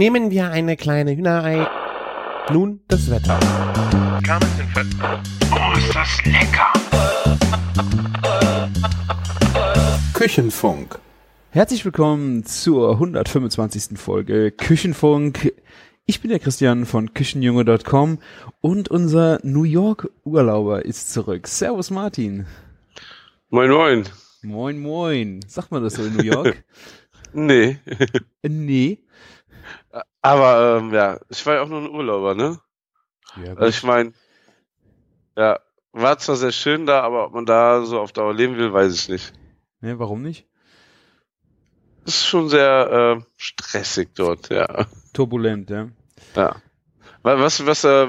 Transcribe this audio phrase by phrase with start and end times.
[0.00, 1.68] Nehmen wir eine kleine Hühnerei.
[2.50, 3.38] Nun das Wetter.
[5.52, 6.72] Oh, ist das lecker!
[10.14, 10.98] Küchenfunk.
[11.50, 13.98] Herzlich willkommen zur 125.
[13.98, 15.52] Folge Küchenfunk.
[16.06, 18.20] Ich bin der Christian von Küchenjunge.com
[18.62, 21.46] und unser New York Urlauber ist zurück.
[21.46, 22.46] Servus Martin.
[23.50, 24.04] Moin, moin.
[24.40, 25.40] Moin moin.
[25.46, 26.64] Sagt man das so in New York?
[27.32, 27.78] Nee.
[28.42, 28.98] Äh, nee.
[30.22, 32.60] Aber, ähm, ja, ich war ja auch nur ein Urlauber, ne?
[33.36, 34.12] Ja, Also ich meine,
[35.36, 35.58] ja,
[35.92, 38.94] war zwar sehr schön da, aber ob man da so auf Dauer leben will, weiß
[38.94, 39.32] ich nicht.
[39.80, 40.46] nee, warum nicht?
[42.04, 44.86] Ist schon sehr äh, stressig dort, ja.
[45.12, 45.88] Turbulent, ja.
[46.34, 46.56] Ja.
[47.22, 48.08] Wa- Was, was, äh,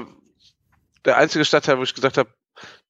[1.04, 2.30] der einzige Stadtteil, wo ich gesagt habe,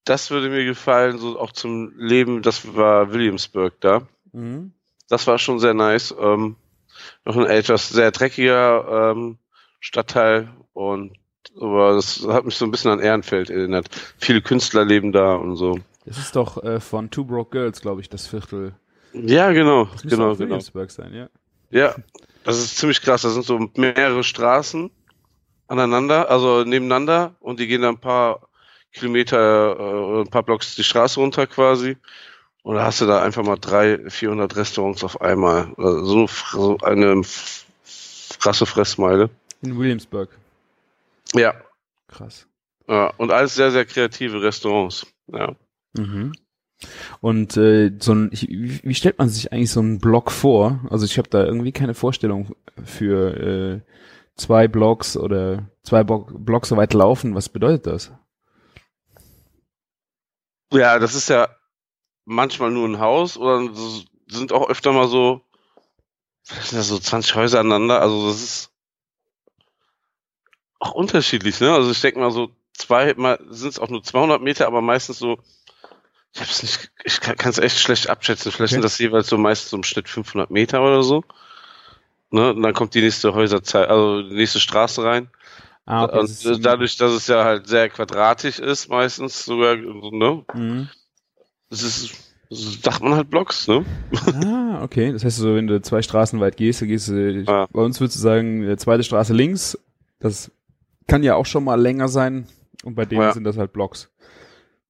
[0.05, 4.07] das würde mir gefallen, so auch zum Leben, das war Williamsburg da.
[4.31, 4.73] Mhm.
[5.09, 6.13] Das war schon sehr nice.
[6.17, 6.55] Ähm,
[7.25, 9.37] noch ein etwas sehr dreckiger ähm,
[9.79, 11.13] Stadtteil und
[11.59, 13.89] aber das hat mich so ein bisschen an Ehrenfeld erinnert.
[14.17, 15.77] Viele Künstler leben da und so.
[16.05, 18.73] Das ist doch äh, von Two Broke Girls, glaube ich, das Viertel.
[19.13, 20.59] Ja, genau, Das genau, genau.
[20.59, 21.29] Sein, ja.
[21.69, 21.95] Ja,
[22.43, 23.21] das ist ziemlich krass.
[23.21, 24.89] Da sind so mehrere Straßen
[25.67, 28.47] aneinander, also nebeneinander und die gehen dann ein paar
[28.91, 31.97] Kilometer, äh, ein paar Blocks die Straße runter quasi.
[32.63, 35.73] Und da hast du da einfach mal drei, 400 Restaurants auf einmal.
[35.77, 37.21] Also so eine
[38.39, 39.29] krasse Fressmeile.
[39.61, 40.29] In Williamsburg.
[41.33, 41.53] Ja,
[42.07, 42.47] Krass.
[42.87, 45.05] ja, und alles sehr, sehr kreative Restaurants.
[45.27, 45.55] Ja.
[45.97, 46.33] Mhm.
[47.21, 50.81] Und äh, so ein, ich, wie stellt man sich eigentlich so einen Block vor?
[50.89, 53.81] Also ich habe da irgendwie keine Vorstellung für äh,
[54.35, 57.35] zwei Blocks oder zwei Bo Blocks so weit laufen.
[57.35, 58.11] Was bedeutet das?
[60.73, 61.49] Ja, das ist ja
[62.25, 63.69] manchmal nur ein Haus oder
[64.27, 65.41] sind auch öfter mal so,
[66.49, 68.01] was sind das, so 20 Häuser aneinander.
[68.01, 68.69] Also das ist
[70.79, 71.73] auch unterschiedlich, ne?
[71.73, 75.19] Also ich denke mal so zwei, mal sind es auch nur 200 Meter, aber meistens
[75.19, 75.39] so,
[76.33, 78.51] ich hab's nicht, ich kann es echt schlecht abschätzen.
[78.51, 78.75] Vielleicht Okay.
[78.75, 81.23] sind das jeweils so meistens so im Schnitt 500 Meter oder so.
[82.31, 82.53] Ne?
[82.53, 85.29] Und dann kommt die nächste Häuserzeit, also die nächste Straße rein.
[85.85, 90.43] Ah, und das ist- dadurch, dass es ja halt sehr quadratisch ist, meistens sogar, ne?
[90.53, 90.89] Mhm.
[91.73, 92.13] Es ist,
[92.49, 93.83] das sagt man halt Blocks, ne?
[94.45, 95.11] Ah, okay.
[95.11, 97.67] Das heißt, so, wenn du zwei Straßen weit gehst, dann gehst du, Ja.
[97.71, 99.77] bei uns würdest du sagen, zweite Straße links.
[100.19, 100.51] Das
[101.07, 102.45] kann ja auch schon mal länger sein.
[102.83, 103.33] Und bei denen Ja.
[103.33, 104.09] sind das halt Blocks.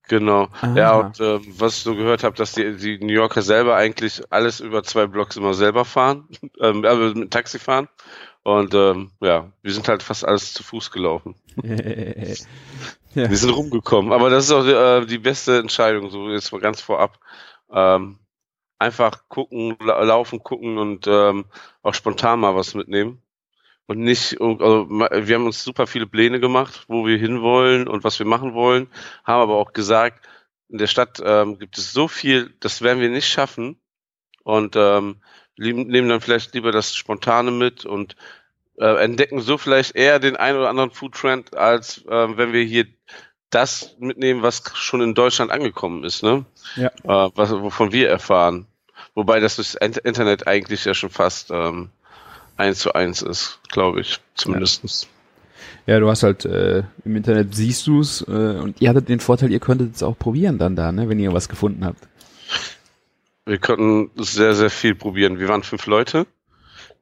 [0.09, 0.49] Genau.
[0.61, 0.75] Aha.
[0.75, 4.21] Ja, und ähm, was ich so gehört habe, dass die, die New Yorker selber eigentlich
[4.29, 6.27] alles über zwei Blocks immer selber fahren,
[6.59, 7.87] ähm, also mit Taxi fahren.
[8.43, 11.35] Und ähm, ja, wir sind halt fast alles zu Fuß gelaufen.
[11.63, 13.29] ja.
[13.29, 14.11] Wir sind rumgekommen.
[14.11, 17.19] Aber das ist auch äh, die beste Entscheidung, so jetzt mal ganz vorab.
[17.71, 18.19] Ähm,
[18.79, 21.45] einfach gucken, la laufen, gucken und ähm,
[21.81, 23.21] auch spontan mal was mitnehmen.
[23.85, 28.17] Und nicht, also wir haben uns super viele Pläne gemacht, wo wir hinwollen und was
[28.19, 28.87] wir machen wollen,
[29.23, 30.25] haben aber auch gesagt,
[30.69, 33.77] in der Stadt ähm, gibt es so viel, das werden wir nicht schaffen.
[34.45, 35.21] Und ähm,
[35.55, 38.17] nehmen dann vielleicht lieber das Spontane mit und
[38.77, 42.87] äh, entdecken so vielleicht eher den einen oder anderen Food-Trend, als äh, wenn wir hier
[43.49, 46.43] das mitnehmen, was schon in Deutschland angekommen ist, ne?
[46.75, 46.87] Ja.
[46.87, 48.65] Äh, was, wovon wir erfahren.
[49.13, 51.91] Wobei das Int- Internet eigentlich ja schon fast ähm,
[52.57, 55.07] eins zu eins ist, glaube ich, zumindestens.
[55.85, 59.51] Ja, du hast halt äh, im Internet siehst du's äh, und ihr hattet den Vorteil,
[59.51, 62.07] ihr könntet es auch probieren dann da, ne, wenn ihr was gefunden habt.
[63.45, 65.39] Wir konnten sehr, sehr viel probieren.
[65.39, 66.25] Wir waren fünf Leute.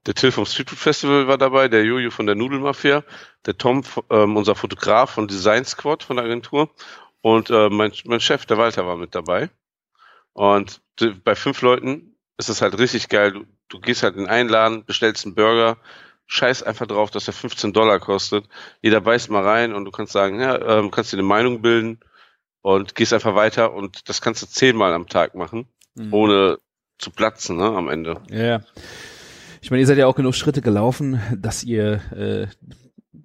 [0.07, 3.03] Der Till vom Street Food Festival war dabei, der Jojo von der Nudelmafia,
[3.45, 6.71] der Tom, ähm, unser Fotograf von Design Squad von der Agentur
[7.21, 9.51] und äh, mein, mein Chef, der Walter, war mit dabei.
[10.33, 13.31] Und d- bei fünf Leuten ist es halt richtig geil.
[13.33, 15.77] Du, du gehst halt in einen Laden, bestellst einen Burger,
[16.27, 18.45] scheiß einfach drauf, dass der 15 Dollar kostet.
[18.81, 21.99] Jeder beißt mal rein und du kannst sagen, ja, ähm, kannst dir eine Meinung bilden
[22.61, 26.13] und gehst einfach weiter und das kannst du zehnmal am Tag machen Mhm.
[26.13, 26.57] ohne
[26.97, 28.21] zu platzen, ne, am Ende.
[28.29, 28.61] Ja, ja.
[29.61, 32.47] Ich meine, ihr seid ja auch genug Schritte gelaufen, dass ihr äh,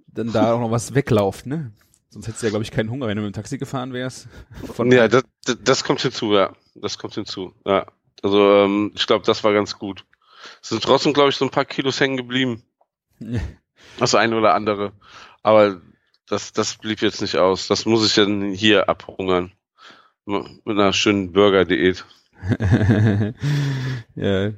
[0.08, 1.72] dann da auch noch was weglauft, ne?
[2.10, 4.28] Sonst hättest du ja, glaube ich, keinen Hunger, wenn du mit dem Taxi gefahren wärst.
[4.74, 6.54] Von ja, das, das, das kommt hinzu, ja.
[6.74, 7.86] Das kommt hinzu, ja.
[8.22, 10.04] Also, ähm, ich glaube, das war ganz gut.
[10.62, 12.62] Es sind trotzdem, glaube ich, so ein paar Kilos hängen geblieben.
[13.98, 14.92] Das eine oder andere.
[15.42, 15.80] Aber
[16.28, 17.68] das, das blieb jetzt nicht aus.
[17.68, 19.52] Das muss ich dann hier abhungern.
[20.24, 22.04] Mit einer schönen Burger-Diät.
[24.16, 24.52] ja.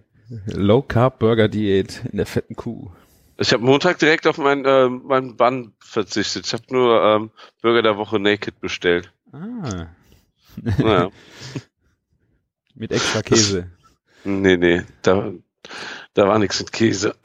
[0.46, 2.90] Low Carb Burger Diät in der fetten Kuh.
[3.38, 6.46] Ich habe Montag direkt auf meinen äh, meinen Bann verzichtet.
[6.46, 7.30] Ich habe nur ähm,
[7.62, 9.12] Burger der Woche Naked bestellt.
[9.32, 9.86] Ah.
[10.56, 11.10] Naja.
[12.74, 13.70] Mit extra Käse.
[14.24, 14.82] Nee, nee.
[15.02, 15.32] Da,
[16.14, 17.14] Da war nichts mit Käse.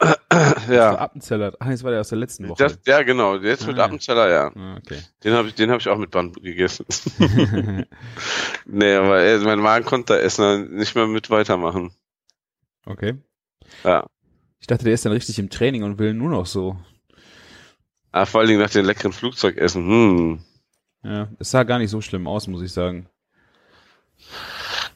[0.68, 0.96] Ja.
[0.98, 1.52] Appenzeller.
[1.60, 2.62] Ach, das war der aus der letzten Woche.
[2.64, 3.36] Das, ja, genau.
[3.36, 3.84] Jetzt mit Ah, ja.
[3.84, 4.52] Appenzeller, ja.
[4.56, 5.00] Ah, okay.
[5.22, 6.86] Den habe ich, den habe ich auch mit Band gegessen.
[8.66, 11.92] nee, aber äh, mein Magen konnte da essen, nicht mehr mit weitermachen.
[12.86, 13.14] okay.
[13.84, 14.06] Ja.
[14.58, 16.76] Ich dachte, der ist dann richtig im Training und will nur noch so.
[18.10, 19.86] Ah, vor allen Dingen nach dem leckeren Flugzeugessen.
[19.86, 20.44] Hm.
[21.04, 23.08] Ja, es sah gar nicht so schlimm aus, muss ich sagen.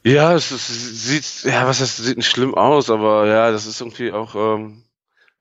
[0.04, 0.68] Ja, es, ist,
[1.06, 4.84] sieht, ja, was heißt, sieht nicht schlimm aus, aber ja, das ist irgendwie auch, ähm,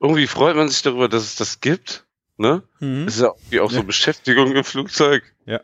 [0.00, 2.06] irgendwie freut man sich darüber, dass es das gibt,
[2.36, 2.62] ne?
[2.80, 3.82] Es ist ja irgendwie auch so Ja.
[3.82, 5.22] Beschäftigung im Flugzeug.
[5.46, 5.60] Ja.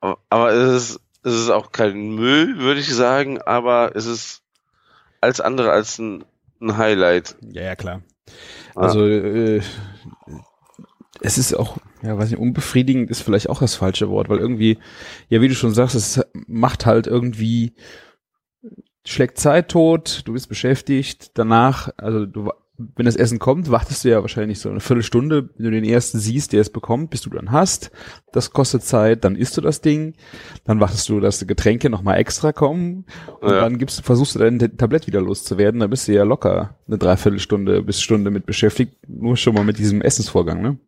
[0.00, 4.42] Aber, aber es ist, es ist auch kein Müll, würde ich sagen, aber es ist
[5.20, 6.24] alles andere als ein,
[6.60, 7.36] ein Highlight.
[7.40, 8.02] Ja, ja, klar.
[8.74, 9.62] Also, äh,
[11.20, 14.78] es ist auch, ja, weiß nicht, unbefriedigend ist vielleicht auch das falsche Wort, weil irgendwie,
[15.28, 17.72] ja, wie du schon sagst, es macht halt irgendwie,
[19.06, 24.08] schlägt Zeit tot, du bist beschäftigt, danach, also du, wenn das Essen kommt, wartest du
[24.10, 27.30] ja wahrscheinlich so eine Viertelstunde, wenn du den ersten siehst, der es bekommt, bis du
[27.30, 27.92] dann hast.
[28.32, 30.14] Das kostet Zeit, dann isst du das Ding,
[30.64, 33.04] dann wartest du, dass die Getränke nochmal extra kommen
[33.40, 33.60] und Ja.
[33.60, 37.82] dann gibst, versuchst du dein Tablett wieder loszuwerden, dann bist du ja locker eine Dreiviertelstunde
[37.82, 40.78] bis Stunde mit beschäftigt, nur schon mal mit diesem Essensvorgang, ne?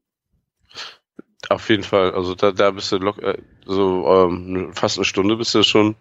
[1.48, 2.12] Auf jeden Fall.
[2.12, 5.94] Also da, da bist du lock, äh, so ähm, fast eine Stunde bist du schon,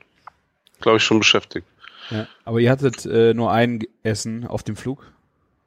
[0.81, 1.67] glaube ich, schon beschäftigt.
[2.09, 2.27] Ja.
[2.43, 5.05] Aber ihr hattet äh, nur ein Essen auf dem Flug?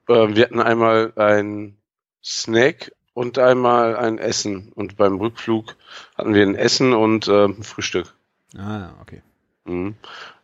[0.09, 1.77] Ähm, wir hatten einmal ein
[2.25, 4.73] Snack und einmal ein Essen.
[4.75, 5.77] Und beim Rückflug
[6.17, 8.15] hatten wir ein Essen und ähm, ein Frühstück.
[8.57, 9.23] Ah, okay.
[9.65, 9.95] Mhm.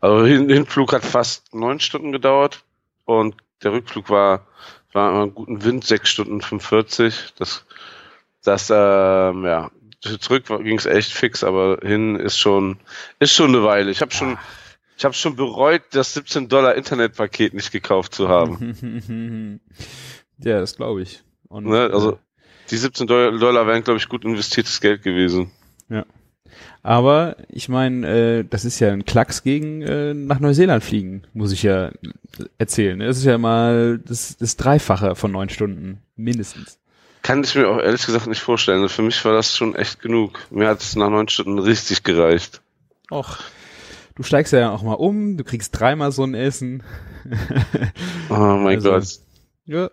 [0.01, 2.65] Also hin, Hinflug hat fast neun Stunden gedauert
[3.05, 4.47] und der Rückflug war,
[4.93, 7.35] war einen guten Wind, sechs Stunden 45.
[7.39, 7.65] Das,
[8.45, 9.71] das, ähm, ja,
[10.21, 12.79] zurück ging es echt fix, aber hin ist schon,
[13.19, 13.91] ist schon eine Weile.
[13.91, 14.39] Ich habe schon,
[14.97, 19.61] ich habe schon bereut, das 17 Dollar Internetpaket nicht gekauft zu haben.
[20.39, 21.23] ja, das glaube ich.
[21.49, 21.91] Und, ne?
[21.93, 22.17] Also äh,
[22.71, 25.51] die 17 Dollar, wären, glaube ich, gut investiertes Geld gewesen.
[26.83, 31.51] aber ich meine, äh, das ist ja ein Klacks gegen äh, nach Neuseeland fliegen, muss
[31.51, 31.91] ich ja
[32.59, 32.99] erzählen.
[32.99, 36.79] Das ist ja mal das, das Dreifache von neun Stunden, mindestens.
[37.25, 38.83] Kann ich mir auch ehrlich gesagt nicht vorstellen.
[38.83, 40.39] Also Für mich war das schon echt genug.
[40.51, 42.61] Mir hat es nach neun Stunden richtig gereicht.
[43.11, 43.39] Och,
[44.15, 46.83] du steigst ja auch mal um, du kriegst dreimal so ein Essen.
[48.29, 49.05] Oh mein Also, Gott.
[49.65, 49.91] Ja.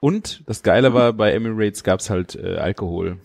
[0.00, 3.18] Und das Geile war, bei Emirates gab's halt äh, Alkohol.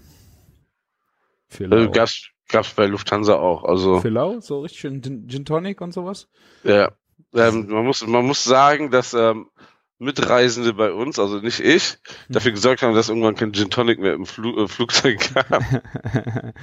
[1.48, 1.90] Für Lau.
[1.92, 3.64] gab's, gab's bei Lufthansa auch.
[3.64, 6.28] Also, Für Lau, so richtig schön Gin, Gin Tonic und sowas.
[6.64, 6.92] ja.
[7.34, 9.50] Ähm, man muss, man muss sagen, dass ähm,
[9.98, 11.98] Mitreisende bei uns, also nicht ich,
[12.28, 15.62] dafür gesorgt haben, dass irgendwann kein Gin Tonic mehr im Flu äh, Flugzeug gab.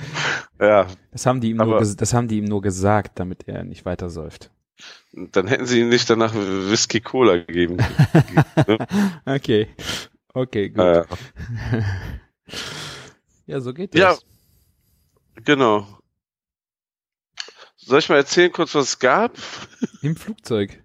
[0.60, 3.84] ja, Das haben die ihm nur, das haben die ihm nur gesagt, damit er nicht
[3.86, 4.50] weiter säuft.
[5.12, 7.78] dann hätten sie ihm nicht danach Whisky Cola gegeben.
[9.24, 9.68] Okay.
[10.34, 10.80] Okay, gut.
[10.80, 11.04] äh,
[13.46, 14.00] ja, so geht das.
[14.00, 14.16] ja,
[15.44, 15.86] genau.
[17.76, 19.36] Soll ich mal erzählen kurz, was es gab?
[20.02, 20.82] Im Flugzeug.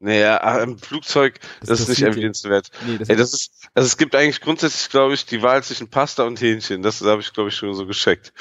[0.00, 2.10] Naja, ah, im Flugzeug, das, ist nicht hier.
[2.10, 5.88] Nee, das Ey, das ist, also es gibt eigentlich grundsätzlich, glaube ich, die Wahl zwischen
[5.88, 6.82] Pasta und Hähnchen.
[6.82, 8.32] Das habe ich, glaube ich, schon so gescheckt.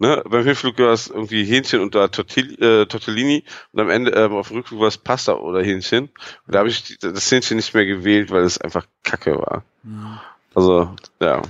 [0.00, 0.24] Ne?
[0.26, 4.32] Beim Hinflug war es irgendwie Hähnchen und da Tortill, äh, Tortellini und am Ende ähm,
[4.32, 6.06] auf dem Rückflug war es Pasta oder Hähnchen.
[6.46, 9.64] Und da habe ich das Hähnchen nicht mehr gewählt, weil es einfach Kacke war.
[9.84, 10.18] Mhm.
[10.56, 11.42] Also, ja.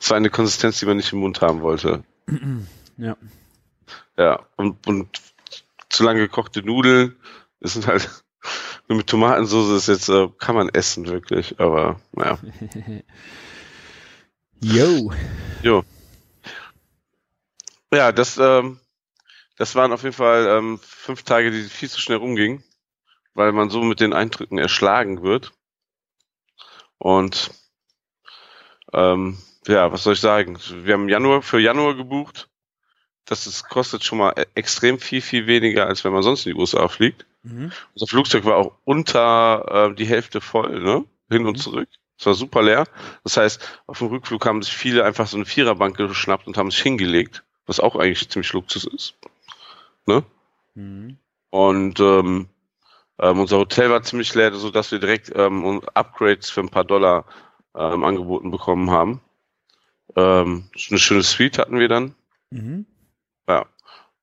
[0.00, 2.02] Es war eine Konsistenz, die man nicht im Mund haben wollte.
[2.98, 3.16] Ja.
[4.16, 4.40] Ja.
[4.56, 5.20] Und, und
[5.88, 7.16] zu lange gekochte Nudeln,
[7.60, 8.08] das sind halt
[8.88, 11.58] nur mit Tomatensauce ist jetzt, äh, kann man essen, wirklich.
[11.60, 12.38] Aber, naja.
[14.60, 15.12] Yo.
[15.62, 15.84] Jo.
[17.92, 18.80] Ja, das, ähm,
[19.56, 22.64] das waren auf jeden Fall ähm, fünf Tage, die viel zu schnell rumgingen,
[23.34, 25.52] weil man so mit den Eindrücken erschlagen wird.
[26.98, 27.50] Und
[28.92, 30.58] ähm, ja, was soll ich sagen?
[30.84, 32.48] Wir haben Januar für Januar gebucht.
[33.24, 36.54] Das ist, kostet schon mal e- extrem viel, viel weniger, als wenn man sonst in
[36.54, 37.26] die USA fliegt.
[37.42, 37.72] Mhm.
[37.94, 41.04] Unser Flugzeug war auch unter äh, die Hälfte voll, ne?
[41.30, 41.60] Hin und Mhm.
[41.60, 41.88] zurück.
[42.18, 42.86] Es war super leer.
[43.24, 46.70] Das heißt, auf dem Rückflug haben sich viele einfach so eine Viererbank geschnappt und haben
[46.70, 49.14] sich hingelegt, was auch eigentlich ziemlich Luxus ist.
[50.06, 50.22] Ne?
[50.74, 51.16] Mhm.
[51.50, 52.48] Und ähm,
[53.18, 56.84] ähm, unser Hotel war ziemlich leer, so dass wir direkt ähm, Upgrades für ein paar
[56.84, 57.24] Dollar
[57.74, 59.20] ähm, angeboten bekommen haben.
[60.14, 62.14] Ähm, eine schöne Suite hatten wir dann.
[62.50, 62.86] Mhm.
[63.48, 63.66] Ja.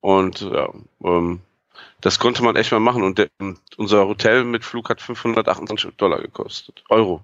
[0.01, 0.69] Und ja,
[1.03, 1.41] ähm,
[2.01, 3.03] das konnte man echt mal machen.
[3.03, 3.29] Und der,
[3.77, 6.83] unser Hotel mit Flug hat 528 Dollar gekostet.
[6.89, 7.23] Euro.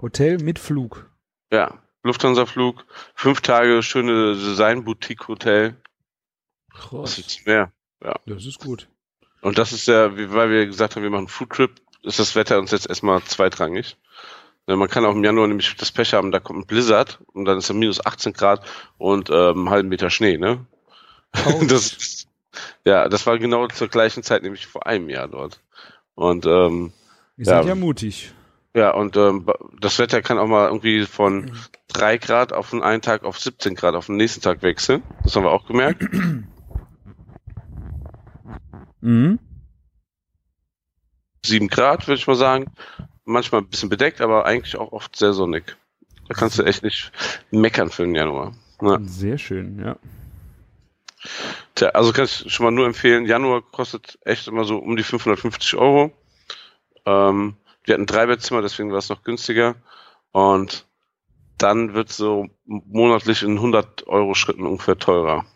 [0.00, 1.10] Hotel mit Flug.
[1.52, 1.78] Ja.
[2.02, 5.76] Lufthansa-Flug, fünf Tage, schöne Design-Boutique-Hotel.
[6.72, 7.16] Krass.
[7.16, 7.70] gibt's mehr?
[8.24, 8.88] Das ist gut.
[9.42, 11.72] Und das ist ja, weil wir gesagt haben, wir machen einen Foodtrip,
[12.02, 13.98] ist das Wetter uns jetzt erstmal zweitrangig.
[14.66, 17.44] Ja, Man kann auch im Januar nämlich das Pech haben, da kommt ein Blizzard und
[17.44, 20.64] dann ist es minus 18 Grad und ähm, einen halben Meter Schnee, ne?
[21.68, 22.28] Das, ist-
[22.84, 25.60] ja, das war genau zur gleichen Zeit, nämlich vor einem Jahr dort.
[26.14, 26.92] Und ähm,
[27.36, 27.56] Ihr Ja.
[27.58, 28.32] seid ja mutig.
[28.74, 29.46] ja, und ähm,
[29.80, 31.50] das Wetter kann auch mal irgendwie von
[31.88, 35.02] 3 Grad auf den einen Tag auf 17 Grad auf den nächsten Tag wechseln.
[35.24, 36.04] Das haben wir auch gemerkt.
[39.02, 39.38] Mhm.
[41.44, 42.66] 7 Grad, würde ich mal sagen.
[43.24, 45.76] Manchmal ein bisschen bedeckt, aber eigentlich auch oft sehr sonnig.
[46.28, 47.10] Da kannst du echt nicht
[47.50, 48.52] meckern für den Januar.
[48.82, 48.98] Ja.
[49.04, 49.96] Sehr schön, ja.
[51.80, 53.24] Tja, also kann ich schon mal nur empfehlen.
[53.24, 56.12] Januar kostet echt immer so um die 550 Euro.
[57.06, 59.76] Ähm, wir hatten ein Dreibettzimmer, deswegen war es noch günstiger.
[60.32, 60.84] Und
[61.56, 65.46] dann wird so monatlich in 100 Euro Schritten ungefähr teurer.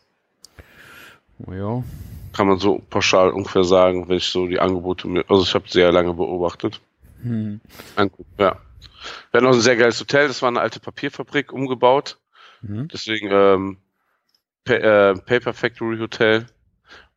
[1.46, 1.84] Oh, ja.
[2.32, 5.68] Kann man so pauschal ungefähr sagen, wenn ich so die Angebote mir, also ich habe
[5.68, 6.80] sehr lange beobachtet.
[7.22, 7.60] Hm.
[7.98, 8.04] Ja.
[8.38, 8.56] Wir
[9.34, 12.16] hatten auch ein sehr geiles Hotel, das war eine alte Papierfabrik umgebaut.
[12.62, 12.88] Mhm.
[12.88, 13.76] Deswegen ähm,
[14.64, 16.46] Pa äh, Paper Factory Hotel.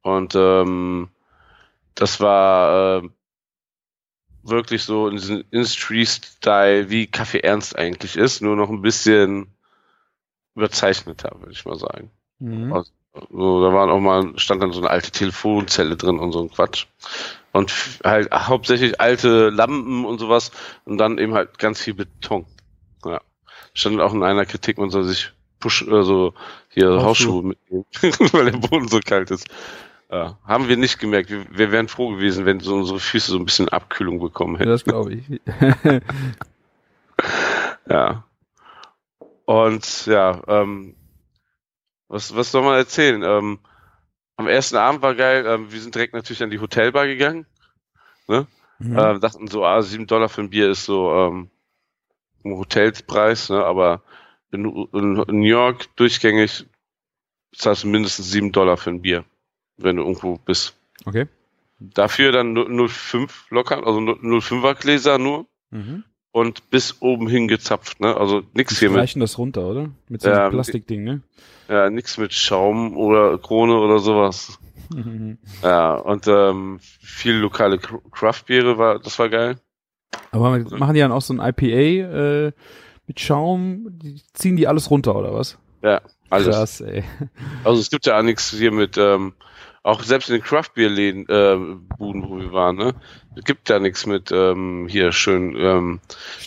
[0.02, 1.10] Und ähm,
[1.96, 3.10] das war äh,
[4.44, 9.48] wirklich so in diesem Industry-Style, wie Kaffee Ernst eigentlich ist, nur noch ein bisschen
[10.56, 12.12] überzeichneter, würde ich mal sagen.
[12.40, 12.74] Mhm.
[12.74, 12.92] Also,
[13.32, 16.52] so, da waren auch mal, stand dann so eine alte Telefonzelle drin und so ein
[16.52, 16.86] Quatsch.
[17.52, 17.74] Und
[18.04, 20.52] halt hauptsächlich alte Lampen und sowas
[20.86, 22.46] und dann eben halt ganz viel Beton.
[23.04, 23.22] Ja.
[23.74, 26.34] Stand auch in einer Kritik, man soll sich Push, also
[26.70, 27.04] hier Hausschuhe.
[27.04, 27.86] Hausschuhe mitnehmen,
[28.34, 29.48] weil der Boden so kalt ist.
[30.10, 31.30] Ja, haben wir nicht gemerkt.
[31.30, 34.60] Wir, wir wären froh gewesen, wenn so unsere Füße so ein bisschen Abkühlung bekommen Ja,
[34.60, 34.70] hätten.
[34.70, 35.42] das glaube ich.
[37.90, 38.24] Ja.
[39.46, 40.96] Und ja, ähm,
[42.10, 43.24] was, was soll man erzählen?
[43.24, 43.60] Ähm,
[44.36, 47.46] am ersten Abend war geil, ähm, wir sind direkt natürlich an die Hotelbar gegangen.
[48.28, 48.46] Mhm.
[48.80, 51.50] Ähm, dachten so, ah, sieben Dollar für ein Bier ist so ähm,
[52.46, 53.64] ein Hotelpreis, ne?
[53.64, 54.02] aber
[54.52, 56.66] in, in New York durchgängig
[57.56, 59.26] zahlst du mindestens sieben Dollar für ein Bier,
[59.78, 60.76] wenn du irgendwo bist.
[61.06, 61.28] okay.
[61.80, 66.04] Dafür dann 0,5 locker, also 0,5er Gläser nur Mhm.
[66.32, 68.16] und bis oben hin gezapft, ne?
[68.16, 69.90] Also Die hier mit streichen das runter, oder?
[70.08, 71.22] Mit so einem Ja, Plastikding, ne?
[71.68, 74.58] Ja, nix mit Schaum oder Krone oder sowas.
[75.64, 79.58] Ja, und ähm, viel lokale Cr- Craft-Biere war, das war geil.
[80.32, 82.52] Aber machen die dann auch so ein IPA äh,
[83.08, 83.88] mit Schaum?
[83.90, 85.58] Die ziehen die alles runter, oder was?
[85.82, 86.56] Ja, alles.
[86.56, 87.04] Krass, ey.
[87.64, 89.34] Also es gibt ja auch nichts hier mit, ähm,
[89.84, 91.58] auch selbst in den Craft-Bier-Läden, äh,
[91.98, 92.94] Buden, wo wir waren, ne?
[93.36, 96.00] Es gibt ja nichts mit ähm, hier schön ähm.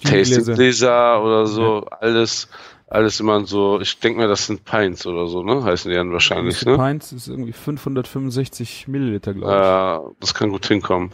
[0.04, 2.48] Tasting-Gläser oder so, alles,
[2.88, 5.62] alles immer so, ich denke mir, das sind Pints oder so, ne?
[5.64, 6.76] Heißen die dann wahrscheinlich, ne?
[6.76, 11.12] Pints ist irgendwie 565 Milliliter, glaube Äh, das kann gut hinkommen.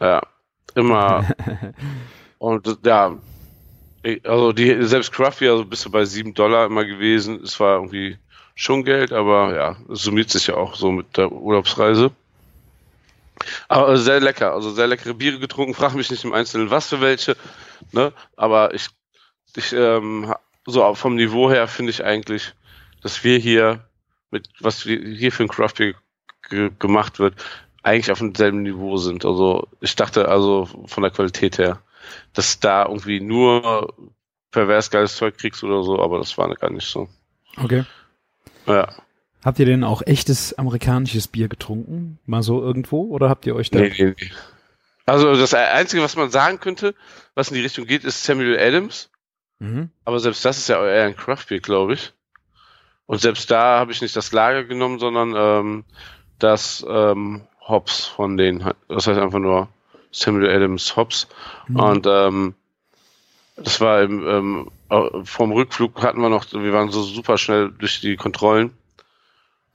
[0.00, 0.22] Ja,
[0.74, 1.24] immer.
[2.38, 3.18] und ja, ich-
[4.24, 7.42] also die selbst Craft Beer, also bist du bei sieben Dollar immer gewesen.
[7.42, 8.18] Es war irgendwie
[8.54, 12.10] schon Geld, aber ja, es summiert sich ja auch so mit der Urlaubsreise.
[13.68, 15.74] Aber sehr lecker, also sehr leckere Biere getrunken.
[15.74, 17.36] Frag mich nicht im Einzelnen, was für welche,
[17.92, 18.12] ne?
[18.36, 18.88] Aber ich,
[19.54, 20.34] ich ähm,
[20.66, 22.52] so vom Niveau her finde ich eigentlich,
[23.02, 23.84] dass wir hier
[24.30, 25.94] mit was wir hier für ein Craft Beer
[26.50, 27.34] ge gemacht wird,
[27.82, 29.24] eigentlich auf demselben Niveau sind.
[29.24, 31.80] Also ich dachte also von der Qualität her,
[32.32, 33.94] dass da irgendwie nur
[34.50, 37.08] pervers geiles Zeug kriegst oder so, aber das war gar nicht so.
[37.56, 37.84] Okay.
[38.66, 38.88] Ja.
[39.44, 42.18] Habt ihr denn auch echtes amerikanisches Bier getrunken?
[42.26, 43.02] Mal so irgendwo?
[43.02, 43.78] Oder habt ihr euch da...
[43.80, 44.30] Nee, nee, nee.
[45.06, 46.94] Also das Einzige, was man sagen könnte,
[47.34, 49.10] was in die Richtung geht, ist Samuel Adams.
[49.58, 49.90] Mhm.
[50.04, 52.12] Aber selbst das ist ja eher ein Craftbeer, glaube ich.
[53.06, 55.84] Und selbst da habe ich nicht das Lager genommen, sondern ähm,
[56.38, 58.70] das ähm, Hops von denen.
[58.88, 59.68] Das heißt einfach nur
[60.10, 61.28] Samuel Adams Hops.
[61.68, 61.76] Mhm.
[61.80, 62.54] Und ähm,
[63.56, 64.26] das war im,
[64.88, 68.70] ähm, vom Rückflug hatten wir noch, wir waren so super schnell durch die Kontrollen.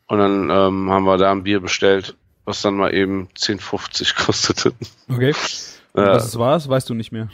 [0.07, 4.73] Und dann ähm, haben wir da ein Bier bestellt, was dann mal eben 10,50 kostete.
[5.09, 5.33] Okay.
[5.93, 6.15] Und Ja.
[6.15, 7.29] Was es war, das weißt du nicht mehr.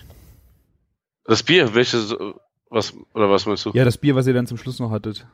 [1.26, 2.16] Das Bier, welches,
[2.70, 3.72] was, oder was meinst du?
[3.74, 5.28] Ja, das Bier, was ihr dann zum Schluss noch hattet.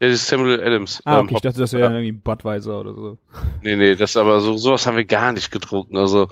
[0.00, 1.02] Ja, das ist Samuel Adams.
[1.04, 1.42] Ah, ähm, okay, ich Hop.
[1.42, 1.90] dachte, das wäre Ja.
[1.98, 3.18] irgendwie Budweiser oder so.
[3.62, 5.98] Nee, nee, das aber so sowas haben wir gar nicht getrunken.
[5.98, 6.28] Also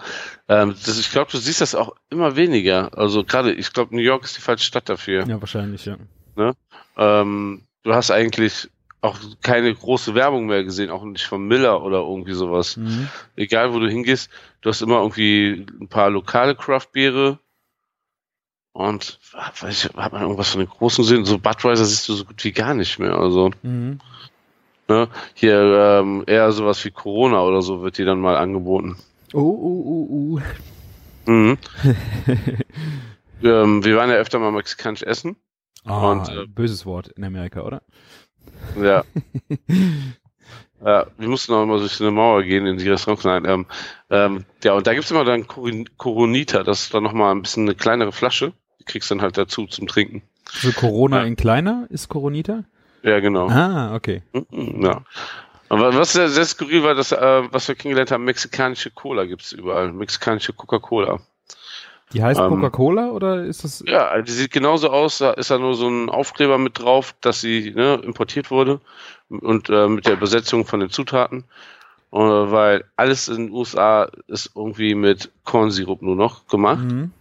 [0.48, 2.96] ähm, das, ich glaube, du siehst das auch immer weniger.
[2.96, 5.26] Also gerade, ich glaube, New York ist die falsche Stadt dafür.
[5.28, 5.96] Ja, wahrscheinlich, ja.
[6.96, 8.70] Ähm, du hast eigentlich
[9.00, 12.76] auch keine große Werbung mehr gesehen, auch nicht von Miller oder irgendwie sowas.
[12.76, 13.08] Mhm.
[13.36, 14.28] Egal, wo du hingehst,
[14.62, 17.38] du hast immer irgendwie ein paar lokale Craft-Biere
[18.78, 19.18] und
[19.60, 21.24] weiß ich, hat man irgendwas von den großen gesehen?
[21.24, 23.18] So Budweiser siehst du so gut wie gar nicht mehr.
[23.18, 23.98] Also Mhm.
[24.86, 28.96] ne, hier ähm, eher sowas wie Corona oder so wird dir dann mal angeboten.
[29.34, 30.38] Oh, oh, oh,
[31.26, 31.30] oh.
[31.30, 31.58] Mhm.
[33.42, 35.36] ähm, wir waren ja öfter mal mexikanisch essen.
[35.84, 37.82] Ah, Und, äh, böses Wort in Amerika, oder?
[38.80, 39.02] Ja.
[40.84, 43.44] ja, wir mussten auch immer durch eine Mauer gehen in die Restaurants rein.
[43.44, 43.66] Ähm,
[44.10, 47.74] ähm, ja, und da gibt's immer dann Coronita, das ist dann nochmal ein bisschen eine
[47.74, 48.52] kleinere Flasche.
[48.88, 50.22] Kriegst dann halt dazu zum Trinken.
[50.50, 51.24] So Corona Ja.
[51.24, 52.64] in kleiner ist Coronita?
[53.04, 53.48] Ja, genau.
[53.48, 54.22] Ah, okay.
[54.50, 55.02] Ja.
[55.68, 59.52] Aber was sehr, sehr skurril war, dass, äh, was wir kennengelernt haben, mexikanische Cola gibt's
[59.52, 59.92] überall.
[59.92, 61.20] Mexikanische Coca-Cola.
[62.14, 63.84] Die heißt Ähm, Coca-Cola oder ist das?
[63.86, 67.42] Ja, die sieht genauso aus, da ist da nur so ein Aufkleber mit drauf, dass
[67.42, 68.80] sie ne, importiert wurde
[69.28, 71.44] und äh, mit der Übersetzung von den Zutaten.
[72.10, 76.80] Äh, weil alles in den USA ist irgendwie mit Kornsirup nur noch gemacht.
[76.84, 77.12] Mhm.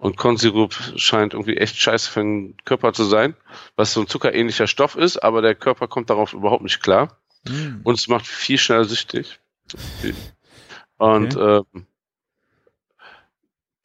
[0.00, 3.34] Und Kornsirup scheint irgendwie echt scheiße für den Körper zu sein,
[3.76, 7.18] was so ein zuckerähnlicher Stoff ist, aber der Körper kommt darauf überhaupt nicht klar.
[7.46, 7.82] Mhm.
[7.84, 9.40] Und es macht viel schneller süchtig.
[10.96, 11.86] Und ähm,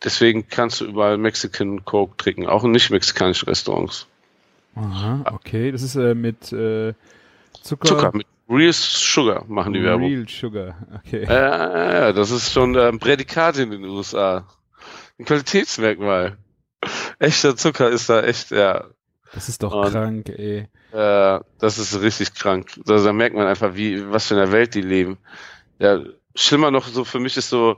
[0.05, 4.07] deswegen kannst du überall Mexican Coke trinken, auch in nicht mexikanischen Restaurants.
[4.75, 5.73] Aha, okay.
[5.73, 6.93] Das ist äh, mit äh,
[7.61, 7.87] Zucker.
[7.89, 10.07] Zucker mit Real Sugar machen die Werbung.
[10.07, 10.77] Real Sugar.
[10.99, 11.25] Okay.
[11.25, 14.47] Ja, ja, das ist schon äh, ein Prädikat in den USA.
[15.19, 16.37] Ein Qualitätsmerkmal.
[17.19, 18.85] Echter Zucker ist da echt, ja,
[19.33, 20.67] Das ist doch Und- krank, ey.
[20.91, 22.71] äh, das ist richtig krank.
[22.87, 25.17] Also, da merkt man einfach, wie, was für eine Welt die leben.
[25.79, 25.99] Ja,
[26.35, 27.77] schlimmer noch so für mich ist so,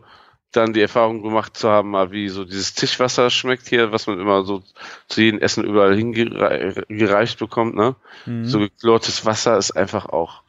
[0.51, 4.20] dann die Erfahrung gemacht zu haben, mal wie so dieses Tischwasser schmeckt hier, was man
[4.20, 4.63] immer so
[5.10, 7.96] zu jedem Essen überall hingereicht bekommt, ne?
[8.25, 8.46] Mhm.
[8.46, 10.44] So geklortes Wasser ist einfach auch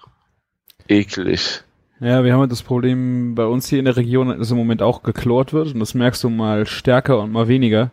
[0.88, 1.62] eklig.
[2.00, 4.82] Ja, wir haben halt das Problem bei uns hier in der Region, dass im Moment
[4.82, 7.90] auch geklort wird und das merkst du mal stärker und mal weniger.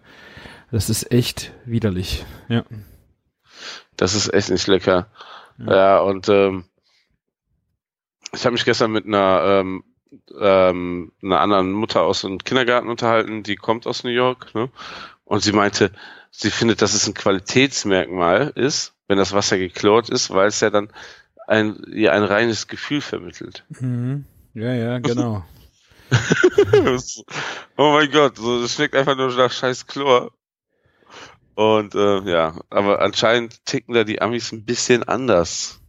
[0.72, 2.24] Das ist echt widerlich.
[2.48, 2.64] Ja.
[3.98, 5.08] Das ist echt nicht lecker.
[5.58, 5.76] Ja.
[5.76, 6.66] Ja, und ähm,
[8.34, 9.84] ich habe mich gestern mit einer, ähm,
[10.40, 14.70] ähm, einer anderen Mutter aus dem Kindergarten unterhalten, die kommt aus New York, ne?
[15.24, 15.92] Und sie meinte,
[16.30, 20.70] sie findet, dass es ein Qualitätsmerkmal ist, wenn das Wasser geklort ist, weil es ja
[20.70, 20.90] dann
[21.48, 23.66] ein, ihr ein reines Gefühl vermittelt.
[23.80, 24.26] Mhm.
[24.54, 25.44] Ja, ja, genau.
[27.78, 30.32] oh mein Gott, so, das schmeckt einfach nur nach scheiß Chlor.
[31.56, 35.82] Und äh, ja, aber anscheinend ticken da die Amis ein bisschen anders.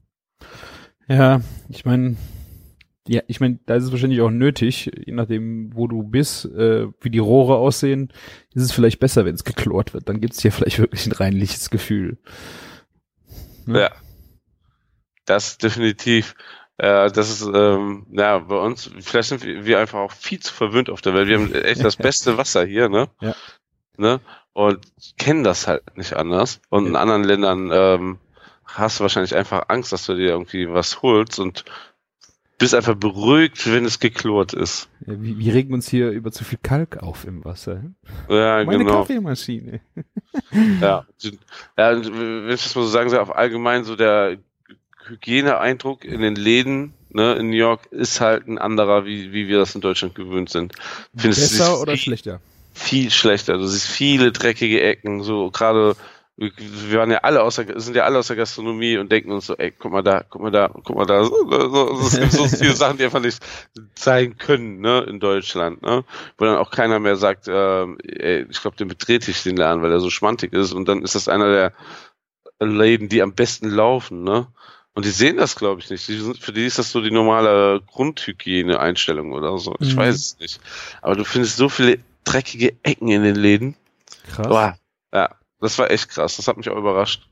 [1.09, 2.16] Ja, ich meine,
[3.09, 6.87] ja, ich meine, da ist es wahrscheinlich auch nötig, je nachdem, wo du bist, äh,
[7.01, 8.12] wie die Rohre aussehen,
[8.55, 10.09] ist es vielleicht besser, wenn es geklort wird.
[10.09, 12.19] Dann gibt's hier vielleicht wirklich ein reinliches Gefühl.
[13.66, 13.81] Ne?
[13.83, 13.90] Ja.
[15.26, 16.34] Das definitiv.
[16.78, 20.52] Äh, das ist, ähm, ja, bei uns, vielleicht sind wir, wir einfach auch viel zu
[20.52, 21.28] verwöhnt auf der Welt.
[21.28, 23.08] Wir haben echt das beste Wasser hier, ne?
[23.20, 23.34] Ja.
[23.96, 24.20] Ne?
[24.52, 24.80] Und
[25.18, 26.60] kennen das halt nicht anders.
[26.68, 27.00] Und in Ja.
[27.00, 28.18] anderen Ländern ähm,
[28.64, 31.64] hast du wahrscheinlich einfach Angst, dass du dir irgendwie was holst und
[32.58, 34.88] bist einfach beruhigt, wenn es geklort ist.
[35.06, 37.82] Ja, Wie, wie regen wir uns hier über zu viel Kalk auf im Wasser?
[38.30, 39.00] Ja, Meine genau.
[39.00, 39.80] Kaffeemaschine.
[40.80, 41.06] Ja,
[41.76, 44.38] ja, wenn ich das mal so sagen soll, auf allgemein so der
[45.09, 49.59] Hygieneeindruck in den Läden, ne, in New York ist halt ein anderer, wie, wie wir
[49.59, 50.75] das in Deutschland gewöhnt sind.
[51.16, 52.40] Findest Besser es oder viel, schlechter?
[52.73, 53.59] viel schlechter.
[53.59, 55.97] Du siehst viele dreckige Ecken, so gerade
[56.37, 59.47] wir waren ja alle aus der, sind ja alle aus der Gastronomie und denken uns
[59.47, 62.21] so, ey, guck mal da, guck mal da, guck mal da, so, so, so, es
[62.21, 63.42] gibt so viele Sachen, die einfach nicht
[63.95, 66.05] sein können, ne, in Deutschland, ne,
[66.37, 69.83] wo dann auch keiner mehr sagt, ähm, ey, ich glaube, den betrete ich den Laden,
[69.83, 71.73] weil er so schmantig ist und dann ist das einer der
[72.61, 74.47] Läden, die am besten laufen, ne,
[74.96, 76.09] und die sehen das, glaube ich, nicht.
[76.09, 79.76] Die sind, für die ist das so die normale Grundhygiene-Einstellung oder so.
[79.80, 79.98] Ich Mhm.
[79.98, 80.61] weiß es nicht.
[81.02, 83.76] Aber du findest so viele dreckige Ecken in den Läden.
[84.35, 84.48] Krass.
[84.48, 84.78] Boah,
[85.12, 85.30] ja,
[85.61, 86.37] das war echt krass.
[86.37, 87.28] Das hat mich auch überrascht.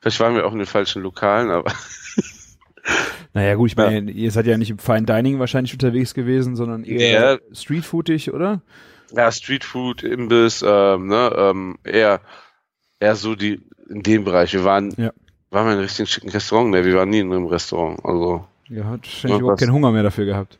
[0.00, 1.72] Vielleicht waren wir auch in den falschen Lokalen, aber
[3.34, 6.84] Naja, gut, ich meine, ihr seid ja nicht im Fine Dining wahrscheinlich unterwegs gewesen, sondern
[6.84, 7.38] eher Ja.
[7.54, 8.62] streetfoodig, oder?
[9.12, 12.20] ja, Streetfood, Imbiss, ähm, ne, ähm, eher,
[12.98, 14.52] eher so die in dem Bereich.
[14.52, 15.12] Wir waren, Ja.
[15.50, 16.84] Waren wir in einem richtig schicken Restaurant, ne?
[16.84, 18.04] Wir waren nie in einem Restaurant.
[18.04, 20.58] Also, Ihr habt wahrscheinlich Ja, überhaupt keinen Hunger mehr dafür gehabt.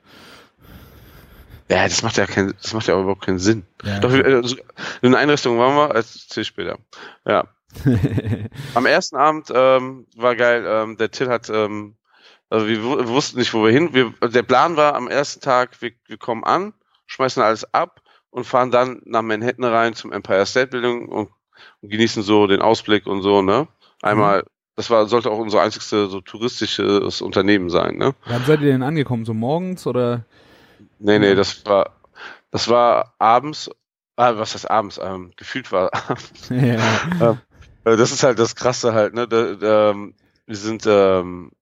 [1.68, 3.64] ja, das macht ja keinen, das macht ja auch überhaupt keinen Sinn.
[3.84, 3.98] Ja.
[4.00, 4.56] Doch, also,
[5.02, 6.78] in einer Restaurant waren wir, als erzähl ich später.
[7.24, 7.44] Ja.
[8.74, 10.64] Am ersten Abend ähm, war geil.
[10.66, 11.96] Ähm, der Till hat, ähm,
[12.48, 13.92] also wir, wir wussten nicht, wo wir hin.
[13.92, 16.72] Wir, der Plan war am ersten Tag, wir, wir kommen an,
[17.06, 21.28] schmeißen alles ab und fahren dann nach Manhattan rein zum Empire State Building und,
[21.82, 23.42] und genießen so den Ausblick und so.
[23.42, 23.66] Ne,
[24.00, 24.44] einmal.
[24.76, 27.96] Das war sollte auch unser einzigste so touristisches Unternehmen sein.
[27.96, 29.24] Ne, Wann seid ihr denn angekommen?
[29.24, 30.24] So morgens oder?
[30.98, 31.92] nee, nee, das war,
[32.50, 33.70] das war abends.
[34.16, 34.98] Ah, was heißt abends?
[35.02, 35.90] Ähm, gefühlt war
[36.50, 37.38] ja.
[37.84, 39.26] Äh, Das ist halt das Krasse halt, ne?
[39.28, 40.14] Da, da, ähm,
[40.46, 41.52] wir sind ähm,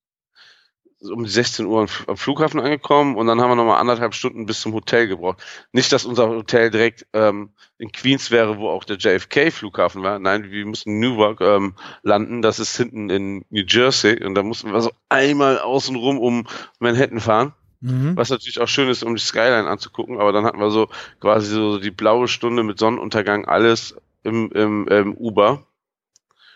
[1.04, 4.72] um 16 Uhr am Flughafen angekommen und dann haben wir nochmal anderthalb Stunden bis zum
[4.72, 5.42] Hotel gebraucht.
[5.72, 10.18] Nicht, dass unser Hotel direkt ähm, in Queens wäre, wo auch der JFK-Flughafen war.
[10.18, 12.42] Nein, wir mussten in Newark ähm, landen.
[12.42, 16.46] Das ist hinten in New Jersey und da mussten wir so einmal außenrum um
[16.78, 17.52] Manhattan fahren.
[17.80, 18.16] Mhm.
[18.16, 20.88] Was natürlich auch schön ist, um die Skyline anzugucken, aber dann hatten wir so
[21.20, 25.66] quasi so die blaue Stunde mit Sonnenuntergang, alles im, im, im Uber.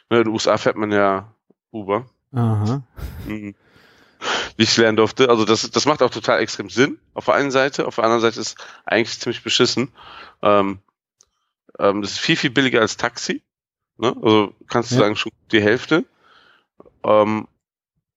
[0.08, 1.34] In den USA fährt man ja
[1.70, 2.06] Uber.
[2.32, 2.82] Aha.
[3.26, 3.54] Mhm.
[4.58, 5.30] Wie ich lernen durfte.
[5.30, 8.20] Also das, das macht auch total extrem Sinn auf der einen Seite, auf der anderen
[8.20, 9.92] Seite ist eigentlich ziemlich beschissen.
[10.42, 10.80] Ähm,
[11.78, 13.44] ähm, das ist viel, viel billiger als Taxi.
[13.98, 14.16] Ne?
[14.20, 15.02] Also kannst du ja.
[15.02, 16.04] sagen, schon die Hälfte.
[17.04, 17.46] Ähm,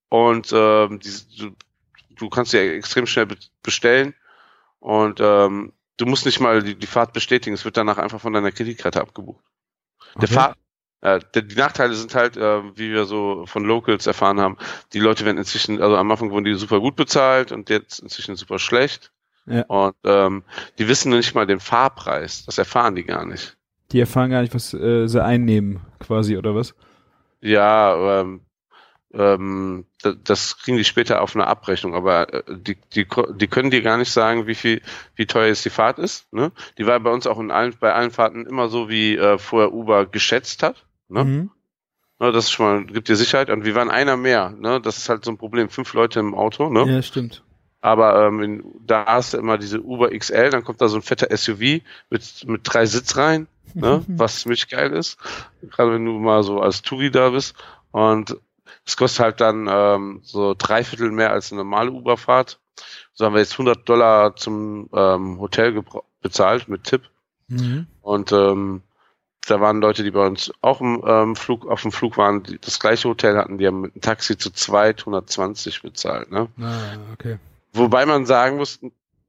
[0.09, 1.55] und ähm, die, du,
[2.09, 3.27] du kannst ja extrem schnell
[3.61, 4.15] bestellen
[4.79, 7.53] und ähm, du musst nicht mal die, die Fahrt bestätigen.
[7.53, 9.43] Es wird danach einfach von deiner Kreditkarte abgebucht.
[10.15, 10.33] Der okay.
[10.33, 10.60] Fahr äh,
[11.03, 14.57] die Nachteile sind halt, äh, wie wir so von Locals erfahren haben,
[14.93, 18.35] die Leute werden inzwischen, also am Anfang wurden die super gut bezahlt und jetzt inzwischen
[18.35, 19.11] super schlecht.
[19.47, 19.63] Ja.
[19.63, 20.43] Und ähm,
[20.77, 22.45] die wissen nicht mal den Fahrpreis.
[22.45, 23.57] Das erfahren die gar nicht.
[23.91, 26.75] Die erfahren gar nicht, was äh, sie einnehmen, quasi, oder was?
[27.41, 28.41] Ja, ähm,
[29.13, 29.85] ähm,
[30.23, 33.97] das kriegen die später auf eine Abrechnung, aber äh, die, die, die können dir gar
[33.97, 34.81] nicht sagen, wie viel,
[35.15, 36.31] wie teuer jetzt die Fahrt ist.
[36.31, 36.51] Ne?
[36.77, 39.73] Die war bei uns auch in allen, bei allen Fahrten immer so, wie äh, vorher
[39.73, 40.85] Uber geschätzt hat.
[41.11, 41.23] Ne?
[41.23, 41.51] Mhm.
[42.19, 43.49] Ne, das ist schon mal, gibt dir Sicherheit.
[43.49, 44.51] Und wir waren einer mehr.
[44.51, 44.79] Ne?
[44.79, 45.69] Das ist halt so ein Problem.
[45.69, 46.69] Fünf Leute im Auto.
[46.69, 46.85] Ne?
[46.91, 47.43] Ja, stimmt.
[47.81, 51.01] Aber ähm, in, da hast du immer diese Uber XL, dann kommt da so ein
[51.01, 54.05] fetter SUV mit, mit drei Sitzreihen, ne?
[54.07, 55.17] was ziemlich geil ist.
[55.63, 57.55] Gerade wenn du mal so als Touri da bist.
[57.89, 58.37] Und
[58.85, 62.59] es kostet halt dann ähm, so dreiviertel mehr als eine normale Uberfahrt.
[63.13, 65.83] So haben wir jetzt 100 Dollar zum ähm, Hotel
[66.21, 67.09] bezahlt mit Tipp.
[67.47, 67.87] Mhm.
[68.01, 68.83] Und ähm,
[69.47, 72.59] da waren Leute, die bei uns auch im ähm, Flug, auf dem Flug waren, die
[72.59, 76.31] das gleiche Hotel hatten, die haben mit einem Taxi zu zweit 120 bezahlt.
[76.31, 76.47] Ne?
[76.61, 77.37] Ah, okay.
[77.73, 78.79] Wobei man sagen muss,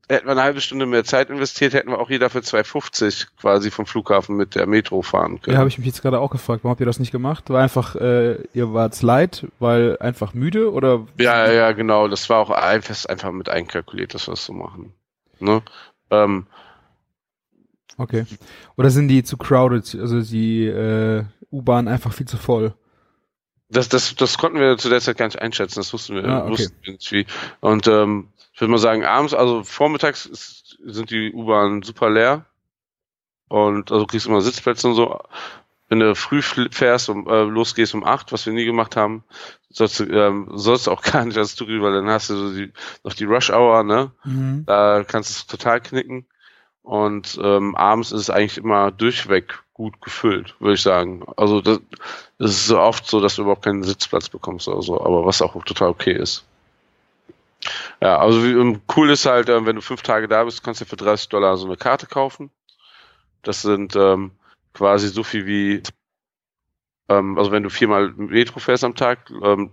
[0.08, 3.70] hätten wir eine halbe Stunde mehr Zeit investiert, hätten wir auch jeder für 2,50 quasi
[3.70, 5.54] vom Flughafen mit der Metro fahren können.
[5.54, 7.48] Ja, habe ich mich jetzt gerade auch gefragt, warum habt ihr das nicht gemacht?
[7.50, 11.06] War einfach, äh, ihr wart leid, weil einfach müde oder?
[11.18, 12.08] Ja, ja, genau.
[12.08, 14.92] Das war auch einfach, einfach mit einkalkuliert, dass wir das so machen.
[15.38, 15.62] Ne?
[16.10, 16.46] Ähm,
[17.98, 18.24] Okay.
[18.76, 22.74] Oder sind die zu crowded, also die äh, U-Bahn einfach viel zu voll?
[23.68, 26.42] Das, das, das konnten wir zu der Zeit gar nicht einschätzen, das wussten wir, ah,
[26.42, 26.50] okay.
[26.50, 27.26] wussten wir nicht wie.
[27.60, 32.44] Und ähm, ich würde mal sagen, abends, also vormittags ist, sind die U-Bahnen super leer.
[33.48, 35.20] Und also kriegst du immer Sitzplätze und so.
[35.88, 39.24] Wenn du früh fährst und äh, losgehst um acht, was wir nie gemacht haben,
[39.68, 42.54] sollst du, ähm, sollst du auch gar nicht als Touri, weil dann hast du so
[42.54, 42.72] die,
[43.04, 44.12] noch die Rush Hour, ne?
[44.24, 44.64] Mhm.
[44.66, 46.26] Da kannst du es total knicken.
[46.82, 51.24] Und ähm, abends ist es eigentlich immer durchweg gut gefüllt, würde ich sagen.
[51.36, 51.80] Also das,
[52.38, 55.42] das ist so oft so, dass du überhaupt keinen Sitzplatz bekommst oder so, aber was
[55.42, 56.44] auch total okay ist.
[58.00, 60.80] Ja, also wie, ähm, cool ist halt, äh, wenn du fünf Tage da bist, kannst
[60.80, 62.50] du für 30 Dollar so eine Karte kaufen.
[63.42, 64.32] Das sind ähm,
[64.74, 65.82] quasi so viel wie,
[67.08, 69.70] ähm, also wenn du viermal Metro fährst am Tag, ähm,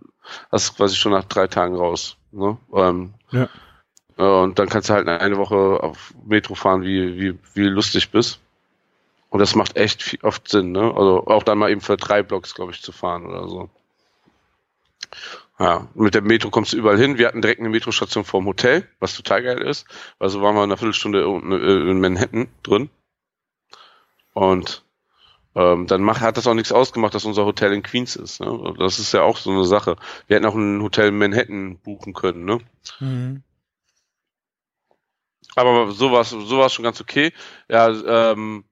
[0.51, 2.17] hast du quasi schon nach drei Tagen raus.
[2.31, 2.57] Ne?
[2.73, 3.49] Ähm, ja.
[4.19, 8.41] Und dann kannst du halt eine Woche auf Metro fahren, wie, wie, wie lustig bist.
[9.29, 10.93] Und das macht echt oft Sinn, ne?
[10.93, 13.69] Also auch dann mal eben für drei Blocks, glaube ich, zu fahren oder so.
[15.57, 17.17] Ja, mit der Metro kommst du überall hin.
[17.17, 19.87] Wir hatten direkt eine Metrostation vorm Hotel, was total geil ist.
[20.19, 22.89] Also waren wir in einer Viertelstunde in Manhattan drin.
[24.33, 24.83] Und
[25.55, 28.41] ähm, dann macht, hat das auch nichts ausgemacht, dass unser Hotel in Queens ist.
[28.41, 28.75] Ne?
[28.79, 29.95] Das ist ja auch so eine Sache.
[30.27, 32.43] Wir hätten auch ein Hotel in Manhattan buchen können.
[32.43, 32.59] Ne?
[32.99, 33.43] Mhm.
[35.55, 37.31] Aber sowas, sowas schon ganz okay.
[37.69, 37.89] Ja,
[38.31, 38.63] ähm,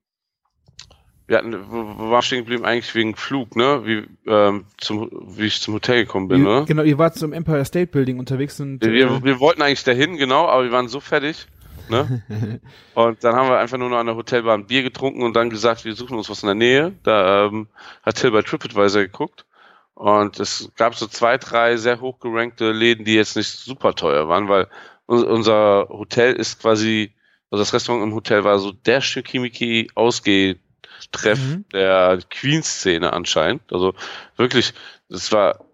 [1.28, 3.82] wir hatten, wo war stehen geblieben eigentlich wegen Flug, ne?
[3.86, 6.64] Wie, ähm, zum, wie ich zum Hotel gekommen bin, ne?
[6.66, 8.82] Genau, ihr wart zum Empire State Building unterwegs und.
[8.82, 11.48] Wir, äh, wir wollten eigentlich dahin, genau, aber wir waren so fertig.
[11.90, 12.22] Ne?
[12.96, 15.50] und dann haben wir einfach nur noch an der Hotelbar ein Bier getrunken und dann
[15.50, 16.94] gesagt, wir suchen uns was in der Nähe.
[17.04, 17.68] Da ähm,
[18.04, 19.46] hat Till bei TripAdvisor geguckt.
[19.94, 24.48] Und es gab so zwei, drei sehr hochgerankte Läden, die jetzt nicht super teuer waren,
[24.48, 24.68] weil
[25.08, 27.14] unser Hotel ist quasi,
[27.50, 31.66] also das Restaurant im Hotel war so der Schickimicki Ausgehtreff mhm.
[31.74, 33.62] der Queen-Szene anscheinend.
[33.72, 33.94] Also
[34.36, 34.74] wirklich,
[35.10, 35.66] es war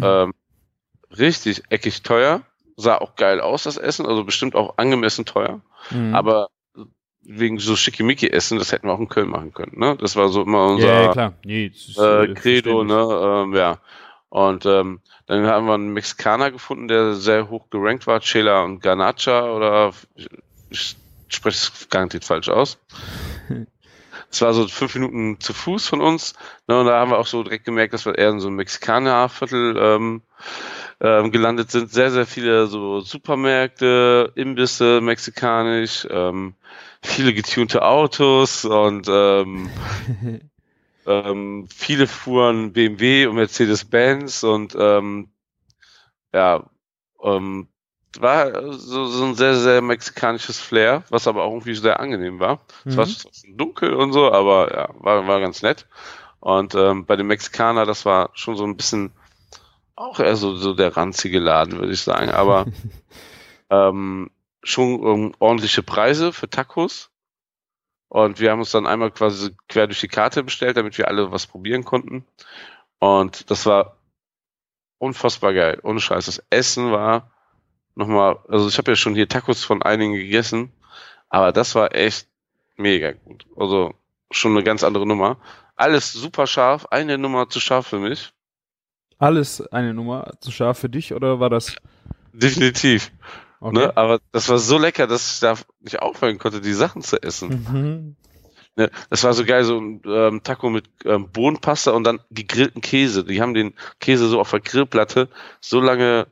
[0.00, 0.34] ähm,
[1.16, 2.42] richtig eckig teuer,
[2.76, 5.60] sah auch geil aus, das Essen, also bestimmt auch angemessen teuer.
[5.90, 6.14] Mhm.
[6.14, 6.48] Aber
[7.24, 9.78] wegen so schickimicki Essen, das hätten wir auch in Köln machen können.
[9.78, 9.96] Ne?
[10.00, 11.32] Das war so immer unser ja, ja.
[11.44, 13.44] Nee, äh, Credo, ne?
[13.44, 13.78] Ähm, ja.
[14.32, 18.80] Und ähm, dann haben wir einen Mexikaner gefunden, der sehr hoch gerankt war, Chela und
[18.80, 19.92] Garnacha oder
[20.70, 20.96] ich
[21.28, 22.78] spreche es garantiert falsch aus.
[24.30, 26.32] Es war so fünf Minuten zu Fuß von uns.
[26.66, 28.56] Ne, und da haben wir auch so direkt gemerkt, dass wir eher in so einem
[28.56, 30.22] Mexikanerviertel ähm,
[31.02, 31.90] ähm, gelandet sind.
[31.92, 36.54] Sehr, sehr viele so Supermärkte, Imbisse, mexikanisch, ähm,
[37.02, 39.68] viele getunte Autos und ähm,
[41.06, 45.30] ähm, viele fuhren BMW und Mercedes-Benz und ähm,
[46.32, 46.64] ja,
[47.22, 47.68] ähm,
[48.18, 52.60] war so, so ein sehr, sehr mexikanisches Flair, was aber auch irgendwie sehr angenehm war.
[52.84, 52.98] Es Mhm.
[52.98, 55.86] war zwar dunkel und so, aber ja, war, war ganz nett.
[56.40, 59.12] Und ähm, bei den Mexikanern, das war schon so ein bisschen
[59.94, 62.30] auch eher so, so der ranzige Laden, würde ich sagen.
[62.30, 62.66] Aber
[63.70, 64.30] ähm,
[64.62, 67.11] schon ähm, ordentliche Preise für Tacos.
[68.12, 71.32] Und wir haben uns dann einmal quasi quer durch die Karte bestellt, damit wir alle
[71.32, 72.26] was probieren konnten.
[72.98, 73.96] Und das war
[74.98, 75.80] unfassbar geil.
[75.82, 76.26] Ohne Scheiß.
[76.26, 77.30] Das Essen war
[77.94, 80.72] nochmal, also ich habe ja schon hier Tacos von einigen gegessen,
[81.30, 82.28] aber das war echt
[82.76, 83.46] mega gut.
[83.56, 83.94] Also
[84.30, 85.38] schon eine ganz andere Nummer.
[85.74, 88.34] Alles super scharf, eine Nummer zu scharf für mich.
[89.16, 91.76] Alles eine Nummer zu scharf für dich oder war das?
[92.34, 93.10] Definitiv.
[93.62, 93.78] Okay.
[93.78, 93.96] Ne?
[93.96, 97.64] Aber das war so lecker, dass ich da nicht aufhören konnte, die Sachen zu essen.
[97.70, 98.16] Mhm.
[98.74, 98.90] Ne?
[99.08, 103.22] Das war so geil, so ein ähm, Taco mit ähm, Bohnenpasta und dann gegrillten Käse.
[103.22, 105.28] Die haben den Käse so auf der Grillplatte
[105.60, 106.26] so lange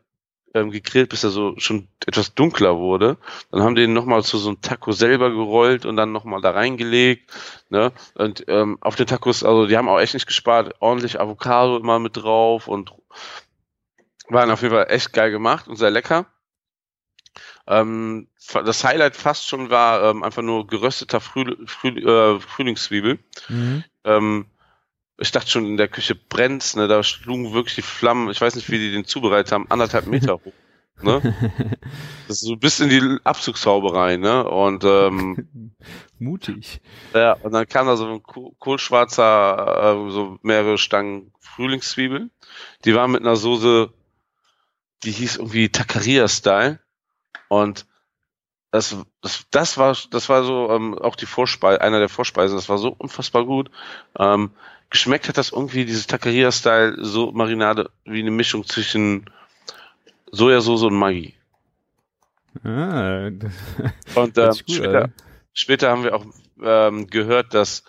[0.54, 3.16] ähm, gegrillt, bis er so schon etwas dunkler wurde.
[3.52, 6.50] Dann haben die ihn nochmal zu so einem Taco selber gerollt und dann nochmal da
[6.50, 7.30] reingelegt.
[7.68, 7.92] Ne?
[8.16, 10.74] Und ähm, auf den Tacos, also die haben auch echt nicht gespart.
[10.80, 12.92] Ordentlich Avocado immer mit drauf und
[14.28, 16.26] waren auf jeden Fall echt geil gemacht und sehr lecker.
[17.70, 23.18] Ähm, das Highlight fast schon war ähm, einfach nur gerösteter Früh, Früh, äh, Frühlingszwiebel.
[23.48, 23.85] Mhm.
[24.04, 24.46] Ähm,
[25.18, 26.88] ich dachte schon, in der Küche brennt's, ne?
[26.88, 30.35] Da schlugen wirklich die Flammen, ich weiß nicht, wie die den zubereitet haben, anderthalb Meter
[30.35, 30.52] hoch.
[31.02, 31.20] Ne?
[32.28, 34.48] Das ist so bis in die Abzugshaube rein, ne?
[34.48, 35.72] Und ähm,
[36.18, 36.80] Mutig.
[37.14, 42.30] ja, und dann kam da so ein koh- kohlschwarzer, äh, so mehrere Stangen Frühlingszwiebeln.
[42.85, 43.92] Die waren mit einer Soße,
[45.04, 46.78] die hieß irgendwie Taqueria-Style.
[47.48, 47.86] Und
[48.70, 52.56] das, das, das war, das war so ähm, auch die Vorspeise, einer der Vorspeisen.
[52.56, 53.70] Das war so unfassbar gut.
[54.18, 54.50] Ähm,
[54.90, 59.28] geschmeckt hat das irgendwie dieses Taqueria-Style so Marinade wie eine Mischung zwischen
[60.30, 61.34] Sojasauce und Maggi.
[62.64, 63.52] Ah, das
[64.14, 65.12] Und ähm, später, an.
[65.52, 66.24] später haben wir auch
[66.62, 67.84] ähm, gehört, dass,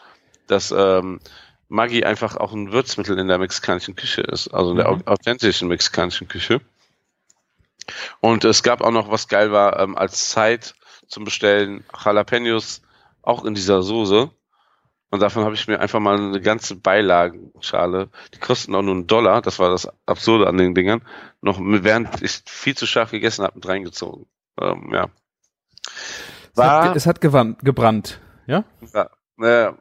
[0.48, 1.20] dass ähm,
[1.68, 5.02] Maggi einfach auch ein Würzmittel in der mexikanischen Küche ist, also in der Mhm.
[5.06, 6.62] au- authentischen mexikanischen Küche.
[8.20, 10.76] Und es gab auch noch, was geil war, ähm, als Zeit
[11.08, 12.82] zum Bestellen, Jalapenos
[13.22, 14.32] auch in dieser Soße.
[15.10, 19.08] Und davon habe ich mir einfach mal eine ganze Beilagenschale, die kosten auch nur einen
[19.08, 21.02] Dollar, das war das Absurde an den Dingern,
[21.42, 24.26] noch während ich viel zu scharf gegessen habe, mit reingezogen.
[24.60, 25.10] Ähm, ja.
[25.84, 28.22] Es hat, War, es hat gewandt, gebrannt.
[28.48, 28.64] Ja?
[29.38, 29.76] ja,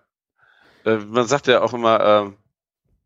[0.85, 2.37] äh, man sagt ja auch immer, ähm,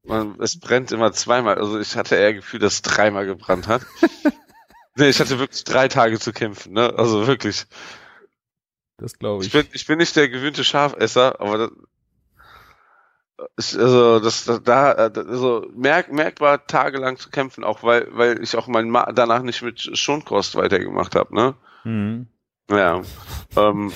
[0.04, 1.58] man, es brennt immer zweimal.
[1.58, 3.82] Also ich hatte eher Gefühl, dass es dreimal gebrannt hat.
[4.96, 6.94] nee, ich hatte wirklich drei Tage zu kämpfen, ne?
[6.96, 7.66] Also wirklich.
[8.96, 9.52] Das glaube Ich ich.
[9.52, 11.70] bin, ich bin nicht der gewöhnte Schafesser, aber das,
[13.56, 18.56] ist, also das, das da also merk, merkbar tagelang zu kämpfen, auch weil weil ich
[18.56, 21.54] auch mein Ma danach nicht mit Schonkost weitergemacht habe, ne?
[21.84, 22.28] Mhm.
[22.70, 23.02] Ja.
[23.56, 23.92] ähm,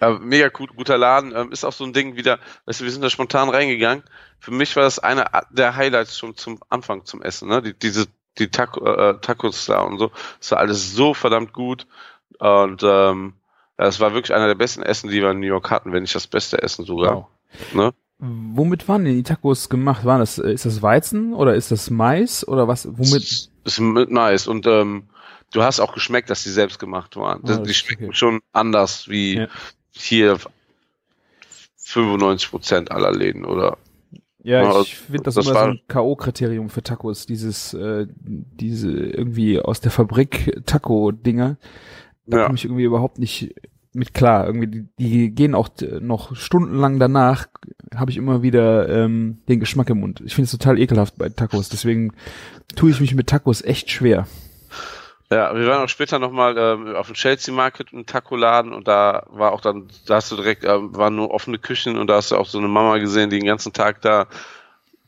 [0.00, 1.34] aber mega gut, guter Laden.
[1.34, 4.04] Ähm, ist auch so ein Ding wieder, weißt du, wir sind da spontan reingegangen.
[4.38, 7.62] Für mich war das eine der Highlights schon zum Anfang zum Essen, ne?
[7.62, 8.06] Die, diese,
[8.38, 10.10] die Taco, äh, Tacos da und so.
[10.38, 11.86] Das war alles so verdammt gut.
[12.38, 13.34] Und ähm,
[13.76, 16.14] es war wirklich einer der besten Essen, die wir in New York hatten, wenn nicht
[16.14, 17.14] das beste Essen sogar.
[17.14, 17.26] Wow.
[17.74, 17.92] Ne?
[18.18, 20.04] Womit waren denn die Tacos gemacht?
[20.04, 22.86] Waren das, äh, ist das Weizen oder ist das Mais oder was?
[22.86, 23.22] Womit?
[23.22, 24.48] Ist, ist mit nice.
[24.48, 25.04] Und ähm,
[25.52, 27.42] du hast auch geschmeckt, dass die selbst gemacht waren.
[27.48, 28.16] Ah, die schmecken okay.
[28.16, 29.48] schon anders wie Ja.
[29.92, 30.38] hier
[31.76, 33.78] 95 Prozent aller Läden, oder?
[34.42, 38.90] Ja, Ja, ich finde das, das immer so ein K.O.-Kriterium für Tacos, dieses, äh, diese
[38.90, 41.56] irgendwie aus der Fabrik Taco-Dinger.
[42.26, 42.44] Da Ja.
[42.44, 43.54] komme ich irgendwie überhaupt nicht
[43.94, 44.46] mit klar.
[44.46, 47.48] Irgendwie, die, die gehen auch äh, noch stundenlang danach,
[47.94, 50.22] habe ich immer wieder ähm, den Geschmack im Mund.
[50.24, 52.12] Ich finde es total ekelhaft bei Tacos, deswegen
[52.76, 54.26] tue ich mich mit Tacos echt schwer.
[55.30, 59.26] Ja, wir waren auch später nochmal ähm, auf dem Chelsea Market im Taco-Laden und da
[59.28, 62.30] war auch dann, da hast du direkt, ähm, waren nur offene Küchen und da hast
[62.30, 64.26] du auch so eine Mama gesehen, die den ganzen Tag da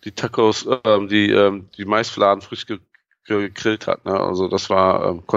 [0.04, 2.78] die Tacos, ähm, die, ähm, die Maisfladen frisch ge
[3.24, 4.04] gegrillt hat.
[4.06, 4.18] Ne?
[4.18, 5.36] Also das war, ähm, die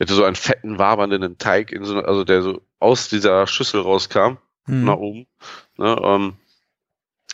[0.00, 4.38] hatte so einen fetten, wabernden Teig, in so, also der so aus dieser Schüssel rauskam,
[4.68, 4.84] Hm.
[4.84, 5.26] nach oben.
[5.76, 5.96] Ne?
[6.02, 6.36] Ähm,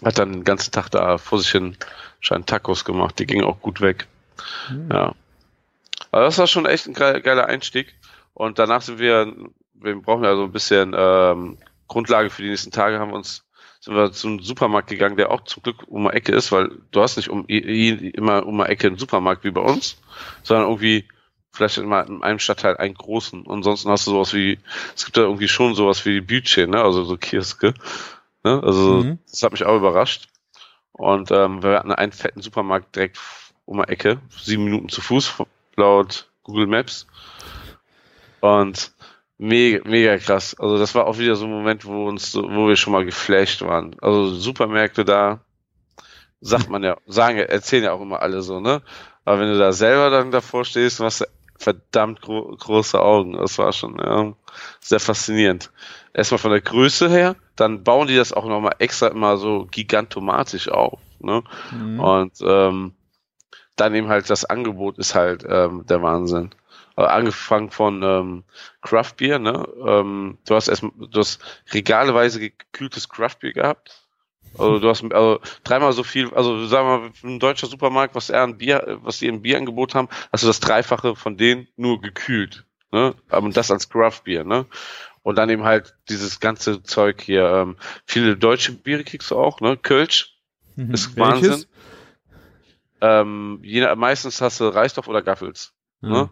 [0.04, 1.76] hat dann den ganzen Tag da vor sich hin
[2.20, 4.07] scheint Tacos gemacht, die gingen auch gut weg.
[4.68, 4.88] Hm.
[4.90, 5.14] Ja.
[6.14, 7.92] Aber das war schon echt ein ge- geiler Einstieg.
[8.35, 9.35] Und danach sind wir,
[9.74, 13.44] wir brauchen ja so ein bisschen ähm, Grundlage für die nächsten Tage, haben wir uns
[13.81, 17.03] sind wir zum Supermarkt gegangen, der auch zum Glück um die Ecke ist, weil du
[17.03, 20.00] hast nicht um, immer um die Ecke einen Supermarkt wie bei uns,
[20.44, 21.09] sondern irgendwie
[21.50, 23.42] vielleicht in einem Stadtteil einen großen.
[23.42, 24.61] Und ansonsten hast du sowas wie,
[24.94, 26.81] es gibt da irgendwie schon sowas wie Budget, ne?
[26.81, 27.74] Also so Kioske.
[28.44, 28.62] Ne?
[28.62, 29.18] Also mhm.
[29.29, 30.29] das hat mich auch überrascht.
[30.92, 33.18] Und ähm, wir hatten einen fetten Supermarkt direkt
[33.66, 35.42] um die Ecke, sieben Minuten zu Fuß
[35.76, 37.06] laut Google Maps.
[38.40, 38.92] Und
[39.38, 40.54] mega, mega krass.
[40.58, 43.62] Also das war auch wieder so ein Moment, wo uns, wo wir schon mal geflasht
[43.62, 43.96] waren.
[44.00, 45.40] Also Supermärkte da,
[46.40, 48.82] sagt man ja, sagen, erzählen ja auch immer alle so, ne?
[49.24, 51.24] Aber wenn du da selber dann davor stehst, hast du
[51.56, 53.32] verdammt gro große Augen.
[53.32, 54.34] Das war schon ja,
[54.80, 55.70] sehr faszinierend.
[56.12, 60.68] Erstmal von der Größe her, dann bauen die das auch nochmal extra immer so gigantomatisch
[60.68, 61.00] auf.
[61.20, 61.42] Ne?
[61.72, 62.00] Mhm.
[62.00, 62.92] Und ähm,
[63.76, 66.50] dann eben halt das Angebot ist halt ähm, der Wahnsinn.
[66.96, 68.44] Also angefangen von ähm,
[68.80, 69.66] Craft Beer, ne?
[69.84, 74.04] Ähm, du hast erstmal, du hast regaleweise gekühltes Craft Beer gehabt.
[74.56, 78.30] Also du hast also dreimal so viel, also sagen wir mal, ein deutscher Supermarkt, was
[78.30, 82.00] er an Bier, was sie im Bierangebot haben, hast du das Dreifache von denen nur
[82.00, 82.64] gekühlt.
[82.92, 83.14] Ne?
[83.28, 84.66] Aber das als Craft Beer, ne?
[85.24, 87.48] Und dann eben halt dieses ganze Zeug hier.
[87.48, 89.76] Ähm, viele deutsche Biere kriegst du auch, ne?
[89.76, 90.37] Kölsch
[90.76, 90.94] mhm.
[90.94, 91.50] ist Wahnsinn.
[91.50, 91.68] Welches?
[93.05, 95.75] Ähm, je, meistens hast du Reisdorf oder Gaffels.
[96.01, 96.11] Mhm.
[96.11, 96.31] Ne?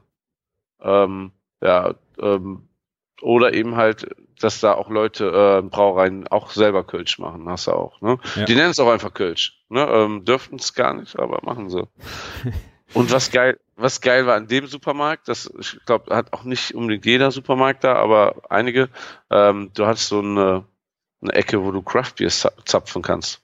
[0.80, 2.68] Ähm, ja, ähm,
[3.20, 4.08] oder eben halt,
[4.40, 8.00] dass da auch Leute äh, Brauereien auch selber Kölsch machen, hast du auch.
[8.00, 8.18] Ne?
[8.36, 8.44] Ja.
[8.46, 9.62] Die nennen es auch einfach Kölsch.
[9.68, 9.82] Ne?
[9.82, 11.86] Ähm, dürften es gar nicht, aber machen sie.
[12.94, 16.74] Und was geil, was geil war an dem Supermarkt, das ich glaube, hat auch nicht
[16.74, 18.88] unbedingt jeder Supermarkt da, aber einige,
[19.30, 20.64] ähm, du hast so eine,
[21.20, 23.42] eine Ecke, wo du Craftbeer zapfen kannst.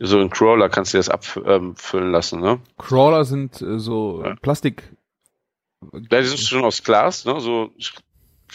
[0.00, 2.60] So ein Crawler kannst du das abfüllen ähm, lassen, ne?
[2.78, 4.36] Crawler sind äh, so ja.
[4.36, 4.84] Plastik
[5.92, 7.40] ja, die sind schon aus Glas, ne?
[7.40, 7.92] So, ich,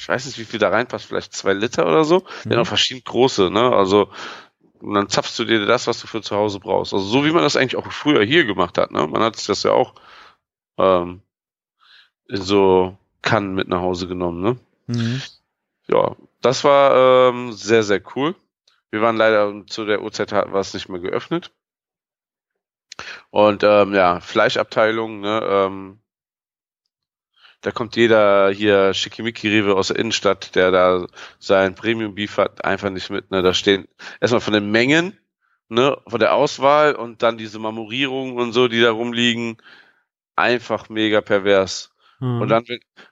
[0.08, 2.24] weiß nicht, wie viel da reinpasst, vielleicht zwei Liter oder so.
[2.44, 2.52] Mhm.
[2.52, 3.72] Ja, noch verschieden große, ne?
[3.74, 4.10] Also,
[4.80, 6.94] und dann zapfst du dir das, was du für zu Hause brauchst.
[6.94, 9.08] Also so wie man das eigentlich auch früher hier gemacht hat, ne?
[9.08, 9.94] Man hat sich das ja auch
[10.78, 11.22] ähm,
[12.28, 14.58] in so Kannen mit nach Hause genommen, ne?
[14.88, 15.22] Mhm.
[15.88, 18.36] Ja, das war ähm, sehr, sehr cool.
[18.94, 21.52] Wir waren leider zu der Uhrzeit war es nicht mehr geöffnet.
[23.32, 26.00] Und ähm, ja, Fleischabteilung, ne, ähm,
[27.62, 31.08] da kommt jeder hier Schickimicki-Rewe aus der Innenstadt, der da
[31.40, 33.32] sein Premium-Beef hat, einfach nicht mit.
[33.32, 33.42] Ne?
[33.42, 33.88] Da stehen
[34.22, 35.18] erstmal von den Mengen,
[35.70, 39.58] ne, von der Auswahl und dann diese Marmorierungen und so, die da rumliegen,
[40.36, 41.93] einfach mega pervers.
[42.20, 42.42] Mhm.
[42.42, 42.66] Und dann,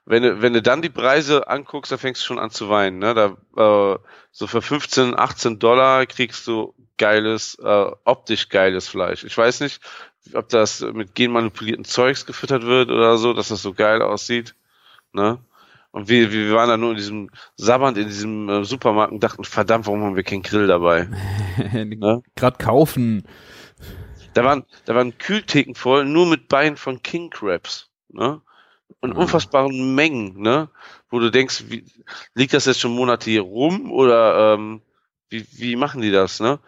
[0.06, 3.00] wenn du, wenn du dann die Preise anguckst, da fängst du schon an zu weinen.
[3.00, 3.14] Ne?
[3.14, 4.00] Da, äh,
[4.32, 9.24] so für 15, 18 Dollar kriegst du geiles, äh, optisch geiles Fleisch.
[9.24, 9.82] Ich weiß nicht,
[10.34, 14.56] ob das mit genmanipulierten Zeugs gefüttert wird oder so, dass das so geil aussieht.
[15.14, 15.40] Ne?
[15.92, 19.44] Und wir, wir waren da nur in diesem Sabbernd in diesem äh, Supermarkt und dachten,
[19.44, 21.10] verdammt, warum haben wir keinen Grill dabei?
[21.74, 22.24] ne?
[22.36, 23.28] Gerade kaufen.
[24.34, 27.90] Da waren, da waren Kühltheken voll, nur mit Beinen von King Crabs.
[28.10, 28.42] Ne?
[29.00, 29.20] Und mhm.
[29.20, 30.70] unfassbaren Mengen, ne?
[31.10, 31.86] Wo du denkst, wie,
[32.36, 34.82] liegt das jetzt schon Monate hier rum oder ähm,
[35.30, 36.60] wie, wie machen die das, ne?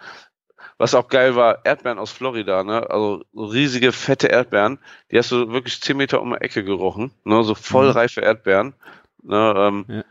[0.78, 2.90] Was auch geil war, Erdbeeren aus Florida, ne?
[2.90, 4.80] Also so riesige, fette Erdbeeren.
[5.12, 7.44] Die hast du wirklich zehn Meter um die Ecke gerochen, ne?
[7.44, 7.92] So voll mhm.
[7.92, 8.74] reife Erdbeeren.
[9.24, 9.54] Ne?
[9.58, 10.04] Ähm, ja.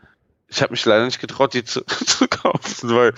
[0.53, 3.13] Ich habe mich leider nicht getraut, die zu, zu kaufen, weil,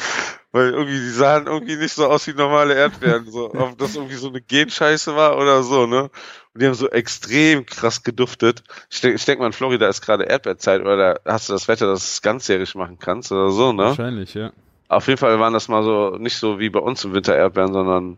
[0.53, 3.29] weil irgendwie die sahen irgendwie nicht so aus wie normale Erdbeeren.
[3.29, 6.03] So, ob das irgendwie so eine Genscheiße war oder so, ne?
[6.03, 8.63] Und die haben so extrem krass geduftet.
[8.89, 11.87] Ich denke ich denk mal, in Florida ist gerade Erdbeerzeit oder hast du das Wetter,
[11.87, 13.83] dass du es ganzjährig machen kannst oder so, ne?
[13.83, 14.53] Wahrscheinlich, ja.
[14.87, 17.73] Auf jeden Fall waren das mal so, nicht so wie bei uns im Winter Erdbeeren,
[17.73, 18.17] sondern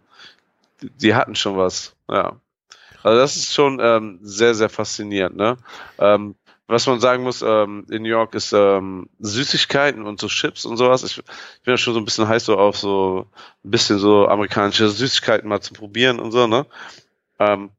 [0.83, 2.35] die, die hatten schon was, ja.
[3.01, 5.57] Also das ist schon ähm, sehr, sehr faszinierend, ne?
[5.97, 6.35] Ähm,
[6.67, 10.77] was man sagen muss, ähm, in New York ist ähm, Süßigkeiten und so Chips und
[10.77, 11.03] sowas.
[11.03, 13.27] Ich, ich bin ja schon so ein bisschen heiß so auf so
[13.63, 16.65] ein bisschen so amerikanische Süßigkeiten mal zu probieren und so, ne?
[17.39, 17.69] Ähm,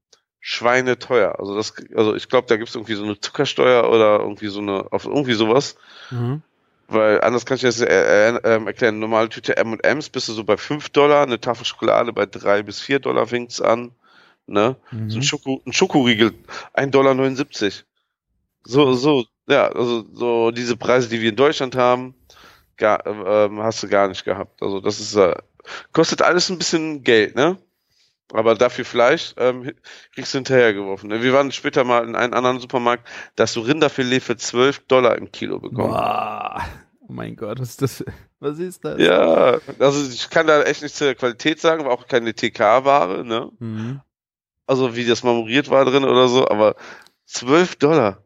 [0.40, 1.38] Schweine teuer.
[1.38, 4.60] Also das, also ich glaube, da gibt es irgendwie so eine Zuckersteuer oder irgendwie so
[4.60, 5.76] eine, auf irgendwie sowas.
[6.10, 6.42] Mhm.
[6.86, 8.98] Weil anders kann ich das äh, äh, ähm, erklären.
[8.98, 12.80] Normale Tüte M&M's bist du so bei 5 Dollar, eine Tafel Schokolade bei 3 bis
[12.80, 13.90] 4 Dollar fängt's an.
[14.46, 14.76] Ne?
[14.90, 15.10] Mhm.
[15.10, 16.32] So ein, Schoko, ein Schokoriegel,
[16.74, 17.84] 1,79 Dollar.
[18.64, 22.14] So, so, ja, also so diese Preise, die wir in Deutschland haben,
[22.76, 24.62] gar, ähm, hast du gar nicht gehabt.
[24.62, 25.34] Also das ist, äh,
[25.92, 27.58] kostet alles ein bisschen Geld, ne?
[28.32, 29.72] Aber dafür Fleisch ähm,
[30.14, 31.10] kriegst du hinterhergeworfen.
[31.10, 35.16] Wir waren später mal in einem anderen Supermarkt, da hast du Rinderfilet für 12 Dollar
[35.16, 35.90] im Kilo bekommen.
[35.90, 36.62] Boah.
[37.00, 38.04] Oh mein Gott, was ist das?
[38.40, 39.00] Was ist das?
[39.00, 43.50] Ja, also ich kann da echt nichts zur Qualität sagen, war auch keine TK-Ware, ne?
[43.58, 44.00] Mhm.
[44.66, 46.76] Also wie das marmoriert war drin oder so, aber
[47.24, 48.22] 12 Dollar.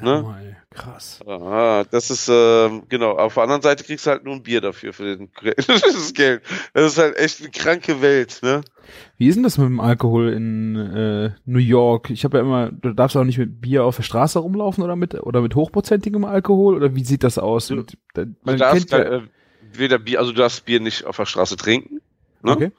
[0.00, 0.22] Ne?
[0.22, 1.20] Mal, krass.
[1.26, 3.12] Ah, das ist, ähm, genau.
[3.18, 5.30] Auf der anderen Seite kriegst du halt nur ein Bier dafür, für den,
[5.66, 6.42] das Geld.
[6.72, 8.62] Das ist halt echt eine kranke Welt, ne?
[9.18, 12.10] Wie ist denn das mit dem Alkohol in äh, New York?
[12.10, 14.96] Ich habe ja immer, du darfst auch nicht mit Bier auf der Straße rumlaufen oder
[14.96, 17.68] mit oder mit hochprozentigem Alkohol oder wie sieht das aus?
[17.68, 19.22] Du- Mit, da, Du man darfst ja, äh,
[19.74, 22.00] weder Bier, also du darfst Bier nicht auf der Straße trinken.
[22.42, 22.52] Ne?
[22.52, 22.72] okay.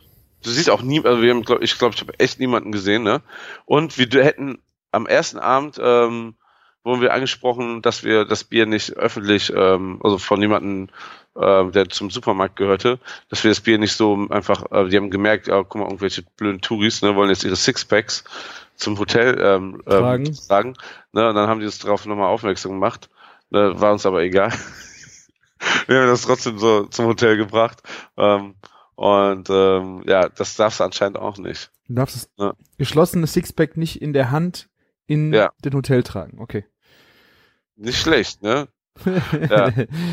[0.43, 3.03] Du siehst auch nie, also wir haben, glaub, ich glaube, ich habe echt niemanden gesehen,
[3.03, 3.21] ne?
[3.65, 4.59] Und wir hätten
[4.91, 6.35] am ersten Abend ähm,
[6.83, 10.89] wurden wir angesprochen, dass wir das Bier nicht öffentlich, ähm, also von jemandem,
[11.39, 15.09] ähm, der zum Supermarkt gehörte, dass wir das Bier nicht so einfach, äh, die haben
[15.09, 18.23] gemerkt, ja, guck mal, irgendwelche blöden Touris, ne, wollen jetzt ihre Sixpacks
[18.75, 20.25] zum Hotel ähm, Tragen.
[20.27, 20.73] Ähm, tragen
[21.13, 23.09] ne, und dann haben die uns darauf nochmal aufmerksam gemacht.
[23.49, 24.51] Ne, war uns aber egal.
[25.87, 27.81] wir haben das trotzdem so zum Hotel gebracht.
[28.17, 28.55] Ähm,
[28.95, 31.71] und ähm, ja, das darfst du anscheinend auch nicht.
[31.87, 32.53] Du darfst das Ja.
[32.77, 34.69] geschlossene Sixpack nicht in der Hand
[35.07, 35.51] in Ja.
[35.65, 36.39] den Hotel tragen.
[36.39, 36.65] Okay.
[37.75, 38.67] Nicht schlecht, ne?
[39.49, 39.65] Ja.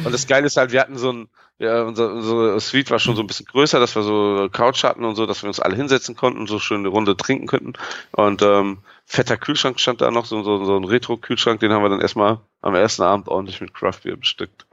[0.05, 3.15] Und das Geile ist halt, wir hatten so ein, ja, unser, unsere Suite war schon
[3.15, 5.77] so ein bisschen größer, dass wir so Couch hatten und so, dass wir uns alle
[5.77, 7.75] hinsetzen konnten, so schön eine Runde trinken könnten.
[8.13, 11.91] Und ähm, fetter Kühlschrank stand da noch, so, so, so ein Retro-Kühlschrank, den haben wir
[11.91, 14.67] dann erstmal am ersten Abend ordentlich mit Craft Beer bestückt.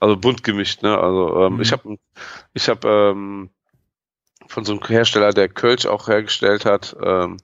[0.00, 0.98] Also bunt gemischt, ne?
[0.98, 1.60] Also ähm, Mhm.
[1.62, 1.96] ich habe
[2.52, 3.50] ich hab, ähm,
[4.48, 7.36] von so einem Hersteller, der Kölsch auch hergestellt hat, ähm,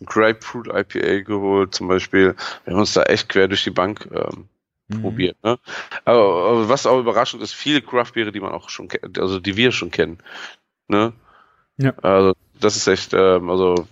[0.00, 2.34] ein Grapefruit IPA geholt zum Beispiel.
[2.64, 4.48] Wir haben uns da echt quer durch die Bank ähm,
[4.88, 5.02] Mhm.
[5.02, 5.36] probiert.
[5.42, 5.58] Ne?
[6.04, 9.56] Aber, aber was auch überraschend ist, viele Craftbeere, die man auch schon kennt, also die
[9.56, 10.18] wir schon kennen.
[10.88, 11.12] Ne?
[11.78, 11.94] Ja.
[12.02, 13.88] Also das ist echt, ähm, also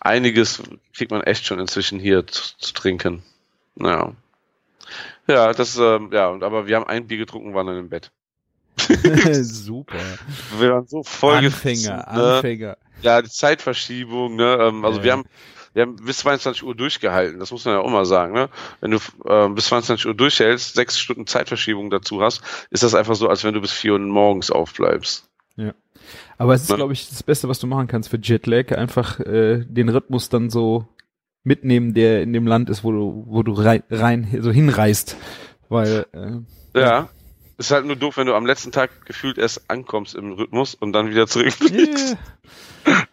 [0.00, 0.62] einiges
[0.94, 3.22] kriegt man echt schon inzwischen hier zu, zu trinken.
[3.76, 4.12] Ja.
[5.26, 8.12] Ja, das, ähm, ja, und aber wir haben ein Bier getrunken, waren dann im Bett.
[9.42, 9.98] Super.
[10.58, 12.06] Wir waren so voll Anfänger, ne?
[12.08, 12.76] Anfänger.
[13.02, 14.58] Ja, die Zeitverschiebung, ne?
[14.60, 15.04] Ähm, also Ja.
[15.04, 15.24] wir haben
[15.74, 18.48] wir haben bis 22 Uhr durchgehalten, das muss man ja auch mal sagen, ne?
[18.80, 18.98] Wenn du
[19.28, 23.44] ähm, bis 22 Uhr durchhältst, sechs Stunden Zeitverschiebung dazu hast, ist das einfach so, als
[23.44, 25.28] wenn du bis vier Uhr morgens aufbleibst.
[26.38, 26.76] Aber es ist, Ne?
[26.76, 30.50] glaube ich, das Beste, was du machen kannst für Jetlag, einfach äh, den Rhythmus dann
[30.50, 30.86] so
[31.42, 35.16] mitnehmen, der in dem Land ist, wo du, wo du rein, rein so hinreist.
[35.68, 37.08] Weil, äh, Ja.
[37.58, 40.92] Ist halt nur doof, wenn du am letzten Tag gefühlt erst ankommst im Rhythmus und
[40.92, 42.16] dann wieder zurückfliegst.
[42.86, 43.06] yeah.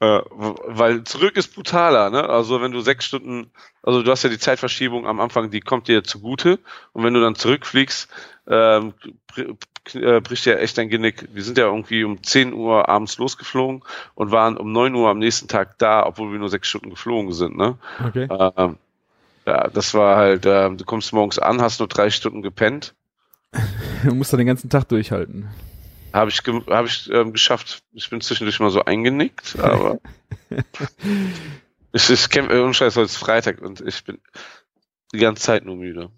[0.00, 2.26] Äh, weil zurück ist brutaler, ne?
[2.26, 3.50] Also wenn du sechs Stunden,
[3.82, 6.58] also du hast ja die Zeitverschiebung am Anfang, die kommt dir zugute
[6.94, 8.08] und wenn du dann zurückfliegst,
[8.48, 8.94] ähm,
[9.92, 11.28] äh, bricht ja echt dein Genick.
[11.34, 13.82] Wir sind ja irgendwie um 10 Uhr abends losgeflogen
[14.14, 17.32] und waren um 9 Uhr am nächsten Tag da, obwohl wir nur sechs Stunden geflogen
[17.32, 17.76] sind, ne?
[18.02, 18.26] Okay.
[18.30, 18.76] Ähm,
[19.46, 22.94] ja, das war halt, ähm, du kommst morgens an, hast nur drei Stunden gepennt.
[24.04, 25.48] Du musst dann den ganzen Tag durchhalten.
[26.12, 27.82] Habe ich, ge hab ich ähm, geschafft.
[27.92, 30.00] Ich bin zwischendurch mal so eingenickt, aber
[31.92, 34.18] ich, ich kämpfe, äh, unscheiß, heute ist Freitag und ich bin
[35.12, 36.10] die ganze Zeit nur müde.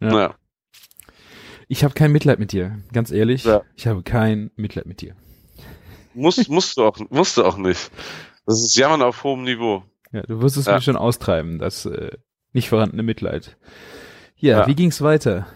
[0.00, 0.08] Ja.
[0.08, 0.34] Naja.
[1.68, 3.44] Ich habe kein Mitleid mit dir, ganz ehrlich.
[3.44, 3.62] Ja.
[3.74, 5.16] Ich habe kein Mitleid mit dir.
[6.14, 7.90] Muss, musst du auch, musst du auch nicht.
[8.46, 9.82] Das ist Jammern auf hohem Niveau.
[10.12, 10.74] Ja, du wirst es Ja.
[10.74, 12.12] mir schon austreiben, das äh,
[12.52, 13.56] nicht vorhandene Mitleid.
[14.36, 14.66] Ja, Ja.
[14.68, 15.46] wie ging's weiter?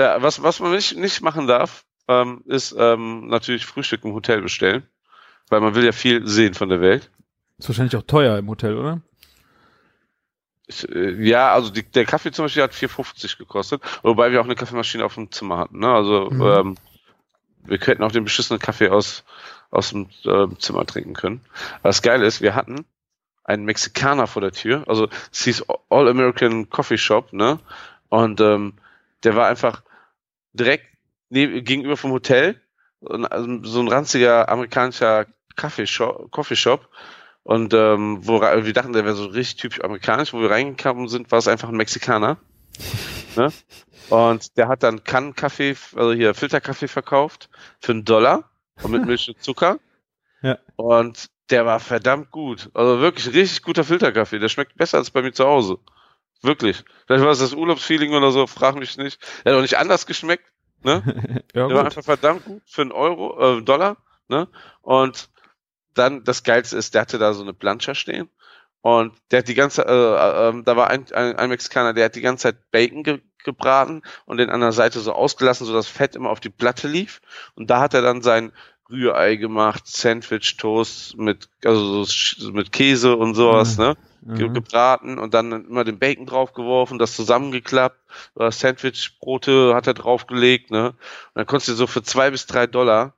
[0.00, 4.40] Ja, was, was man nicht, nicht machen darf, ähm, ist ähm, natürlich Frühstück im Hotel
[4.40, 4.82] bestellen.
[5.50, 7.10] Weil man will ja viel sehen von der Welt.
[7.58, 9.02] Ist wahrscheinlich auch teuer im Hotel, oder?
[10.66, 14.44] Ich, äh, ja, also die, der Kaffee zum Beispiel hat 4,50 gekostet, wobei wir auch
[14.44, 15.80] eine Kaffeemaschine auf dem Zimmer hatten.
[15.80, 15.92] Ne?
[15.92, 16.42] Also Mhm.
[16.42, 16.74] ähm,
[17.64, 19.24] wir könnten auch den beschissenen Kaffee aus,
[19.70, 21.40] aus dem ähm, Zimmer trinken können.
[21.80, 22.86] Aber das Geile ist, wir hatten
[23.44, 27.58] einen Mexikaner vor der Tür, also es hieß All American Coffee Shop, ne?
[28.08, 28.74] Und ähm,
[29.24, 29.82] der war einfach
[30.52, 30.86] direkt
[31.28, 32.60] neben, gegenüber vom Hotel,
[33.02, 35.26] also so ein ranziger amerikanischer
[35.56, 36.88] Kaffeeshop, Coffeeshop.
[37.42, 40.32] Und ähm, wo wir dachten, der wäre so richtig typisch amerikanisch.
[40.32, 42.38] Wo wir reingekommen sind, war es einfach ein Mexikaner.
[43.36, 43.50] ne?
[44.10, 47.48] Und der hat dann Kannenkaffee, also hier Filterkaffee verkauft
[47.80, 48.50] für einen Dollar
[48.82, 49.78] und mit Milch und Zucker.
[50.42, 50.58] Ja.
[50.76, 52.70] Und der war verdammt gut.
[52.74, 54.38] Also wirklich richtig guter Filterkaffee.
[54.38, 55.78] Der schmeckt besser als bei mir zu Hause.
[56.42, 56.84] Wirklich.
[57.06, 59.20] Vielleicht war es das Urlaubsfeeling oder so, frag mich nicht.
[59.44, 60.44] Der hat auch nicht anders geschmeckt.
[60.82, 61.02] Ne?
[61.54, 64.48] ja, Der war einfach verdammt gut für einen Euro, äh, Dollar, ne?
[64.80, 65.28] Und
[65.94, 68.30] dann das Geilste ist, der hatte da so eine Plancha stehen
[68.80, 72.06] und der hat die ganze, äh, äh, ähm, da war ein, ein, ein Mexikaner, der
[72.06, 75.72] hat die ganze Zeit Bacon ge gebraten und den an der Seite so ausgelassen, so
[75.72, 77.22] dass Fett immer auf die Platte lief.
[77.54, 78.52] Und da hat er dann sein
[78.90, 83.84] Rührei gemacht, Sandwich, Toast mit, also so mit Käse und sowas, Mhm.
[83.84, 83.96] ne?
[84.22, 84.52] Mhm.
[84.52, 87.98] gebraten und dann immer den Bacon draufgeworfen, das zusammengeklappt,
[88.34, 90.88] oder Sandwichbrote hat er draufgelegt, ne?
[90.88, 90.96] Und
[91.34, 93.14] dann konntest du so für zwei bis drei Dollar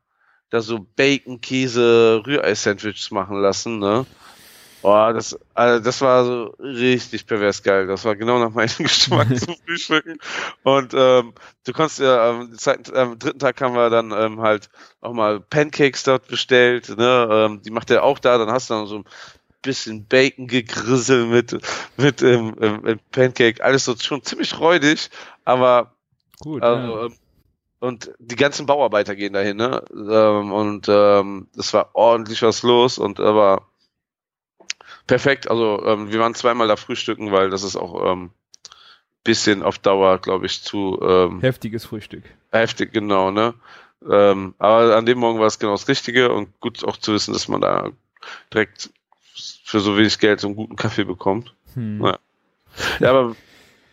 [0.50, 4.07] da so Bacon, Käse, Rührei-Sandwiches machen lassen, ne?
[4.82, 7.86] Boah, das, also das war so richtig pervers geil.
[7.86, 10.18] Das war genau nach meinem Geschmack zum Frühstücken.
[10.64, 11.34] Und ähm,
[11.64, 15.38] du konntest ja am, zweiten, am dritten Tag haben wir dann ähm, halt auch mal
[15.38, 16.88] Pancakes dort bestellt.
[16.98, 17.28] Ne?
[17.30, 18.36] Ähm, die macht er auch da.
[18.38, 19.05] Dann hast du dann so ein
[19.62, 21.56] bisschen Bacon gegrisselt mit
[21.96, 23.64] mit ähm, ähm, Pancake.
[23.64, 25.10] Alles so schon ziemlich räudig,
[25.44, 25.94] aber
[26.40, 26.62] Gut.
[26.62, 27.06] also, ja.
[27.06, 27.14] ähm,
[27.80, 29.82] und die ganzen Bauarbeiter gehen dahin, ne?
[29.92, 33.66] Ähm, und ähm, es war ordentlich was los und aber
[35.06, 35.50] perfekt.
[35.50, 38.30] Also ähm, wir waren zweimal da frühstücken, weil das ist auch ähm,
[39.24, 42.24] bisschen auf Dauer, glaube ich, zu ähm, Heftiges Frühstück.
[42.50, 43.54] heftig, genau, ne?
[44.08, 47.32] Ähm, aber an dem Morgen war es genau das Richtige und gut auch zu wissen,
[47.32, 47.90] dass man da
[48.52, 48.90] direkt
[49.62, 51.54] für so wenig Geld so einen guten Kaffee bekommt.
[51.74, 52.04] Hm.
[52.04, 52.18] Ja.
[53.00, 53.36] Ja, aber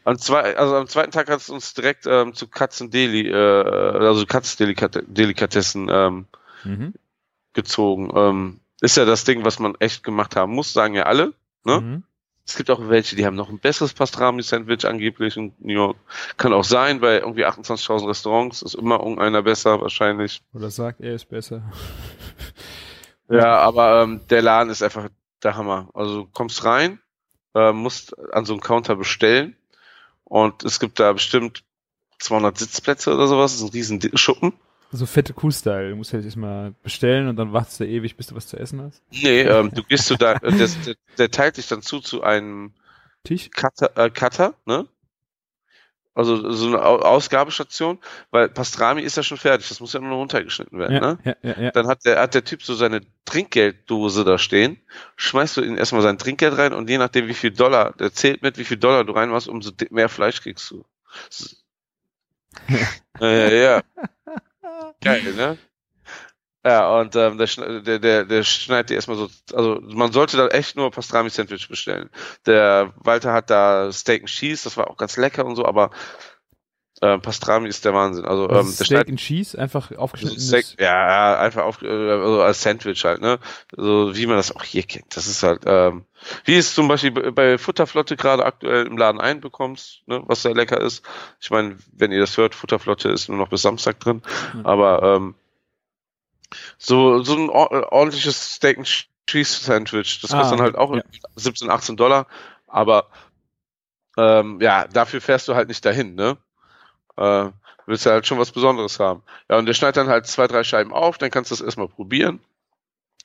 [0.05, 4.25] am, zwei, also am zweiten Tag hat es uns direkt ähm, zu Katzendeli, äh, also
[4.25, 6.25] Katzendelikatessen ähm,
[6.65, 6.93] Mhm.
[7.53, 8.11] gezogen.
[8.15, 11.33] Ähm, ist ja das Ding, was man echt gemacht haben muss, sagen ja alle.
[11.63, 11.81] Ne?
[11.81, 12.03] Mhm.
[12.45, 15.97] Es gibt auch welche, die haben noch ein besseres Pastrami-Sandwich angeblich in New York.
[16.37, 20.41] Kann auch sein, bei irgendwie 28.000 Restaurants ist immer irgendeiner besser wahrscheinlich.
[20.53, 21.61] Oder sagt, er ist besser.
[23.29, 25.09] Ja, aber ähm, der Laden ist einfach
[25.43, 25.89] der Hammer.
[25.93, 26.99] Also du kommst rein,
[27.55, 29.55] äh, musst an so einem Counter bestellen
[30.23, 31.63] und es gibt da bestimmt
[32.19, 33.53] 200 Sitzplätze oder sowas.
[33.53, 34.53] Das ist ein riesen Schuppen.
[34.91, 35.91] So fette Kuh-Style.
[35.91, 38.81] Du musst halt erstmal bestellen und dann wartest du ewig, bis du was zu essen
[38.81, 39.03] hast.
[39.11, 42.23] Nee, ähm, du gehst zu da, äh, der, der, der teilt dich dann zu zu
[42.23, 42.73] einem
[43.23, 43.51] Tisch?
[43.51, 44.87] Cutter, äh, Cutter ne?
[46.15, 47.99] Also so eine Au Ausgabestation,
[48.31, 51.17] weil Pastrami ist ja schon fertig, das muss ja nur noch runtergeschnitten werden, Ja, ne?
[51.23, 51.71] ja, ja, ja.
[51.71, 54.81] Dann hat der, hat der Typ so seine Trinkgelddose da stehen,
[55.15, 58.41] schmeißt du ihm erstmal sein Trinkgeld rein und je nachdem wie viel Dollar, der zählt
[58.41, 60.83] mit, wie viel Dollar du reinmachst, umso mehr Fleisch kriegst du.
[63.19, 63.81] Ja, ja.
[65.01, 65.57] Geil, ne?
[66.69, 70.47] Ja, und ähm, der, der, der, der schneidet dir erstmal so, also man sollte da
[70.49, 72.11] echt nur Pastrami-Sandwich bestellen.
[72.45, 75.89] Der Walter hat da Steak and Cheese, das war auch ganz lecker und so, aber
[77.01, 78.25] äh, Pastrami ist der Wahnsinn.
[78.25, 80.47] Also Was ähm, Steak and Cheese, einfach so aufgeschnittenes.
[80.47, 83.39] Steak, ja, einfach auf, äh, also als Sandwich halt, ne?
[83.75, 85.15] So wie man das auch hier kennt.
[85.15, 86.05] Das ist halt, ähm,
[86.45, 90.53] wie es zum Beispiel bei- bei Futterflotte gerade aktuell im Laden einbekommst, ne, was sehr
[90.53, 91.03] lecker ist.
[91.39, 94.21] Ich meine, wenn ihr das hört, Futterflotte ist nur noch bis Samstag drin,
[94.53, 94.65] Mhm.
[94.65, 95.35] aber ähm,
[96.79, 100.95] so, so ein äh, ordentliches Steak and Cheese Sandwich, das Ah, kostet dann halt auch
[100.95, 101.03] ja.
[101.35, 102.25] 17, 18 Dollar,
[102.67, 103.09] aber
[104.17, 106.37] ähm, ja, dafür fährst du halt nicht dahin, ne?
[107.17, 107.49] Äh,
[107.85, 109.23] willst du halt schon was Besonderes haben.
[109.49, 111.87] Ja, und der schneidet dann halt zwei, drei Scheiben auf, dann kannst du das erstmal
[111.87, 112.39] probieren.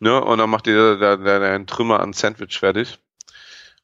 [0.00, 0.22] Ne?
[0.22, 2.98] Und dann macht dir der, der, der einen Trümmer an Sandwich fertig.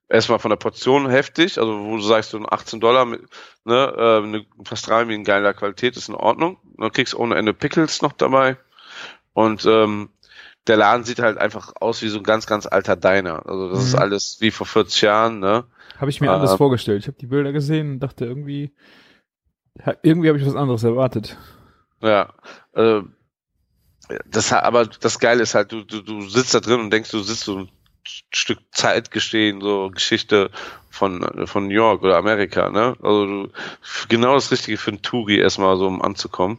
[0.08, 3.22] Erstmal von der Portion heftig, also wo du sagst, du 18 Dollar mit,
[3.64, 6.58] ne, äh, eine Pastrami in geiler Qualität ist in Ordnung.
[6.78, 8.56] Dann kriegst du ohne Ende Pickles noch dabei.
[9.32, 10.10] Und ähm,
[10.66, 13.46] der Laden sieht halt einfach aus wie so ein ganz, ganz alter Diner.
[13.46, 13.98] Also das ist Mhm.
[14.00, 15.64] alles wie vor 40 Jahren, ne?
[15.98, 16.34] Habe ich mir Ah.
[16.36, 17.00] anders vorgestellt.
[17.02, 18.72] Ich habe die Bilder gesehen und dachte irgendwie,
[20.02, 21.36] irgendwie habe ich was anderes erwartet.
[22.02, 22.32] Ja,
[22.74, 23.02] äh,
[24.26, 27.20] das, aber das Geile ist halt, du, du, du sitzt da drin und denkst, du
[27.20, 27.70] sitzt so ein
[28.04, 30.50] Stück Zeit gestehen, so Geschichte
[30.88, 32.96] von, von New York oder Amerika, ne?
[33.02, 33.48] Also du,
[34.08, 36.58] genau das Richtige für einen Touri erstmal so um anzukommen.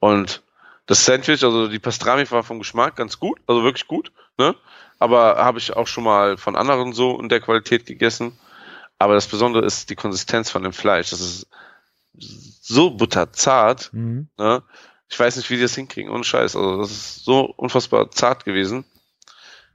[0.00, 0.42] Und
[0.86, 4.54] das Sandwich, also die Pastrami war vom Geschmack ganz gut, also wirklich gut, ne?
[4.98, 8.38] Aber habe ich auch schon mal von anderen so in der Qualität gegessen.
[8.98, 11.10] Aber das Besondere ist die Konsistenz von dem Fleisch.
[11.10, 11.46] Das ist
[12.62, 14.28] so butterzart, Mhm.
[14.38, 14.62] Ne?
[15.08, 16.56] Ich weiß nicht, wie die das hinkriegen, ohne Scheiß.
[16.56, 18.84] Also das ist so unfassbar zart gewesen.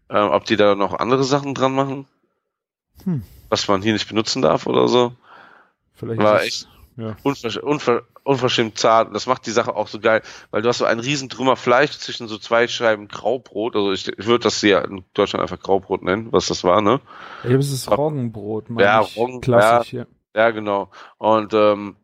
[0.09, 2.07] Ähm, ob die da noch andere Sachen dran machen,
[3.03, 3.23] Hm.
[3.49, 5.13] was man hier nicht benutzen darf oder so.
[5.93, 6.67] Vielleicht War echt
[7.01, 7.15] ja.
[7.23, 9.07] unversch unver unverschämt zart.
[9.07, 10.21] Und das macht die Sache auch so geil,
[10.51, 13.75] weil du hast so einen riesen Trümmer Fleisch zwischen so zwei Scheiben Graubrot.
[13.75, 17.01] Also ich, ich würde das hier in Deutschland einfach Graubrot nennen, was das war, ne?
[17.43, 18.69] Ich glaube, es ist Roggenbrot.
[18.69, 19.15] meine Ja, ich.
[19.17, 20.05] Roggen- Klassisch, ja.
[20.35, 20.89] Ja, genau.
[21.17, 21.95] Und ähm,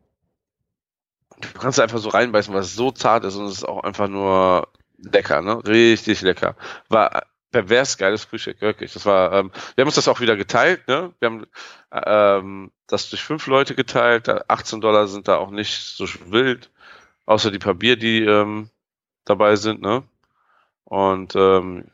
[1.40, 4.08] du kannst einfach so reinbeißen, weil es so zart ist und es ist auch einfach
[4.08, 4.68] nur
[4.98, 5.64] lecker, ne?
[5.66, 6.56] Richtig lecker.
[6.88, 8.92] War pervers geiles Frühstück, wirklich.
[8.92, 11.12] Das war, ähm, wir haben uns das auch wieder geteilt, ne?
[11.18, 11.46] Wir haben
[11.92, 14.28] ähm, das durch fünf Leute geteilt.
[14.28, 16.70] Da 18 Dollar sind da auch nicht so wild,
[17.26, 18.70] außer die paar Bier, die ähm,
[19.24, 20.02] dabei sind, ne?
[20.84, 21.90] Und ähm,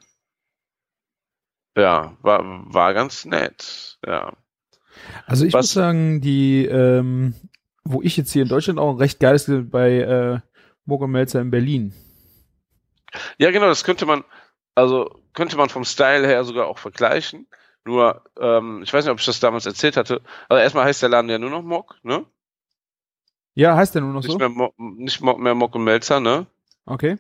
[1.77, 2.43] ja, war,
[2.73, 4.33] war ganz nett, ja.
[5.27, 7.35] Also ich Was- muss sagen, die, ähm,
[7.83, 10.41] wo ich jetzt hier in Deutschland auch recht geil ist, bei äh,
[10.85, 11.93] Mogo Melzer in Berlin.
[13.39, 14.25] Ja, genau, das könnte man,
[14.75, 17.47] also könnte man vom Style her sogar auch vergleichen.
[17.85, 20.23] Nur, ähm, ich weiß nicht, ob ich das damals erzählt hatte.
[20.49, 22.25] Also erstmal heißt der Laden ja nur noch Mock, ne?
[23.55, 24.39] Ja, heißt der nur noch Nicht so?
[24.39, 26.47] mehr Mock, nicht Mock, mehr Mock und Melzer, ne?
[26.87, 27.19] Okay.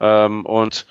[0.00, 0.86] Ähm, und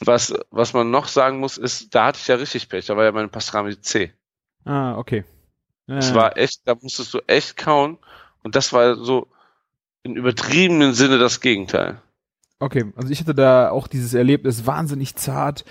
[0.00, 2.86] was, was man noch sagen muss, ist, da hatte ich ja richtig Pech.
[2.86, 4.12] Da war ja meine Pastrami C.
[4.64, 5.24] Ah, okay.
[5.86, 7.98] Es Äh, war echt, da musstest du echt kauen.
[8.42, 9.28] Und das war so
[10.02, 12.01] im übertriebenen Sinne das Gegenteil.
[12.62, 15.64] Okay, also ich hatte da auch dieses Erlebnis, wahnsinnig zart,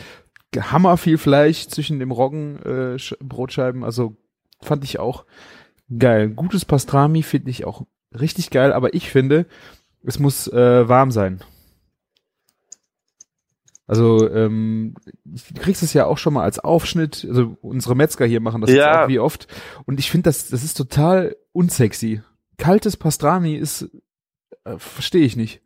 [0.58, 4.18] hammer viel Fleisch zwischen dem Roggen, äh, Sch- Brotscheiben, also
[4.62, 5.26] fand ich auch
[5.98, 6.30] geil.
[6.32, 7.86] Gutes Pastrami finde ich auch
[8.20, 9.46] richtig geil, aber ich finde,
[10.04, 11.42] es muss äh, warm sein.
[13.88, 18.40] Also ähm, du kriegst es ja auch schon mal als Aufschnitt, also unsere Metzger hier
[18.40, 18.76] machen das Ja.
[18.76, 19.48] jetzt auch wie oft
[19.86, 22.22] und ich finde das, das ist total unsexy.
[22.58, 23.90] Kaltes Pastrami ist,
[24.66, 25.62] äh, verstehe ich nicht.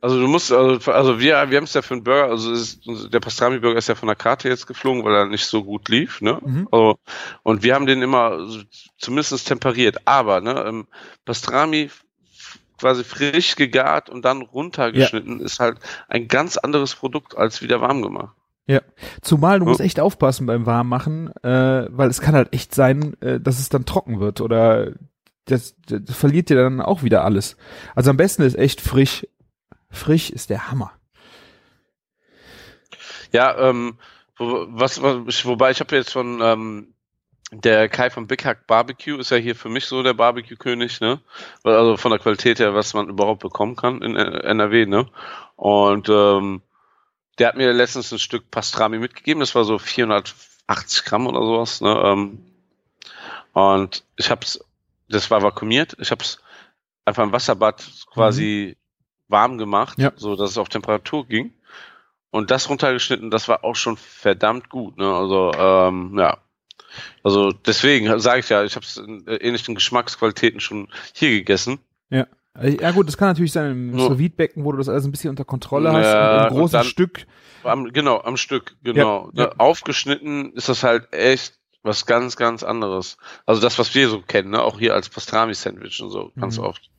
[0.00, 2.80] Also du musst, also, also wir, wir haben es ja für einen Burger, also ist,
[3.12, 6.20] der Pastrami-Burger ist ja von der Karte jetzt geflogen, weil er nicht so gut lief,
[6.20, 6.38] ne?
[6.44, 6.68] Mhm.
[6.70, 6.98] Also,
[7.42, 8.46] und wir haben den immer
[8.98, 9.96] zumindest temperiert.
[10.04, 10.86] Aber, ne, ähm,
[11.24, 11.90] Pastrami
[12.78, 15.78] quasi frisch gegart und dann runtergeschnitten ist halt
[16.08, 18.34] ein ganz anderes Produkt als wieder warm gemacht.
[18.66, 18.80] Ja,
[19.22, 19.70] zumal du Ja.
[19.70, 23.70] musst echt aufpassen beim Warmmachen, äh, weil es kann halt echt sein, äh, dass es
[23.70, 24.92] dann trocken wird oder
[25.46, 27.56] das, das verliert dir dann auch wieder alles.
[27.94, 29.26] Also am besten ist echt frisch.
[29.96, 30.92] Frisch ist der Hammer.
[33.32, 33.98] Ja, ähm,
[34.36, 36.94] wo, was, was, wobei ich habe jetzt von ähm,
[37.50, 41.20] der Kai von Big Hack Barbecue ist ja hier für mich so der Barbecue-König, ne?
[41.62, 45.08] Also von der Qualität her, was man überhaupt bekommen kann in äh, NRW, ne?
[45.56, 46.62] Und ähm,
[47.38, 51.80] der hat mir letztens ein Stück Pastrami mitgegeben, das war so 480 Gramm oder sowas,
[51.80, 51.94] ne?
[52.04, 52.46] Ähm,
[53.52, 54.60] und ich hab's,
[55.08, 56.38] das war vakuumiert, ich hab's
[57.04, 58.76] einfach im Wasserbad quasi
[59.28, 60.12] warm gemacht, Ja.
[60.16, 61.52] so dass es auf Temperatur ging.
[62.30, 64.98] Und das runtergeschnitten, das war auch schon verdammt gut.
[64.98, 65.06] Ne?
[65.14, 66.38] Also ähm, ja,
[67.22, 71.78] also deswegen sage ich ja, ich habe es in äh, ähnlichen Geschmacksqualitäten schon hier gegessen.
[72.10, 72.24] Äh,
[72.80, 74.06] Ja gut, das kann natürlich sein im Ja.
[74.06, 77.26] Sous-Vide-Becken, wo du das alles ein bisschen unter Kontrolle hast, Ja, und großen dann- Stück.
[77.64, 79.30] Am, genau, am Stück, genau.
[79.34, 79.48] Ja, ja.
[79.50, 83.16] Ne, Aufgeschnitten ist das halt echt was ganz, ganz anderes.
[83.44, 84.62] Also das, was wir so kennen, ne?
[84.62, 86.64] auch hier als Pastrami-Sandwich und so, ganz Mhm.
[86.64, 86.90] oft.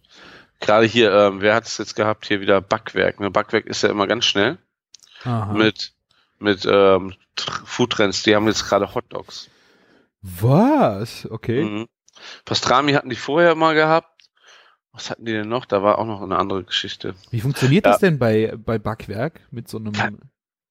[0.60, 2.26] Gerade hier, ähm, wer hat es jetzt gehabt?
[2.26, 3.20] Hier wieder Backwerk.
[3.20, 3.30] Ne?
[3.30, 4.58] Backwerk ist ja immer ganz schnell
[5.24, 5.54] Aha.
[5.54, 5.94] mit
[6.40, 8.24] mit ähm, Tr- Foodtrends.
[8.24, 9.50] Die haben jetzt gerade Hotdogs.
[10.22, 11.26] Was?
[11.30, 11.64] Okay.
[11.64, 11.88] Mhm.
[12.46, 14.10] Pastrami hatten die vorher mal gehabt.
[14.92, 15.66] Was hatten die denn noch?
[15.66, 17.14] Da war auch noch eine andere Geschichte.
[17.30, 17.92] Wie funktioniert Ja.
[17.92, 19.94] das denn bei, bei Backwerk mit so einem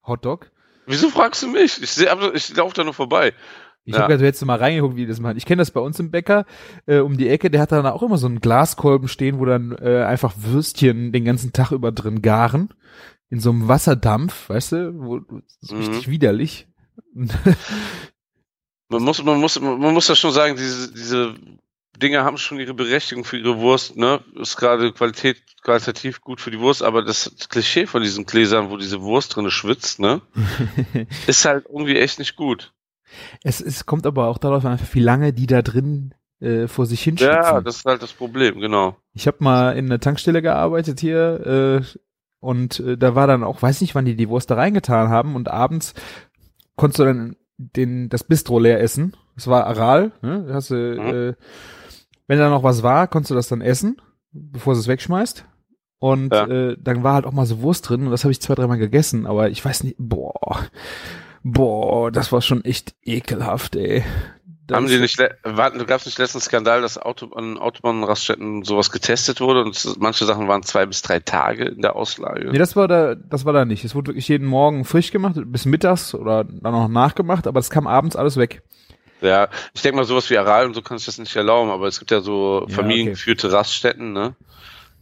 [0.04, 0.50] Hotdog?
[0.86, 1.80] Wieso fragst du mich?
[1.82, 3.32] Ich, seh, ich laufe da nur vorbei.
[3.86, 4.00] Ich Ja.
[4.02, 5.36] habe gerade jetzt mal reingeguckt, wie die das machen.
[5.38, 6.44] Ich kenne das bei uns im Bäcker
[6.86, 7.50] äh, um die Ecke.
[7.50, 11.24] Der hat dann auch immer so einen Glaskolben stehen, wo dann äh, einfach Würstchen den
[11.24, 12.74] ganzen Tag über drin garen.
[13.30, 14.92] In so einem Wasserdampf, weißt du?
[14.98, 15.16] Wo,
[15.62, 15.78] ist Mhm.
[15.78, 16.66] richtig widerlich.
[18.88, 21.34] Man muss, man muss, man muss das schon sagen, diese, diese
[22.00, 24.20] Dinge haben schon ihre Berechtigung für ihre Wurst, ne?
[24.36, 28.76] Ist gerade Qualität, qualitativ gut für die Wurst, aber das Klischee von diesen Gläsern, wo
[28.76, 30.22] diese Wurst drinne schwitzt, ne?
[31.26, 32.72] Ist halt irgendwie echt nicht gut.
[33.44, 37.02] Es, es kommt aber auch darauf an, wie lange die da drin äh, vor sich
[37.02, 37.34] hinschwitzen.
[37.34, 38.96] Ja, das ist halt das Problem, genau.
[39.14, 41.98] Ich habe mal in einer Tankstelle gearbeitet hier äh,
[42.40, 45.34] und äh, da war dann auch, weiß nicht, wann die die Wurst da reingetan haben
[45.34, 45.94] und abends
[46.76, 49.16] konntest du dann den das Bistro leer essen.
[49.34, 50.46] Das war Aral, ne?
[50.52, 51.08] Hast du, Mhm.
[51.30, 51.34] äh,
[52.26, 54.00] wenn da noch was war, konntest du das dann essen,
[54.32, 55.46] bevor du es wegschmeißt.
[55.98, 56.46] Und Ja.
[56.46, 58.76] äh, dann war halt auch mal so Wurst drin und das habe ich zwei, dreimal
[58.78, 60.58] gegessen, aber ich weiß nicht, boah,
[61.52, 64.04] boah, das war schon echt ekelhaft, ey.
[64.66, 68.90] Das, Haben die nicht, warten, gab es nicht letzten Skandal, dass Auto, an Autobahnraststätten sowas
[68.90, 72.50] getestet wurde und manche Sachen waren zwei bis drei Tage in der Auslage?
[72.50, 73.84] Nee, das war da, das war da nicht.
[73.84, 77.70] Es wurde wirklich jeden Morgen frisch gemacht, bis mittags oder dann noch nachgemacht, aber es
[77.70, 78.62] kam abends alles weg.
[79.20, 81.86] Ja, ich denke mal, sowas wie Aral und so kann ich das nicht erlauben, aber
[81.86, 84.34] es gibt ja so Ja, familiengeführte Raststätten, ne?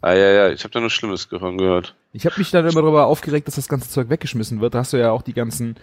[0.02, 1.94] Ah, ja, ja, ich habe da nur Schlimmes gehört.
[2.14, 4.74] Ich habe mich dann immer darüber aufgeregt, dass das ganze Zeug weggeschmissen wird.
[4.74, 5.74] Da hast du ja auch die ganzen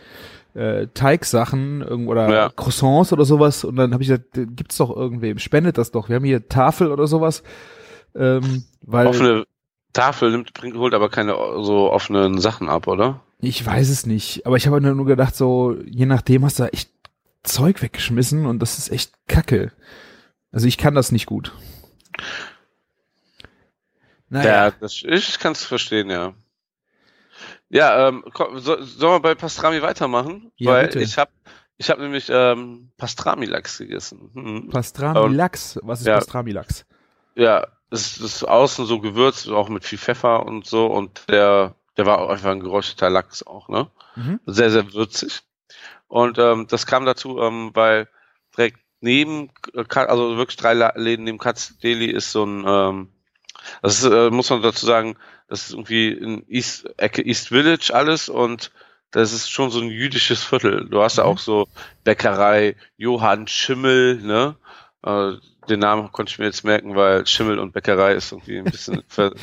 [0.54, 2.50] äh, Teigsachen oder Ja.
[2.50, 3.66] Croissants oder sowas.
[3.66, 6.08] Und dann habe ich gesagt, äh, gibt's doch irgendwem, spendet das doch.
[6.08, 7.44] Wir haben hier Tafel oder sowas.
[8.16, 9.46] Ähm, weil Offene
[9.94, 13.20] Tafel nimmt, bringt, holt aber keine so offenen Sachen ab, oder?
[13.44, 16.70] ich weiß es nicht, aber ich habe nur gedacht, so je nachdem hast du da
[16.70, 16.92] echt
[17.44, 19.72] Zeug weggeschmissen und das ist echt Kacke.
[20.52, 21.54] Also ich kann das nicht gut.
[24.32, 24.66] Naja.
[24.68, 26.34] Ja, das, ich kann es verstehen, ja.
[27.70, 30.54] Ja, ähm, komm, so, sollen wir bei Pastrami weitermachen?
[30.56, 31.02] Ja, Weil bitte.
[31.02, 31.32] ich habe
[31.78, 34.32] ich hab nämlich ähm, Pastrami-Lachs gegessen.
[34.34, 34.70] Hm.
[34.70, 35.80] Pastrami-Lachs.
[35.84, 36.16] Was ist Ja.
[36.16, 36.86] Pastrami-Lachs?
[37.36, 42.06] Ja, es ist außen so gewürzt, auch mit viel Pfeffer und so und der, der
[42.06, 43.92] war auch einfach ein geräucherter Lachs auch, ne?
[44.16, 44.40] Mhm.
[44.46, 45.42] Sehr, sehr würzig.
[46.08, 48.08] Und ähm, das kam dazu, ähm, weil
[48.56, 53.10] direkt neben, also wirklich drei Läden neben Katz Deli ist so ein, ähm,
[53.82, 57.92] das ist, äh, muss man dazu sagen, das ist irgendwie in East, Ecke East Village
[57.94, 58.72] alles und
[59.12, 60.88] das ist schon so ein jüdisches Viertel.
[60.90, 61.68] Du hast da auch so
[62.04, 64.56] Bäckerei, Johann Schimmel, ne?
[65.04, 65.34] Äh,
[65.70, 69.04] den Namen konnte ich mir jetzt merken, weil Schimmel und Bäckerei ist irgendwie ein bisschen
[69.08, 69.34] Ver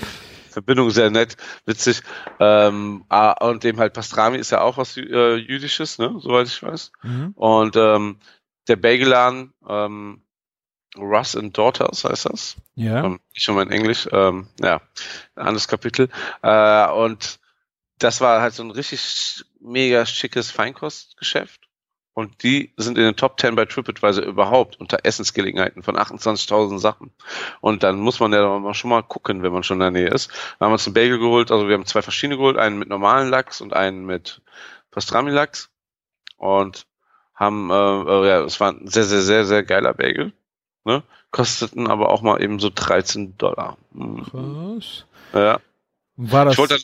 [0.50, 2.02] Verbindung sehr nett, witzig.
[2.40, 6.16] Ähm, ah, und dem halt Pastrami ist ja auch was äh, Jüdisches, ne?
[6.18, 6.90] Soweit ich weiß.
[7.02, 7.32] Mhm.
[7.36, 8.18] Und ähm,
[8.66, 10.22] der Bagelan, ähm,
[10.96, 12.56] Russ and Daughters heißt das.
[12.74, 13.04] Ja.
[13.04, 14.80] Ähm, ich schon mal in Englisch, ähm, ja,
[15.34, 16.08] ein anderes Kapitel.
[16.42, 17.38] Äh, und
[17.98, 21.68] das war halt so ein richtig mega schickes Feinkostgeschäft.
[22.14, 27.12] Und die sind in den Top 10 bei TripAdvisor überhaupt unter Essensgelegenheiten von 28.000 Sachen.
[27.60, 30.28] Und dann muss man ja schon mal gucken, wenn man schon in der Nähe ist.
[30.58, 32.88] Dann haben wir uns einen Bagel geholt, also wir haben zwei verschiedene geholt, einen mit
[32.88, 34.42] normalen Lachs und einen mit
[34.90, 35.70] Pastrami-Lachs.
[36.38, 36.86] Und
[37.34, 40.32] haben, äh, äh, ja, es war ein sehr, sehr, sehr, sehr geiler Bagel.
[40.88, 41.02] Ne?
[41.30, 43.76] Kosteten aber auch mal eben so 13 Dollar.
[43.92, 44.22] Mhm.
[44.22, 45.04] Krass.
[45.34, 45.60] Ja.
[46.16, 46.78] War das, wollte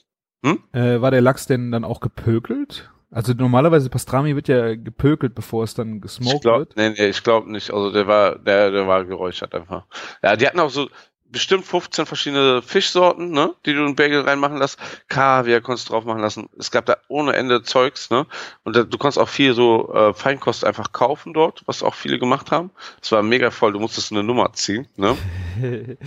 [0.72, 2.90] äh, war der Lachs denn dann auch gepökelt?
[3.10, 6.76] Also normalerweise Pastrami wird ja gepökelt, bevor es dann gesmoked glaub, wird.
[6.76, 7.72] nee, nee, ich glaube nicht.
[7.72, 9.86] Also der war, der, der war geräuchert einfach.
[10.22, 10.90] Ja, die hatten auch so
[11.34, 14.78] bestimmt 15 verschiedene Fischsorten, ne, die du in den Bagel reinmachen lässt.
[15.08, 16.48] Kaviar konntest du drauf machen lassen.
[16.58, 18.26] Es gab da ohne Ende Zeugs, ne.
[18.62, 22.18] Und da, du konntest auch viel so äh, Feinkost einfach kaufen dort, was auch viele
[22.18, 22.70] gemacht haben.
[23.02, 23.72] Es war mega voll.
[23.72, 25.16] Du musstest eine Nummer ziehen, ne.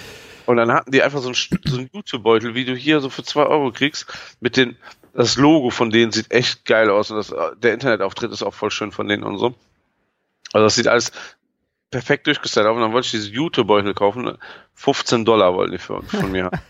[0.47, 3.23] Und dann hatten die einfach so einen, so einen YouTube-Beutel, wie du hier so für
[3.23, 4.07] zwei Euro kriegst,
[4.39, 4.78] mit den,
[5.13, 8.71] das Logo von denen sieht echt geil aus und das, der Internetauftritt ist auch voll
[8.71, 9.55] schön von denen und so.
[10.53, 11.11] Also das sieht alles
[11.91, 14.38] perfekt durchgestylt aus und dann wollte ich diese YouTube-Beutel kaufen.
[14.75, 16.51] 15 Dollar wollten die für, von mir.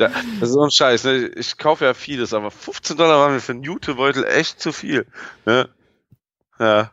[0.00, 1.04] Ja, das ist so ein Scheiß.
[1.04, 1.26] Ne?
[1.36, 5.06] Ich kaufe ja vieles, aber 15 Dollar waren mir für einen YouTube-Beutel echt zu viel.
[5.44, 5.68] Ne?
[6.58, 6.90] Ja.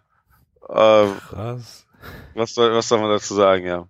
[0.70, 1.88] Ähm, Krass.
[2.36, 3.88] was soll, was soll man dazu sagen, ja.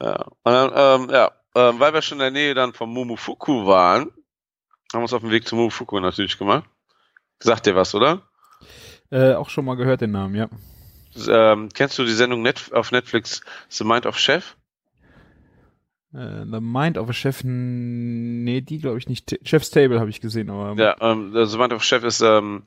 [0.00, 0.26] Ja.
[0.42, 4.10] Und dann, ähm, ja, ähm, weil wir schon in der Nähe dann vom Momofuku waren,
[4.92, 6.64] haben wir uns auf den Weg zum Momofuku natürlich gemacht.
[7.38, 8.22] Sagt dir was, oder?
[9.10, 10.48] Äh, auch schon mal gehört den Namen, ja.
[11.28, 14.56] Ähm, kennst du die Sendung Net auf Netflix The Mind of Chef?
[16.14, 19.38] Äh, The Mind of a Chef, nee, die glaube ich nicht.
[19.44, 22.64] Chef's Table habe ich gesehen, aber Ja, ähm, The Mind of Chef ist ähm,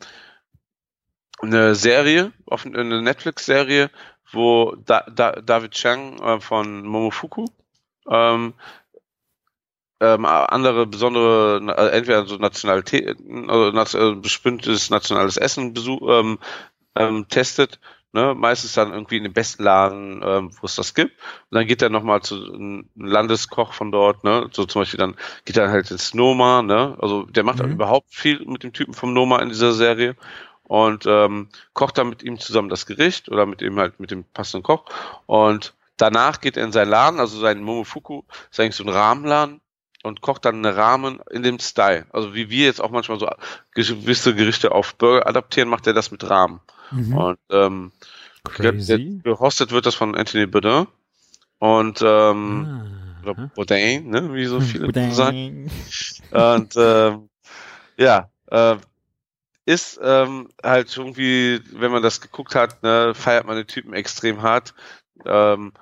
[1.42, 3.90] eine Serie, auf, eine Netflix-Serie,
[4.32, 7.46] wo da, da, David Chang äh, von Momofuku
[8.10, 8.54] ähm,
[10.02, 16.40] ähm, andere besondere, äh, entweder so Nationalitäten, also nat äh, bestimmtes nationales Essen besuch, ähm,
[16.96, 17.80] ähm, testet,
[18.16, 21.12] ne, meistens dann irgendwie in den besten Laden, ähm, wo es das gibt.
[21.52, 25.16] Und dann geht er nochmal zu einem Landeskoch von dort, ne, so zum Beispiel dann
[25.46, 27.72] geht er halt ins Noma, ne, also der macht Mhm.
[27.74, 30.16] überhaupt viel mit dem Typen vom Noma in dieser Serie
[30.64, 34.24] und ähm, kocht dann mit ihm zusammen das Gericht oder mit ihm halt mit dem
[34.24, 34.86] passenden Koch
[35.28, 39.62] und danach geht er in seinen Laden, also sein Momofuku ist eigentlich so ein Rahmenladen
[40.04, 42.06] und kocht dann eine Rahmen in dem Style.
[42.12, 43.28] Also wie wir jetzt auch manchmal so
[43.74, 46.60] gewisse Gerichte auf Burger adaptieren, macht er das mit Rahmen.
[46.92, 47.14] Mhm.
[47.18, 47.92] Und ähm,
[48.44, 48.98] Crazy.
[48.98, 50.88] ge- gehostet wird das von Anthony Bourdain
[51.60, 53.22] und ähm, Ah.
[53.24, 55.14] oder Bourdain, ne, wie so viele Bourdain.
[55.14, 55.72] sagen.
[56.32, 57.30] Und ähm,
[57.98, 58.76] ja, äh,
[59.66, 64.44] ist ähm, halt irgendwie, wenn man das geguckt hat, ne, feiert man den Typen extrem
[64.44, 64.76] hart.
[65.26, 65.74] Ähm,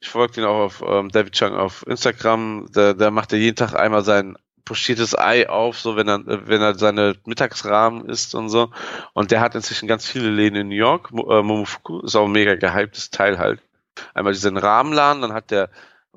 [0.00, 2.68] ich folge ihn auch auf ähm, David Chung auf Instagram.
[2.72, 4.36] Da, da macht er jeden Tag einmal sein
[4.68, 8.70] pochiertes Ei auf, so wenn er wenn er seine Mittagsrahmen isst und so.
[9.14, 11.10] Und der hat inzwischen ganz viele Läden in New York.
[11.12, 13.60] Äh, Momofuku ist auch ein mega gehyptes Teil halt.
[14.14, 15.70] Einmal diesen Rahmenladen, dann hat der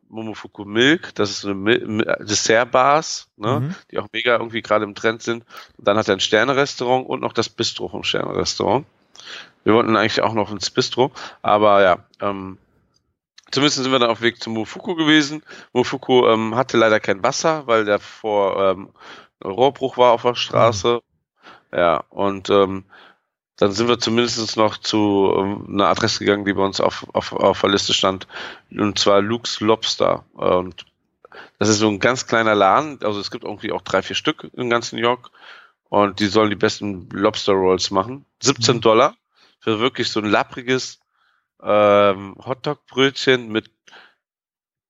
[0.09, 3.75] Momofuku Milk, das ist so eine Dessertbars, ne, Mhm.
[3.89, 5.45] die auch mega irgendwie gerade im Trend sind.
[5.77, 8.85] Und dann hat er ein Sternerestaurant und noch das Bistro vom Sternerestaurant.
[9.63, 12.57] Wir wollten eigentlich auch noch ins Bistro, aber ja, ähm,
[13.51, 15.43] zumindest sind wir dann auf Weg zum Mofuku gewesen.
[15.73, 18.89] Mofuku ähm, hatte leider kein Wasser, weil der vor ähm,
[19.43, 21.01] Rohrbruch war auf der Straße.
[21.73, 22.85] Ja, und ähm,
[23.57, 27.31] dann sind wir zumindest noch zu ähm, einer Adresse gegangen, die bei uns auf, auf,
[27.33, 28.27] auf der Liste stand,
[28.71, 30.25] und zwar Luke's Lobster.
[30.33, 30.85] Und
[31.59, 34.49] das ist so ein ganz kleiner Laden, also es gibt irgendwie auch drei, vier Stück
[34.53, 35.31] in ganz New York
[35.89, 38.25] und die sollen die besten Lobster Rolls machen.
[38.41, 38.81] 17 Mhm.
[38.81, 39.15] Dollar
[39.59, 40.99] für wirklich so ein lappriges
[41.63, 43.71] ähm, Hotdog-Brötchen mit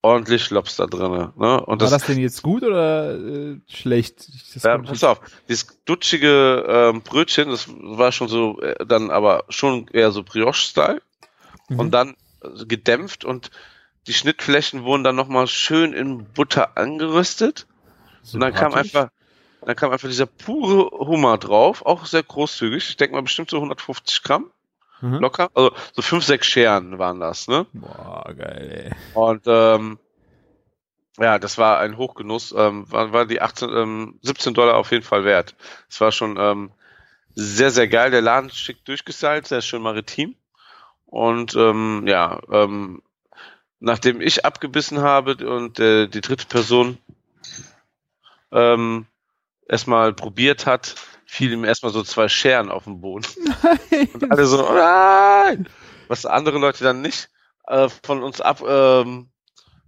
[0.02, 1.34] ordentlich Lobster drinne.
[1.36, 1.62] Ne?
[1.66, 4.28] Und War das, das denn jetzt gut oder äh, schlecht?
[4.56, 9.46] Das ja, pass auf, dieses dutschige ähm, Brötchen, das war schon so, äh, dann aber
[9.50, 11.02] schon eher so Brioche-Style
[11.72, 11.80] Mhm.
[11.80, 13.50] und dann äh, gedämpft und
[14.08, 17.68] die Schnittflächen wurden dann nochmal schön in Butter angeröstet
[18.34, 19.10] und dann kam einfach,
[19.62, 22.90] dann kam einfach dieser pure Hummer drauf, auch sehr großzügig.
[22.90, 24.52] Ich denke mal bestimmt so 150 Gramm
[25.02, 25.20] Mhm.
[25.20, 27.66] locker, also so fünf, sechs Scheren waren das, ne?
[27.74, 28.96] Boah, geil, ey.
[29.14, 30.00] Und ähm,
[31.18, 32.54] ja, das war ein Hochgenuss.
[32.58, 35.56] Ähm, war, war die 18, ähm, 17 Dollar auf jeden Fall wert.
[35.90, 36.72] Es war schon ähm,
[37.36, 38.12] sehr, sehr geil.
[38.12, 40.36] Der Laden schick durchgestylt, sehr schön maritim.
[41.06, 43.02] Und ähm, ja, ähm,
[43.80, 46.98] nachdem ich abgebissen habe und äh, die dritte Person
[48.52, 49.06] ähm,
[49.68, 50.96] erstmal probiert hat,
[51.32, 53.26] fiel ihm erstmal so zwei Scheren auf den Boden.
[54.14, 55.70] Und alle so, oh nein!
[56.10, 57.30] Was andere Leute dann nicht
[57.68, 59.30] äh, von uns ab, ähm,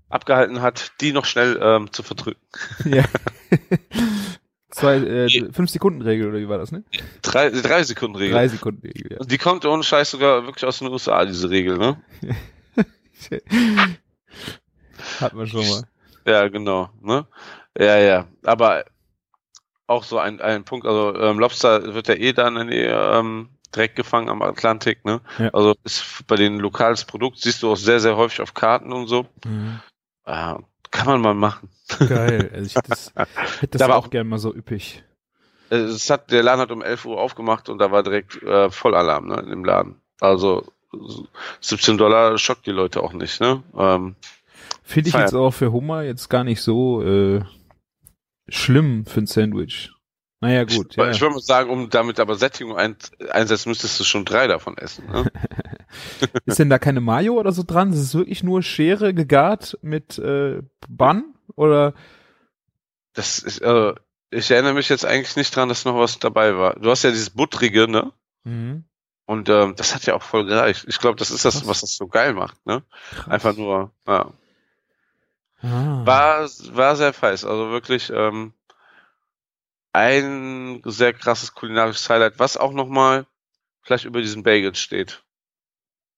[0.08, 2.40] abgehalten hat, die noch schnell ähm, zu verdrücken.
[2.86, 3.04] Ja.
[4.70, 6.86] Zwei, äh, fünf Sekunden Regel oder wie war das, ne?
[7.22, 8.36] Drei, drei Sekunden Regel.
[8.36, 9.20] Drei Sekunden Regel, ja.
[9.20, 12.02] Und die kommt ohne Scheiß sogar wirklich aus den USA, diese Regel, ne?
[15.20, 15.84] Hat man schon mal.
[16.26, 17.28] Ja, genau, ne?
[17.78, 18.28] Ja, ja.
[18.44, 18.86] Aber
[19.88, 23.50] auch so ein, ein Punkt, also ähm, Lobster wird ja eh dann in die, ähm,
[23.76, 25.22] direkt gefangen am Atlantik, ne?
[25.40, 25.50] Ja.
[25.50, 29.08] Also ist bei den lokales Produkt, siehst du auch sehr, sehr häufig auf Karten und
[29.08, 29.26] so.
[29.46, 29.80] Mhm.
[30.26, 30.56] Äh,
[30.92, 31.70] kann man mal machen.
[32.08, 32.52] Geil.
[32.54, 33.14] Also ich das,
[33.60, 35.04] hätte das Da war auch gern mal so üppig.
[35.70, 38.70] Äh, Es hat, der Laden hat um 11 Uhr aufgemacht und da war direkt äh,
[38.70, 39.96] Vollalarm ne, in dem Laden.
[40.20, 40.66] Also
[41.62, 43.64] 17 Dollar schockt die Leute auch nicht, ne?
[43.76, 44.16] Ähm,
[44.84, 47.42] Finde ich jetzt auch für Hummer jetzt gar nicht so äh,
[48.48, 49.92] schlimm für ein Sandwich.
[50.42, 50.88] Naja, gut.
[50.92, 51.10] ich, Ja.
[51.10, 52.98] ich würde mal sagen, um damit aber Sättigung ein,
[53.32, 55.06] einsetzen, müsstest du schon drei davon essen.
[55.08, 55.32] Ne?
[56.46, 57.94] Ist denn da keine Mayo oder so dran?
[57.94, 61.34] Ist es wirklich nur Schere gegart mit äh, Bun?
[61.56, 61.94] Oder
[63.14, 63.94] Das ist, äh,
[64.32, 66.76] ich erinnere mich jetzt eigentlich nicht dran, dass noch was dabei war.
[66.80, 68.12] Du hast ja dieses Buttrige, ne?
[68.44, 68.86] mhm.
[69.26, 70.84] Und ähm, das hat ja auch voll gereicht.
[70.90, 71.68] Ich glaube, das ist das, Krass.
[71.68, 72.84] was das so geil macht, ne?
[73.28, 74.34] Einfach nur, ja.
[75.64, 76.02] Ah.
[76.06, 77.46] War, war sehr feist.
[77.46, 78.54] Also wirklich ähm,
[79.94, 83.26] ein sehr krasses kulinarisches Highlight, was auch nochmal
[83.82, 85.24] vielleicht über diesen Bagels steht.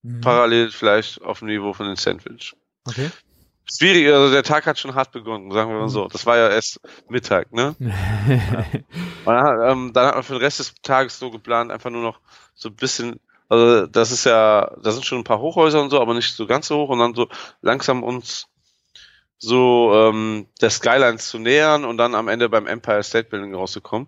[0.01, 0.21] Mhm.
[0.21, 2.55] Parallel vielleicht auf dem Niveau von den Sandwich.
[2.85, 3.09] Okay.
[3.67, 6.07] Schwierig, also der Tag hat schon hart begonnen, sagen wir mal so.
[6.07, 6.79] Das war ja erst
[7.09, 7.75] Mittag, ne?
[9.25, 12.19] Dann, ähm, dann hat man für den Rest des Tages so geplant, einfach nur noch
[12.53, 13.19] so ein bisschen,
[13.49, 16.45] also das ist ja, da sind schon ein paar Hochhäuser und so, aber nicht so
[16.45, 17.27] ganz so hoch und dann so
[17.61, 18.47] langsam uns
[19.37, 24.07] so ähm, der Skylines zu nähern und dann am Ende beim Empire State Building rauszukommen.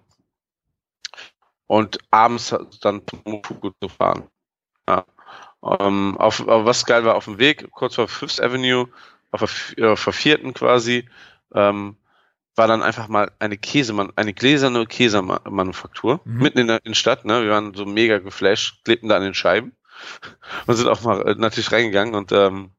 [1.67, 3.01] Und abends dann
[3.59, 4.29] gut zu fahren.
[4.87, 5.05] Ja.
[5.79, 8.87] Ähm, auf, auf, was geil war auf dem Weg, kurz vor Fifth Avenue,
[9.31, 9.41] auf
[9.75, 11.09] der, äh, auf der vierten quasi,
[11.53, 11.97] ähm,
[12.55, 16.41] war dann einfach mal eine Käsemann, eine gläserne Käsemanufaktur Mhm.
[16.41, 17.25] mitten in der Innenstadt.
[17.25, 17.43] Ne?
[17.43, 19.73] Wir waren so mega geflasht, klebten da an den Scheiben
[20.67, 22.71] und sind auch mal äh, natürlich reingegangen und ähm,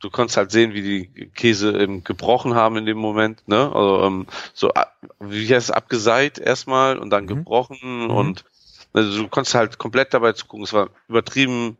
[0.00, 3.46] du konntest halt sehen, wie die Käse eben gebrochen haben in dem Moment.
[3.46, 3.70] Ne?
[3.74, 7.28] Also ähm, so, ab- wie heißt es, abgeseit erstmal und dann Mhm.
[7.28, 8.10] gebrochen Mhm.
[8.10, 8.44] und
[8.92, 10.64] also du konntest halt komplett dabei zugucken.
[10.64, 11.76] Es war übertrieben,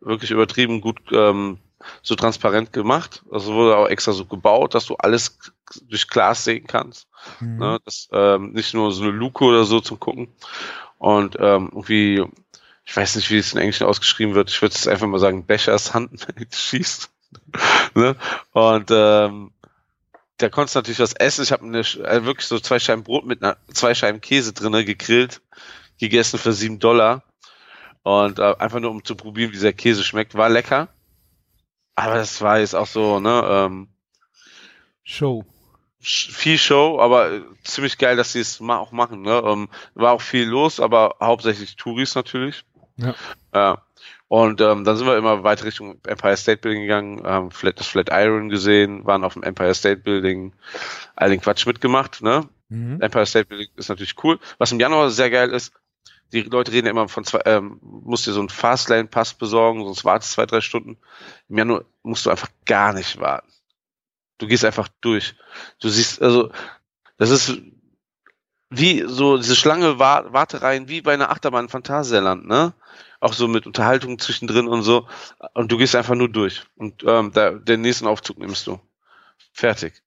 [0.00, 1.58] wirklich übertrieben gut ähm,
[2.02, 3.24] so transparent gemacht.
[3.30, 5.38] Also wurde auch extra so gebaut, dass du alles
[5.88, 7.08] durch Glas sehen kannst.
[7.40, 7.58] Mhm.
[7.58, 7.78] Ne?
[7.84, 10.28] Das, ähm, nicht nur so eine Luke oder so zum Gucken.
[10.98, 12.24] Und ähm, irgendwie,
[12.86, 14.48] ich weiß nicht, wie es in Englisch ausgeschrieben wird.
[14.48, 17.10] Ich würde es einfach mal sagen, Bechers Hand schießt.
[17.94, 18.16] ne?
[18.52, 19.50] Und ähm,
[20.38, 21.42] da konntest du natürlich was essen.
[21.42, 24.84] Ich habe eine, äh, wirklich so zwei Scheiben Brot mit einer, zwei Scheiben Käse drinne
[24.84, 25.42] gegrillt,
[25.98, 27.24] gegessen für sieben Dollar.
[28.02, 30.36] Und äh, einfach nur um zu probieren, wie dieser Käse schmeckt.
[30.36, 30.88] War lecker.
[31.96, 33.88] Aber das war jetzt auch so, ne, ähm,
[35.02, 35.44] Show.
[35.98, 39.22] viel Show, aber äh, ziemlich geil, dass sie es auch machen.
[39.22, 39.42] Ne?
[39.44, 42.64] Ähm, war auch viel los, aber hauptsächlich Touris natürlich.
[42.96, 43.14] Ja.
[43.54, 43.82] Ja.
[44.28, 47.86] Und ähm, dann sind wir immer weiter Richtung Empire State Building gegangen, haben Flat, das
[47.86, 50.52] Flatiron gesehen, waren auf dem Empire State Building,
[51.14, 52.22] all den Quatsch mitgemacht.
[52.22, 52.48] Ne?
[52.68, 53.00] Mhm.
[53.00, 54.40] Empire State Building ist natürlich cool.
[54.58, 55.72] Was im Januar sehr geil ist,
[56.32, 60.04] die Leute reden ja immer von zwei, ähm, musst dir so einen Fastlane-Pass besorgen, sonst
[60.04, 60.96] wartest zwei, drei Stunden.
[61.48, 63.48] Im Januar musst du einfach gar nicht warten.
[64.38, 65.36] Du gehst einfach durch.
[65.80, 66.50] Du siehst, also,
[67.16, 67.60] das ist
[68.70, 72.72] wie so diese Schlange Wa- Wartereien wie bei einer Achterbahn in Phantasialand, ne?
[73.20, 75.08] Auch so mit Unterhaltung zwischendrin und so.
[75.54, 76.64] Und du gehst einfach nur durch.
[76.76, 78.78] Und ähm, da, den nächsten Aufzug nimmst du.
[79.52, 80.02] Fertig.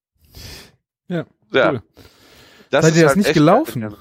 [1.08, 1.72] Ja, Ja.
[1.72, 1.84] cool.
[2.70, 3.96] Das Seid ist ihr das halt nicht gelaufen?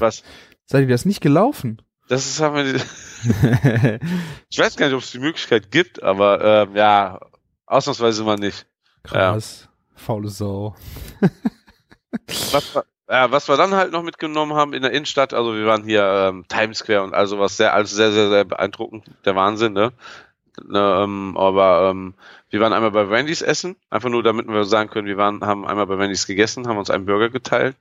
[0.00, 0.24] Was?
[0.66, 1.80] Seid ihr das nicht gelaufen?
[2.08, 4.00] Das ist haben wir die,
[4.48, 7.20] Ich weiß gar nicht, ob es die Möglichkeit gibt, aber ähm, ja,
[7.66, 8.66] ausnahmsweise mal nicht.
[9.04, 9.68] Krass.
[9.94, 10.74] Faule Sau.
[12.52, 12.78] Was,
[13.10, 16.04] ja, was wir dann halt noch mitgenommen haben in der Innenstadt, also wir waren hier
[16.04, 19.92] ähm, Times Square und also was sehr, also sehr, sehr, sehr beeindruckend, der Wahnsinn, ne?
[20.62, 22.14] ne ähm, aber ähm,
[22.50, 25.66] wir waren einmal bei Wendy's essen, einfach nur damit wir sagen können, wir waren, haben
[25.66, 27.76] einmal bei Wendy's gegessen, haben uns einen Burger geteilt.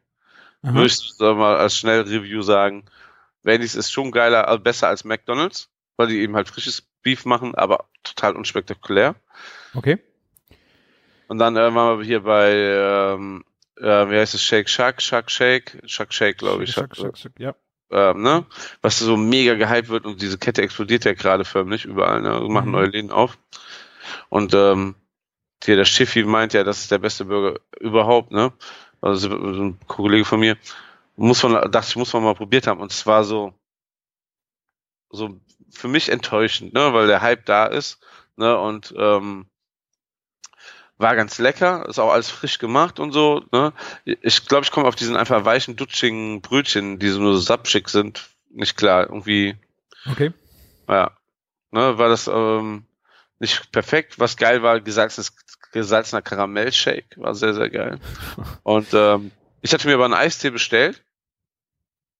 [0.64, 0.74] Aha.
[0.74, 2.86] Würde ich mal als schnell Review sagen,
[3.44, 7.54] Wendy's ist schon geiler, also besser als McDonald's, weil die eben halt frisches Beef machen,
[7.56, 9.16] aber total unspektakulär.
[9.76, 10.00] Okay.
[11.28, 13.46] Und dann äh, waren wir hier bei ähm,
[13.80, 16.72] äh, wie heißt es, Shake Shack, Shack Shake, Shack Shake, glaube ich.
[16.72, 17.56] Schack, schack, schack, ja.
[17.92, 18.46] ähm, ne?
[18.82, 22.42] Was so mega gehypt wird und diese Kette explodiert ja gerade förmlich überall, ne?
[22.42, 22.72] Wir machen Mhm.
[22.74, 23.38] neue Läden auf.
[24.30, 24.96] Und ähm,
[25.64, 28.52] hier der Schiffi meint ja, das ist der beste Burger überhaupt, ne?
[29.02, 30.58] Also so ein Kollege von mir.
[31.16, 32.80] Muss man, dachte ich, muss man mal probiert haben.
[32.80, 33.54] Und es war so,
[35.10, 35.40] so
[35.72, 36.94] für mich enttäuschend, ne?
[36.94, 38.00] Weil der Hype da ist,
[38.38, 38.58] ne?
[38.60, 39.46] Und ähm,
[41.00, 43.74] war ganz lecker, ist auch alles frisch gemacht und so, ne?
[44.04, 47.88] Ich glaube, ich komme auf diesen einfach weichen, dutschigen Brötchen, die so nur so sapschig
[47.90, 49.04] sind, nicht klar.
[49.04, 49.56] Irgendwie,
[50.06, 50.32] Okay.
[50.88, 51.12] ja,
[51.72, 52.84] ne, war das ähm,
[53.40, 54.20] nicht perfekt.
[54.20, 55.34] Was geil war, gesalzenes,
[55.72, 58.00] gesalzener Karamellshake, war sehr, sehr geil.
[58.64, 59.32] Und ähm,
[59.62, 61.04] ich hatte mir aber einen Eistee bestellt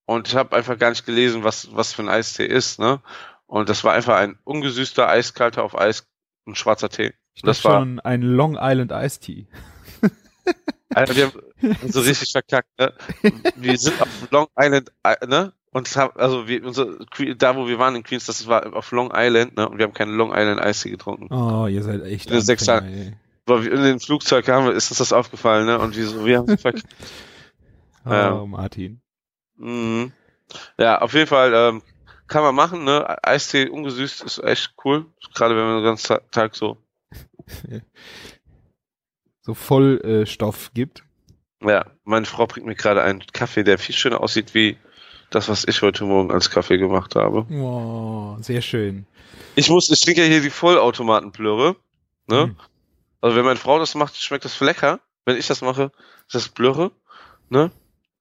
[0.06, 3.00] und ich habe einfach gar nicht gelesen, was, was für ein Eistee ist, ne?
[3.46, 6.06] Und das war einfach ein ungesüßter, eiskalter auf Eis,
[6.46, 7.12] ein schwarzer Tee.
[7.34, 9.46] Ich Das war- schon ein Long Island Iced Tea.
[10.94, 12.92] Alter, wir haben so richtig verkackt, ne?
[13.56, 14.90] Wir sind auf Long Island,
[15.28, 15.52] ne?
[15.72, 16.86] Und haben, also wir, unser,
[17.36, 19.68] da wo wir waren in Queens, das war auf Long Island, ne?
[19.68, 21.32] Und wir haben keinen Long Island Eistee getrunken.
[21.32, 22.30] Oh, ihr seid echt.
[22.32, 23.12] Anfänger.
[23.46, 25.78] Aber wir in den Flugzeug haben, wir- ist uns das aufgefallen, ne?
[25.78, 26.86] Und wir so, wir haben verkackt.
[28.06, 28.44] Oh, Ja.
[28.46, 29.02] Martin.
[29.58, 30.12] Mhm.
[30.78, 31.82] Ja, auf jeden Fall, ähm,
[32.28, 33.22] kann man machen, ne?
[33.22, 35.04] Eistee ungesüßt ist echt cool.
[35.34, 36.78] Gerade wenn man den ganzen Ta- Tag so,
[39.42, 41.02] So Vollstoff äh, Stoff gibt.
[41.62, 44.76] ja, meine Frau bringt mir gerade einen Kaffee, der viel schöner aussieht wie
[45.30, 47.46] das, was ich heute Morgen als Kaffee gemacht habe.
[47.50, 49.06] Oh, sehr schön.
[49.54, 51.76] Ich muss, ich trinke ja hier die Vollautomatenplöre.
[52.26, 52.46] Ne?
[52.46, 52.56] Mhm.
[53.20, 55.00] Also wenn meine Frau das macht, schmeckt das lecker.
[55.24, 55.90] Wenn ich das mache,
[56.26, 56.92] ist das Blöre.
[57.48, 57.70] Ne?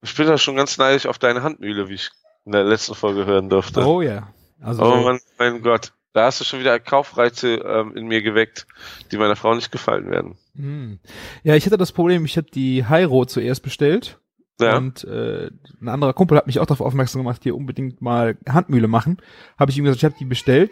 [0.01, 2.11] Ich bin da schon ganz neidisch auf deine Handmühle, wie ich
[2.45, 3.85] in der letzten Folge hören durfte.
[3.85, 4.33] Oh ja.
[4.61, 5.93] Also oh mein, mein Gott.
[6.13, 8.65] Da hast du schon wieder Kaufreize ähm, in mir geweckt,
[9.11, 10.37] die meiner Frau nicht gefallen werden.
[10.55, 10.99] Hm.
[11.43, 14.19] Ja, ich hatte das Problem, ich hatte die Hyro zuerst bestellt
[14.59, 14.77] Ja.
[14.77, 15.51] und äh,
[15.81, 19.17] ein anderer Kumpel hat mich auch darauf aufmerksam gemacht, hier unbedingt mal Handmühle machen.
[19.59, 20.71] Habe ich ihm gesagt, ich habe die bestellt.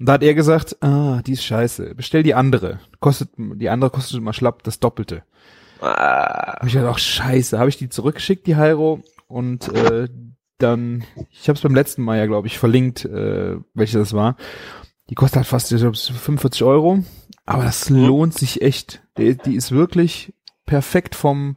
[0.00, 1.94] Und da hat er gesagt, ah, die ist scheiße.
[1.94, 2.80] Bestell die andere.
[3.00, 5.22] Kostet, die andere kostet mal schlapp das Doppelte.
[5.80, 10.08] Ah, Habe ich gedacht, ach scheiße, habe ich die zurückgeschickt, die Hyro, und äh,
[10.64, 14.36] dann, ich habe es beim letzten Mal ja, glaube ich, verlinkt, äh, welche das war.
[15.10, 17.04] Die kostet halt fast ich glaub, 45 Euro,
[17.46, 18.06] aber das Mhm.
[18.06, 19.02] lohnt sich echt.
[19.18, 20.34] Die, die ist wirklich
[20.66, 21.56] perfekt vom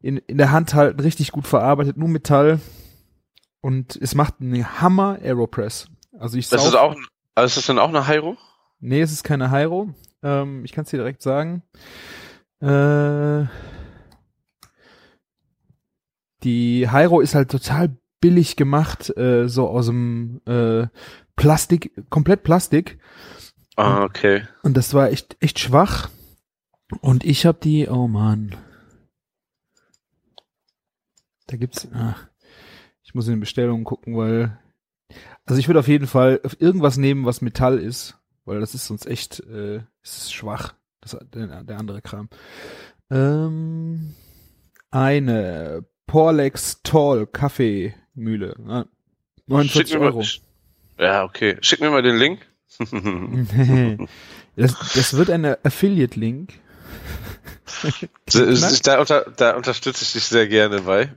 [0.00, 2.60] in, in der Hand halten, richtig gut verarbeitet, nur Metall
[3.60, 5.88] und es macht einen Hammer Aeropress.
[6.18, 6.94] Also ich das ist auch,
[7.34, 8.36] also ist das denn auch eine Hyro?
[8.80, 9.94] Nee, es ist keine Hyro.
[10.22, 11.62] Ähm, ich kann es dir direkt sagen.
[12.60, 13.44] Äh,
[16.42, 20.86] die Hyro ist halt total billig gemacht, äh, so aus dem äh,
[21.36, 22.98] Plastik, komplett Plastik.
[23.76, 24.48] Ah, okay.
[24.62, 26.08] Und das war echt, echt schwach.
[27.02, 28.56] Und ich habe die, oh man.
[31.48, 32.16] Da gibt's, ah,
[33.02, 34.58] ich muss in den Bestellungen gucken, weil,
[35.44, 39.04] also ich würde auf jeden Fall irgendwas nehmen, was Metall ist, weil das ist sonst
[39.04, 40.72] echt, äh, es ist schwach,
[41.02, 42.30] das, der, der andere Kram.
[43.10, 44.14] Ähm,
[44.90, 47.26] eine Porlex Tall
[48.14, 48.84] Kaffeemühle, ah,
[49.46, 50.18] 49 Schick mir Euro.
[50.18, 51.56] Mal, ja, okay.
[51.60, 52.46] Schick mir mal den Link.
[54.56, 56.52] das, das wird eine Affiliate-Link.
[58.84, 61.12] Da, unter, da unterstütze ich dich sehr gerne bei.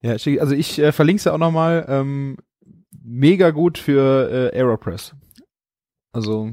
[0.00, 1.84] Ja, also ich äh, verlinke es ja auch nochmal.
[1.88, 2.38] Ähm,
[2.90, 5.14] mega gut für äh, Aeropress.
[6.12, 6.52] Also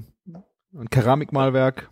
[0.74, 1.90] ein Keramikmalwerk.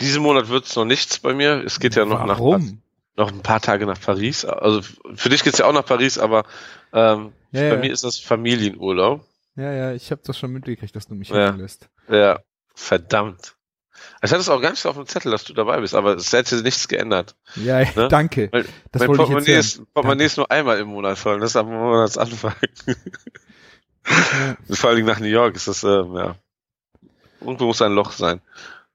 [0.00, 1.62] Diesen Monat wird es noch nichts bei mir.
[1.64, 2.82] Es geht ja noch nach Warum?
[3.16, 4.44] Noch ein paar Tage nach Paris.
[4.44, 4.80] Also
[5.14, 6.44] für dich geht's ja auch nach Paris, aber
[6.92, 7.76] ähm, Ja, bei ja.
[7.76, 9.24] mir ist das Familienurlaub.
[9.56, 11.50] Ja, ja, ich habe das schon mitgekriegt, dass du mich Ja.
[11.50, 11.88] lässt.
[12.08, 12.40] Ja,
[12.74, 13.54] verdammt.
[14.22, 16.14] Ich hatte es auch gar nicht so auf dem Zettel, dass du dabei bist, aber
[16.16, 17.36] es hätte nichts geändert.
[17.56, 18.08] Ja, Ne?
[18.10, 18.48] danke.
[18.50, 21.38] Mein, Das mein wollte ich Portemonnaie ist, Portemonnaie ist nur einmal im Monat voll.
[21.38, 22.54] Das ist am Monatsanfang.
[24.04, 24.56] Ja.
[24.74, 26.34] Vor allem nach New York ist das, ähm, ja.
[27.40, 28.40] Irgendwo muss ein Loch sein.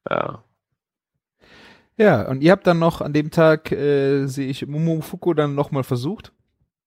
[0.09, 0.43] Ja.
[1.97, 5.83] Ja, und ihr habt dann noch an dem Tag, äh, sehe ich, Momofuku dann nochmal
[5.83, 6.31] versucht.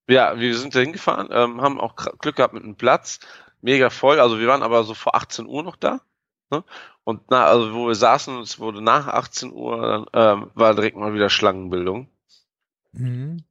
[0.08, 3.20] Ja, wir sind da hingefahren, ähm, haben auch Glück gehabt mit einem Platz.
[3.62, 4.18] Mega voll.
[4.18, 6.00] Also wir waren aber so vor 18 Uhr noch da.
[6.50, 6.64] Ne?
[7.04, 10.96] Und na, also wo wir saßen, es wurde nach 18 Uhr, dann ähm, war direkt
[10.96, 12.08] mal wieder Schlangenbildung.
[12.92, 13.44] Mhm.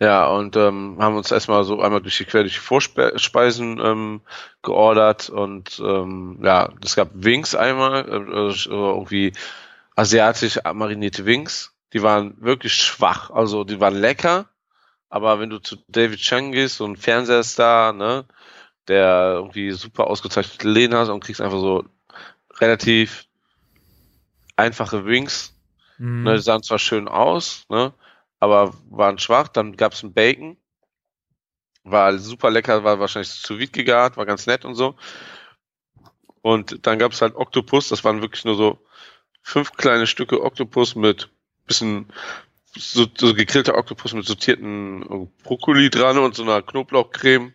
[0.00, 4.22] Ja, und ähm, haben uns erstmal so einmal durch die quer durch die Vorspeisen ähm,
[4.62, 9.32] geordert und ähm, ja, es gab Wings einmal, äh, äh, irgendwie
[9.96, 11.72] asiatisch marinierte Wings.
[11.92, 14.48] Die waren wirklich schwach, also die waren lecker,
[15.08, 18.26] aber wenn du zu David Chang gehst, so ein Fernsehstar, ne,
[18.88, 21.84] der irgendwie super ausgezeichnete Läden hat und kriegst einfach so
[22.60, 23.26] relativ
[24.56, 25.56] einfache Wings,
[25.98, 26.24] Mhm.
[26.24, 27.92] Ne, die sahen zwar schön aus, ne,
[28.38, 29.48] aber waren schwach.
[29.48, 30.56] Dann gab's ein Bacon,
[31.84, 34.96] war super lecker, war wahrscheinlich zu weit gegart, war ganz nett und so.
[36.42, 38.78] Und dann gab's halt Oktopus, das waren wirklich nur so
[39.46, 41.28] fünf kleine Stücke Oktopus mit
[41.66, 42.06] bisschen
[42.76, 47.54] so, so gegrillter Oktopus mit sortierten Brokkoli dran und so einer Knoblauchcreme.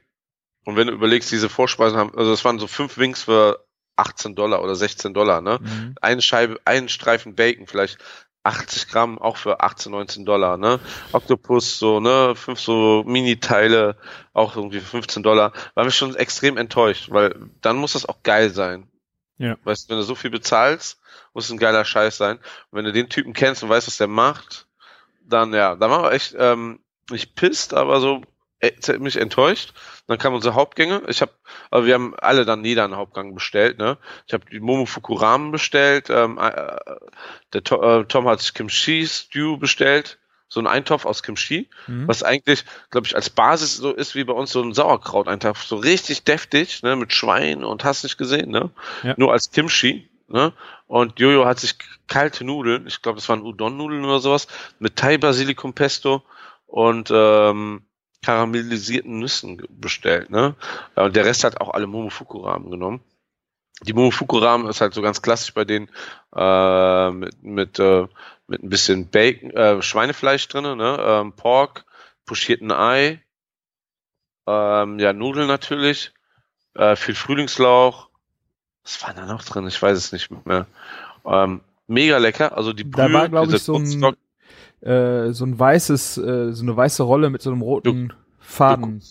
[0.63, 3.65] Und wenn du überlegst, diese Vorspeisen haben, also das waren so fünf Wings für
[3.97, 5.59] 18 Dollar oder 16 Dollar, ne?
[5.61, 5.95] Mhm.
[6.01, 7.97] Eine Scheibe, einen Streifen Bacon, vielleicht
[8.43, 10.79] 80 Gramm, auch für 18, 19 Dollar, ne?
[11.11, 12.35] Oktopus, so, ne?
[12.35, 13.97] Fünf so Mini-Teile,
[14.33, 15.51] auch irgendwie für 15 Dollar.
[15.75, 18.87] Waren wir schon extrem enttäuscht, weil dann muss das auch geil sein.
[19.41, 19.57] Ja.
[19.63, 20.99] Weißt du, wenn du so viel bezahlst,
[21.33, 22.37] muss es ein geiler Scheiß sein.
[22.37, 24.67] Und wenn du den Typen kennst und weißt, was der macht,
[25.25, 26.79] dann, ja, da waren wir echt, ähm,
[27.09, 28.21] nicht pisst, aber so
[28.59, 29.73] äh, mich enttäuscht.
[30.05, 31.01] Dann kam unsere Hauptgänge.
[31.07, 31.31] Ich habe,
[31.71, 33.79] also wir haben alle dann jeder einen Hauptgang bestellt.
[33.79, 36.11] Ne, ich habe die Momofuku Ramen bestellt.
[36.11, 36.75] Ähm, äh,
[37.53, 40.19] der to äh, Tom hat sich Kimchi Stew bestellt,
[40.51, 42.09] so ein Eintopf aus Kimchi, Mhm.
[42.09, 45.77] was eigentlich, glaube ich, als Basis so ist wie bei uns so ein Sauerkraut-Eintopf, so
[45.77, 48.69] richtig deftig, ne, mit Schwein und hast nicht gesehen, ne,
[49.01, 49.13] Ja.
[49.17, 50.09] nur als Kimchi.
[50.27, 50.53] Ne?
[50.87, 51.75] Und Jojo hat sich
[52.07, 54.47] kalte Nudeln, ich glaube, das waren Udon-Nudeln oder sowas,
[54.79, 56.23] mit Thai-Basilikum Pesto
[56.67, 57.83] und ähm,
[58.23, 60.29] karamellisierten Nüssen bestellt.
[60.29, 60.55] Ne?
[60.95, 63.01] Und der Rest hat auch alle Momofuku-Ramen genommen.
[63.83, 65.89] Die Momofuku-Ramen ist halt so ganz klassisch bei denen
[66.35, 68.07] äh, mit, mit, äh,
[68.51, 70.97] mit ein bisschen Bacon, äh, Schweinefleisch drinne, ne?
[70.99, 71.85] ähm, Pork,
[72.25, 73.21] pochierten Ei,
[74.47, 76.13] ähm, ja, Nudeln natürlich,
[76.75, 78.09] äh, viel Frühlingslauch.
[78.83, 79.67] Was war da noch drin?
[79.67, 80.65] Ich weiß es nicht mehr.
[81.25, 82.57] Ähm, mega lecker.
[82.57, 84.15] Also die Da war, glaub ich, so ein-
[84.81, 89.03] Äh, so ein weißes, äh, so eine weiße Rolle mit so einem roten Faden.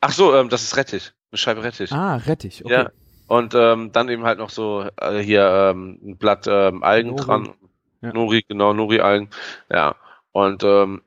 [0.00, 1.12] Ach so, ähm, das ist Rettich.
[1.32, 1.90] Eine Scheibe Rettich.
[1.92, 2.74] Ah, Rettich, okay.
[2.74, 2.90] Ja.
[3.26, 7.24] Und ähm, dann eben halt noch so äh, hier ähm, ein Blatt ähm, Algen Nori.
[7.24, 7.54] dran.
[8.02, 8.12] Ja.
[8.12, 9.30] Nori, genau, Nori-Algen.
[9.70, 9.96] Ja.
[10.32, 11.02] Und ähm,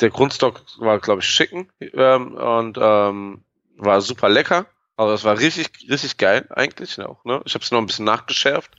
[0.00, 3.42] der Grundstock war, glaube ich, schicken ähm, und ähm,
[3.76, 4.66] war super lecker.
[4.96, 7.24] Also das war richtig, richtig geil eigentlich auch.
[7.24, 7.40] Ne?
[7.44, 8.70] Ich habe es noch ein bisschen nachgeschärft.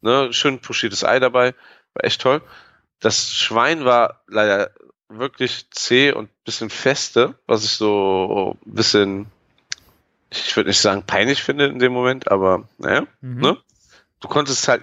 [0.00, 0.32] Ne?
[0.32, 1.54] Schön pochiertes Ei dabei.
[1.94, 2.42] War echt toll.
[2.98, 4.70] Das Schwein war leider
[5.08, 9.26] wirklich zäh und bisschen feste, was ich so ein bisschen,
[10.30, 13.40] ich würde nicht sagen peinlich finde in dem Moment, aber naja, Mhm.
[13.40, 13.56] ne?
[14.20, 14.82] Du konntest halt,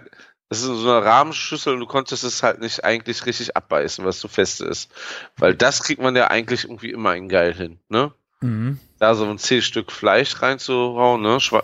[0.49, 4.19] das ist so eine Rahmenschüssel und du konntest es halt nicht eigentlich richtig abbeißen, was
[4.19, 4.91] so fest ist.
[5.37, 8.13] Weil das kriegt man ja eigentlich irgendwie immer in geil hin, ne?
[8.39, 8.79] Mhm.
[8.99, 11.39] Da so ein zehn Stück Fleisch reinzuhauen, ne?
[11.39, 11.63] Schwa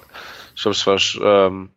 [0.55, 1.71] ich glaube, es war ähm,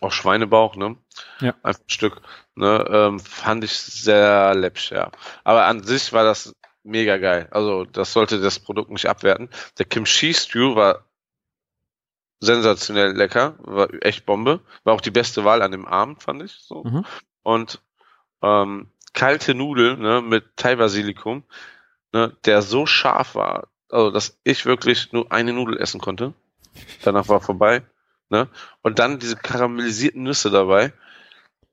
[0.00, 0.96] auch Schweinebauch, ne?
[1.40, 1.54] Ja.
[1.62, 2.22] Ein Stück,
[2.54, 2.84] ne?
[2.88, 5.10] Ähm, fand ich sehr läppisch, ja.
[5.44, 7.48] Aber an sich war das mega geil.
[7.50, 9.50] Also, das sollte das Produkt nicht abwerten.
[9.78, 11.04] Der Kimchi Stew war
[12.42, 14.60] sensationell lecker, war echt Bombe.
[14.84, 16.84] War auch die beste Wahl an dem Abend, fand ich, so.
[16.84, 17.04] Mhm.
[17.42, 17.80] Und,
[18.42, 20.20] ähm, kalte Nudeln, ne?
[20.22, 21.44] Mit Thai-Basilikum,
[22.12, 22.36] ne?
[22.44, 26.32] Der so scharf war, also, dass ich wirklich nur eine Nudel essen konnte.
[27.02, 27.82] Danach war vorbei.
[28.30, 28.48] Ne?
[28.80, 30.94] Und dann diese karamellisierten Nüsse dabei.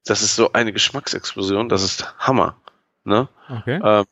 [0.05, 1.69] Das ist so eine Geschmacksexplosion.
[1.69, 2.61] Das ist Hammer.
[3.05, 3.29] Ne?
[3.47, 3.79] Okay.
[3.81, 4.05] Ähm,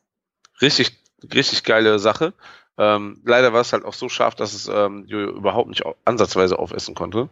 [0.62, 0.98] richtig,
[1.34, 2.34] richtig geile Sache.
[2.78, 6.60] Ähm, leider war es halt auch so scharf, dass es ähm, Jojo überhaupt nicht ansatzweise
[6.60, 7.30] aufessen konnte.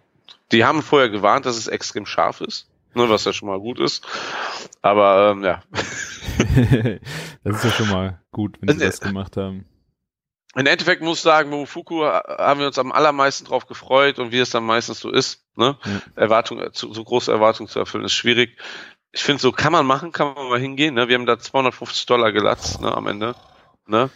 [0.51, 3.79] Die haben vorher gewarnt, dass es extrem scharf ist, ne, was ja schon mal gut
[3.79, 4.05] ist.
[4.81, 5.61] Aber ähm, ja,
[7.43, 9.65] das ist ja schon mal gut, wenn sie Äh, das gemacht haben.
[10.55, 14.31] Im Endeffekt muss ich sagen, Momofuku äh, haben wir uns am allermeisten drauf gefreut und
[14.31, 15.77] wie es dann meistens so ist, ne?
[15.83, 16.01] Ja.
[16.15, 18.57] Erwartung, zu, so große Erwartungen zu erfüllen, ist schwierig.
[19.11, 21.07] Ich finde, so kann man machen, kann man mal hingehen, ne?
[21.07, 23.35] Wir haben da 250 Dollar gelatzt, ne, am Ende,
[23.85, 24.09] ne?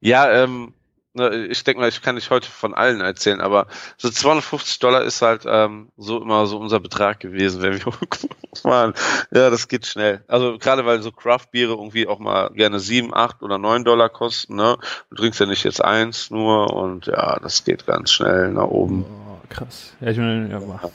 [0.00, 0.72] Ja, ähm,
[1.14, 3.66] ne, ich denke mal, ich kann nicht heute von allen erzählen, aber
[3.96, 7.92] so 250 Dollar ist halt ähm, so immer so unser Betrag gewesen, wenn wir
[8.64, 8.94] waren.
[9.32, 10.22] Ja, das geht schnell.
[10.28, 14.56] Also gerade weil so Craft-Biere irgendwie auch mal gerne 7, 8 oder 9 Dollar kosten,
[14.56, 14.78] ne?
[15.10, 19.04] Du trinkst ja nicht jetzt eins nur und ja, das geht ganz schnell nach oben.
[19.04, 19.94] Oh, krass.
[20.00, 20.90] Ja, ich meine, ja, aber-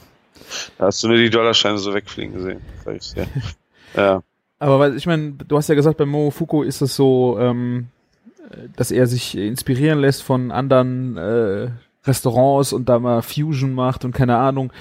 [0.77, 2.61] Da hast du nur die Dollarscheine so wegfliegen gesehen.
[2.85, 3.27] Sag ich's dir.
[3.95, 4.23] Ja.
[4.57, 8.02] Aber weil, ich meine, du hast ja gesagt, bei Momofuku ist es so, ähm, äh,
[8.75, 11.69] dass er sich inspirieren lässt von anderen äh,
[12.05, 14.73] Restaurants und da mal Fusion macht und keine Ahnung.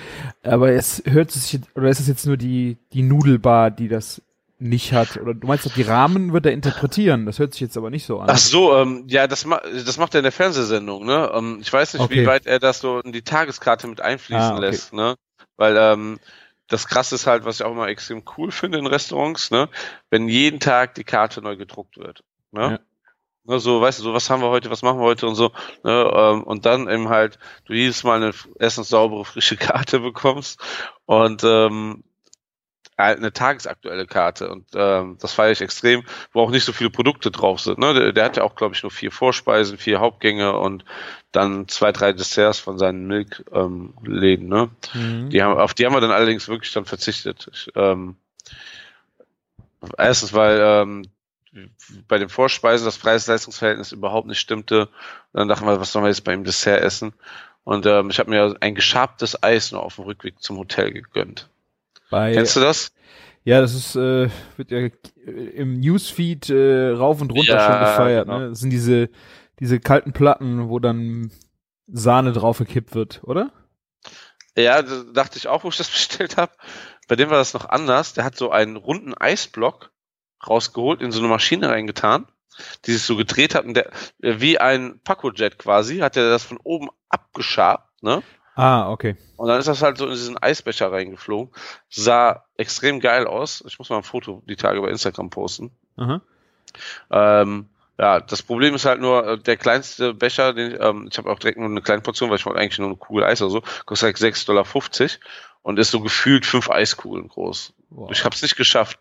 [0.42, 4.20] Aber es hört sich, jetzt- oder ist es jetzt nur die, die Nudelbar, die das
[4.58, 5.16] nicht hat?
[5.16, 7.26] Oder du meinst doch, die Rahmen wird er interpretieren.
[7.26, 8.28] Das hört sich jetzt aber nicht so an.
[8.30, 11.30] Ach so, ähm, ja, das, ma das macht er in der Fernsehsendung, ne?
[11.34, 12.22] Ähm, ich weiß nicht, Okay.
[12.22, 14.60] wie weit er das so in die Tageskarte mit einfließen Ah, okay.
[14.66, 15.14] lässt, ne?
[15.56, 16.18] Weil ähm,
[16.68, 19.68] das krasse ist halt, was ich auch immer extrem cool finde in Restaurants, ne?
[20.10, 22.60] Wenn jeden Tag die Karte neu gedruckt wird, ne?
[22.62, 22.78] Ja.
[23.44, 25.50] Ne, so, weißt du, so, was haben wir heute, was machen wir heute und so,
[25.82, 30.60] ne, ähm, und dann eben halt, du jedes Mal eine erstens saubere, frische Karte bekommst
[31.06, 32.04] und ähm,
[32.96, 37.30] eine tagesaktuelle Karte und ähm, das feiere ich extrem, wo auch nicht so viele Produkte
[37.30, 37.78] drauf sind.
[37.78, 37.94] Ne?
[37.94, 40.84] Der, der hat ja auch, glaube ich, nur vier Vorspeisen, vier Hauptgänge und
[41.32, 44.46] dann zwei, drei Desserts von seinen Milkläden.
[44.46, 44.70] Ähm, ne?
[44.94, 45.30] Mhm.
[45.30, 47.48] Die haben, auf die haben wir dann allerdings wirklich dann verzichtet.
[47.52, 48.16] Ich, ähm,
[49.96, 51.02] erstens, weil ähm,
[52.08, 54.86] bei den Vorspeisen das Preis-Leistungs-Verhältnis überhaupt nicht stimmte.
[55.32, 57.12] Und dann dachten wir, was sollen wir jetzt beim Dessert essen?
[57.64, 61.48] Und ähm, ich habe mir ein geschabtes Eis noch auf dem Rückweg zum Hotel gegönnt.
[62.10, 62.92] Bei, Kennst du das?
[63.44, 64.88] Ja, das ist äh, wird ja
[65.24, 68.26] im Newsfeed äh, rauf und runter ja, schon gefeiert.
[68.26, 68.38] Genau.
[68.38, 68.48] Ne?
[68.50, 69.10] Das sind diese
[69.58, 71.30] diese kalten Platten, wo dann
[71.86, 73.52] Sahne drauf gekippt wird, oder?
[74.56, 76.52] Ja, dachte ich auch, wo ich das bestellt habe.
[77.08, 78.14] Bei dem war das noch anders.
[78.14, 79.91] Der hat so einen runden Eisblock
[80.46, 82.26] rausgeholt, in so eine Maschine reingetan,
[82.84, 86.58] die sich so gedreht hat und der, wie ein Paco-Jet quasi, hat er das von
[86.62, 88.22] oben abgeschabt, ne?
[88.54, 89.16] Ah, okay.
[89.36, 91.54] Und dann ist das halt so in diesen Eisbecher reingeflogen.
[91.88, 93.64] Sah extrem geil aus.
[93.66, 95.70] Ich muss mal ein Foto die Tage bei Instagram posten.
[95.96, 96.20] Mhm.
[97.10, 101.30] Ähm, ja, das Problem ist halt nur, äh, der kleinste Becher, den, ähm, ich habe
[101.30, 103.50] auch direkt nur eine kleine Portion, weil ich wollte eigentlich nur eine Kugel Eis oder
[103.50, 104.66] so, kostet halt 6,50 Dollar
[105.62, 107.74] und ist so gefühlt fünf Eiskugeln groß.
[107.90, 108.10] Wow.
[108.10, 108.98] Ich habe es nicht geschafft.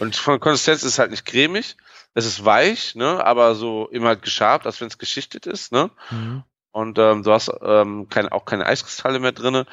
[0.00, 1.76] Und von der Konsistenz ist es halt nicht cremig,
[2.14, 5.90] es ist weich, ne, aber so immer halt geschabt, als wenn es geschichtet ist, ne.
[6.10, 6.44] Mhm.
[6.72, 9.66] Und ähm, du hast ähm, keine, auch keine Eiskristalle mehr drinne.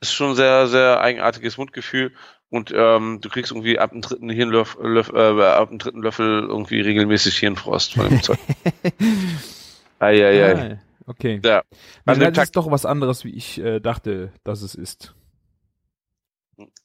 [0.00, 2.12] Ist schon ein sehr, sehr eigenartiges Mundgefühl.
[2.50, 6.80] Und ähm, du kriegst irgendwie ab dem dritten Hirnlöffel, äh, ab dem dritten Löffel irgendwie
[6.80, 8.38] regelmäßig Hirnfrost von dem Zeug.
[9.98, 10.74] Eieiei.
[10.74, 11.40] Ah, okay.
[11.44, 11.62] Ja.
[12.04, 15.14] An das ist doch was anderes, wie ich äh, dachte, dass es ist.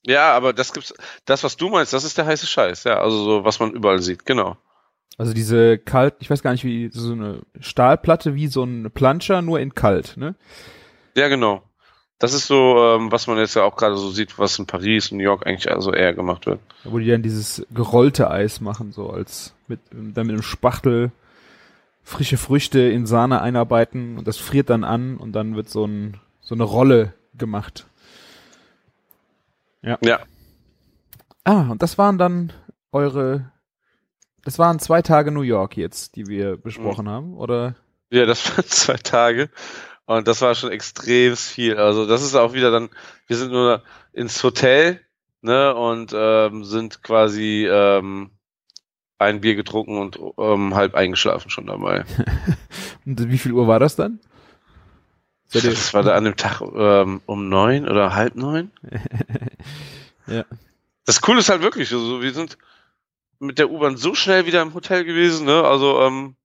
[0.06, 0.94] Ja, aber das gibt's,
[1.26, 4.02] das, was du meinst, das ist der heiße Scheiß, ja, also so, was man überall
[4.02, 4.58] sieht, genau.
[5.18, 9.42] Also diese kalt, ich weiß gar nicht, wie, so eine Stahlplatte wie so ein Planscher,
[9.42, 10.36] nur in kalt, ne?
[11.16, 11.64] Ja, genau.
[12.20, 15.12] Das ist so, ähm, was man jetzt ja auch gerade so sieht, was in Paris,
[15.12, 16.60] New York eigentlich also eher gemacht wird.
[16.84, 21.12] Wo die dann dieses gerollte Eis machen, so als mit, dann mit einem Spachtel
[22.02, 26.18] frische Früchte in Sahne einarbeiten und das friert dann an und dann wird so ein,
[26.42, 27.88] so eine Rolle gemacht.
[29.82, 29.98] Ja.
[30.02, 30.20] Ja.
[31.44, 32.54] Ah, und das waren dann
[32.92, 33.52] eure,
[34.44, 37.10] das waren zwei Tage New York jetzt, die wir besprochen mhm.
[37.10, 37.76] haben, oder?
[38.10, 39.50] Ja, das waren zwei Tage.
[40.06, 41.78] Und das war schon extrem viel.
[41.78, 42.90] Also das ist auch wieder dann,
[43.28, 45.02] wir sind nur ins Hotel,
[45.42, 48.32] ne, und ähm, sind quasi ähm,
[49.18, 52.06] ein Bier getrunken und ähm, halb eingeschlafen schon dabei.
[53.06, 54.20] und wie viel Uhr war das dann?
[55.52, 58.72] Das war da an dem Tag ähm, um neun oder halb neun.
[60.28, 60.46] ja.
[61.06, 62.58] Das Coole ist halt wirklich, also wir sind
[63.40, 65.64] mit der U-Bahn so schnell wieder im Hotel gewesen, ne?
[65.64, 66.36] Also ähm,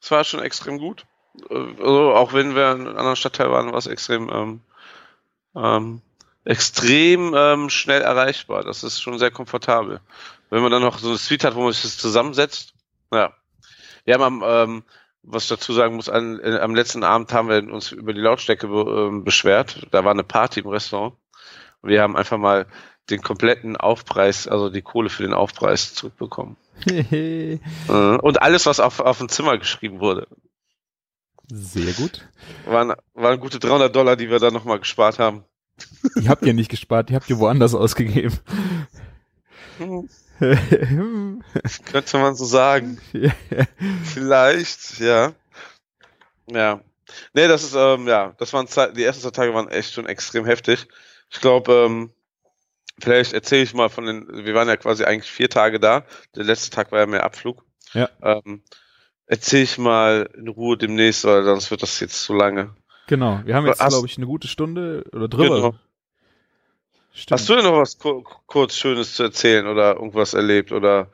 [0.00, 1.04] es war schon extrem gut.
[1.50, 4.60] Äh, also auch wenn wir in einem anderen Stadtteil waren, war es extrem ähm,
[5.56, 6.02] ähm,
[6.44, 8.64] extrem ähm, schnell erreichbar.
[8.64, 10.00] Das ist schon sehr komfortabel.
[10.50, 12.74] Wenn man dann noch so eine Suite hat, wo man sich das zusammensetzt,
[13.10, 13.32] ja.
[14.04, 14.82] Wir haben am ähm,
[15.26, 18.20] was ich dazu sagen muss, an, äh, am letzten Abend haben wir uns über die
[18.20, 19.86] Lautstärke be, äh, beschwert.
[19.90, 21.14] Da war eine Party im Restaurant.
[21.82, 22.66] Wir haben einfach mal
[23.10, 26.56] den kompletten Aufpreis, also die Kohle für den Aufpreis zurückbekommen.
[26.86, 30.26] äh, und alles, was auf, auf dem Zimmer geschrieben wurde.
[31.50, 32.26] Sehr gut.
[32.64, 35.44] Waren, waren gute 300 Dollar, die wir da nochmal gespart haben.
[36.16, 38.38] Die habt ihr nicht gespart, die habt ihr woanders ausgegeben.
[41.90, 42.98] Könnte man so sagen.
[44.04, 45.32] Vielleicht, ja.
[46.50, 46.80] Ja.
[47.32, 50.06] Nee, das ist, ähm, ja, das waren Zeit, die ersten zwei Tage waren echt schon
[50.06, 50.86] extrem heftig.
[51.30, 52.10] Ich glaube, ähm,
[52.98, 56.04] vielleicht erzähle ich mal von den, wir waren ja quasi eigentlich vier Tage da.
[56.34, 57.64] Der letzte Tag war ja mehr Abflug.
[57.92, 58.08] Ja.
[58.22, 58.62] Ähm,
[59.26, 62.74] erzähle ich mal in Ruhe demnächst, weil sonst wird das jetzt zu lange.
[63.06, 65.56] Genau, wir haben jetzt, glaube ich, eine gute Stunde oder drüber.
[65.56, 65.74] Genau.
[67.12, 67.40] Stimmt.
[67.40, 71.10] Hast du denn noch was kur kurz Schönes zu erzählen oder irgendwas erlebt oder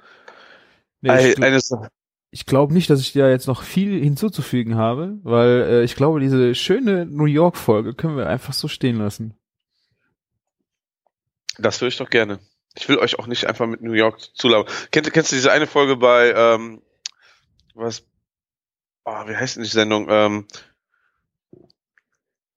[1.01, 1.61] nee, eine,
[2.31, 6.21] ich glaube nicht, dass ich da jetzt noch viel hinzuzufügen habe, weil äh, ich glaube,
[6.21, 9.35] diese schöne New York-Folge können wir einfach so stehen lassen.
[11.59, 12.39] Das würde ich doch gerne.
[12.77, 14.73] Ich will euch auch nicht einfach mit New York zulaufen.
[14.93, 16.83] Kennst, kennst du diese eine Folge bei, ähm,
[17.75, 18.05] was,
[19.05, 20.07] oh, wie heißt denn die Sendung?
[20.09, 20.47] Ähm,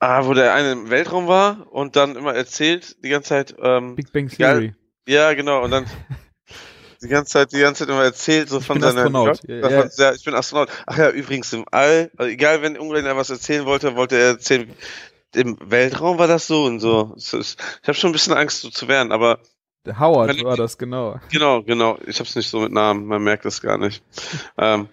[0.05, 3.55] Ah, wo der eine im Weltraum war und dann immer erzählt, die ganze Zeit.
[3.57, 4.75] Ähm, Big Bang Theory.
[5.07, 5.63] Ja, genau.
[5.63, 5.85] Und dann
[7.03, 9.01] die ganze Zeit, die ganze Zeit immer erzählt, so ich von seiner.
[9.01, 9.39] Astronaut.
[9.47, 9.89] Ja, ja.
[9.97, 10.69] ja, ich bin Astronaut.
[10.85, 14.73] Ach ja, übrigens im All, also egal, wenn irgendwer was erzählen wollte, wollte er erzählen,
[15.35, 17.15] im Weltraum war das so und so.
[17.17, 19.39] Ich habe schon ein bisschen Angst, so zu werden, aber.
[19.85, 21.19] Der Howard wenn, war das, genau.
[21.29, 21.97] Genau, genau.
[22.05, 24.01] Ich hab's nicht so mit Namen, man merkt das gar nicht.
[24.57, 24.87] ähm,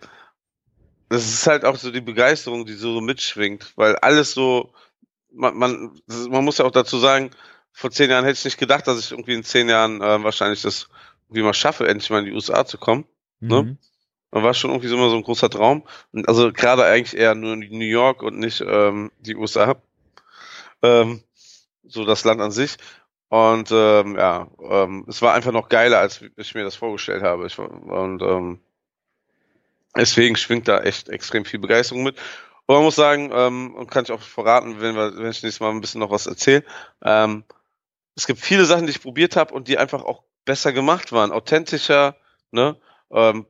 [1.09, 4.73] das ist halt auch so die Begeisterung, die so mitschwingt, weil alles so
[5.33, 7.31] man, man, man muss ja auch dazu sagen,
[7.73, 10.63] vor zehn Jahren hätte ich nicht gedacht, dass ich irgendwie in zehn Jahren äh, wahrscheinlich
[10.63, 10.89] das
[11.31, 13.05] irgendwie mal schaffe, endlich mal in die USA zu kommen.
[13.39, 13.63] Ne?
[13.63, 13.79] Mhm.
[14.33, 15.85] Das war schon irgendwie so immer so ein großer Traum.
[16.13, 19.77] Und also gerade eigentlich eher nur New York und nicht ähm, die USA.
[20.83, 21.23] Ähm,
[21.85, 22.77] so das Land an sich.
[23.29, 27.47] Und ähm, ja, ähm, es war einfach noch geiler, als ich mir das vorgestellt habe.
[27.47, 28.61] Ich, und ähm,
[29.97, 32.17] deswegen schwingt da echt extrem viel Begeisterung mit.
[32.67, 35.61] Und man muss sagen, ähm, und kann ich auch verraten, wenn, wir, wenn ich nächstes
[35.61, 36.65] Mal ein bisschen noch was erzähle,
[37.03, 37.45] ähm,
[38.17, 41.33] es gibt viele Sachen, die ich probiert habe und die einfach auch besser gemacht waren,
[41.33, 42.17] authentischer,
[42.51, 42.77] ne?
[43.11, 43.47] Ähm,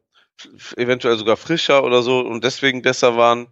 [0.77, 3.49] eventuell sogar frischer oder so und deswegen besser waren.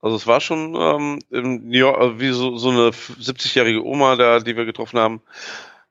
[0.00, 4.16] Also es war schon ähm, im New York, äh, wie so, so eine 70-jährige Oma
[4.16, 5.20] da, die wir getroffen haben,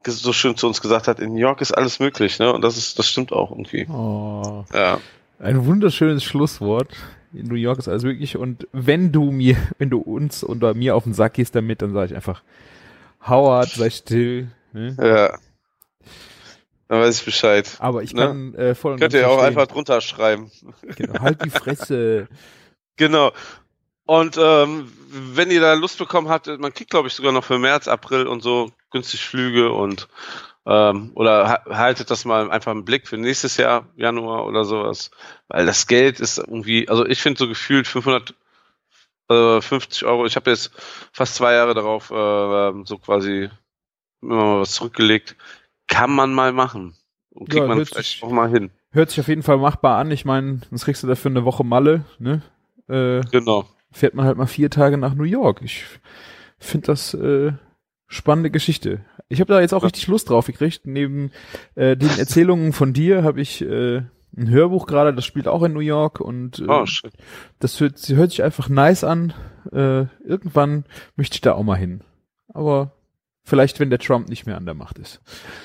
[0.05, 2.53] so schön zu uns gesagt hat, in New York ist alles möglich, ne?
[2.53, 3.87] Und das ist, das stimmt auch irgendwie.
[3.89, 4.63] Oh.
[4.73, 4.99] Ja.
[5.39, 6.89] Ein wunderschönes Schlusswort.
[7.33, 8.37] In New York ist alles möglich.
[8.37, 11.91] Und wenn du mir, wenn du uns oder mir auf den Sack gehst damit, dann
[11.91, 12.43] sage ich einfach,
[13.27, 14.47] Howard, sei still.
[14.71, 14.95] Ne?
[15.01, 15.37] Ja.
[16.87, 17.75] Dann weiß ich Bescheid.
[17.79, 18.27] Aber ich Ne?
[18.27, 20.51] kann äh, voll und Könnt ihr auch einfach drunter schreiben.
[20.95, 22.27] Genau, halt die Fresse.
[22.97, 23.33] Genau.
[24.05, 27.59] Und ähm, wenn ihr da Lust bekommen habt, man kriegt, glaube ich, sogar noch für
[27.59, 30.07] März, April und so günstig Flüge und
[30.65, 35.11] ähm, oder ha haltet das mal einfach im Blick für nächstes Jahr, Januar oder sowas.
[35.49, 40.25] Weil das Geld ist irgendwie, also ich finde so gefühlt 550 Euro.
[40.25, 40.71] Ich habe jetzt
[41.11, 43.49] fast zwei Jahre darauf äh, so quasi
[44.21, 45.35] immer mal was zurückgelegt.
[45.87, 46.95] Kann man mal machen.
[47.31, 48.71] Und kriegt Ja, man vielleicht sich- auch mal hin.
[48.91, 50.09] Hört sich auf jeden Fall machbar an.
[50.11, 52.41] Ich meine, sonst kriegst du dafür eine Woche Malle, ne?
[52.87, 53.65] Äh, Genau.
[53.91, 55.61] fährt man halt mal vier Tage nach New York.
[55.63, 55.83] Ich
[56.57, 57.51] finde das äh,
[58.07, 59.03] spannende Geschichte.
[59.27, 59.87] Ich habe da jetzt auch Ja.
[59.87, 60.81] richtig Lust drauf gekriegt.
[60.85, 61.31] Neben
[61.75, 64.03] äh, den Erzählungen von dir habe ich äh,
[64.37, 66.85] ein Hörbuch gerade, das spielt auch in New York und äh, Oh,
[67.59, 69.33] das hört, hört sich einfach nice an.
[69.71, 70.85] Äh, irgendwann
[71.15, 72.01] möchte ich da auch mal hin.
[72.53, 72.91] Aber
[73.45, 75.21] vielleicht, wenn der Trump nicht mehr an der Macht ist.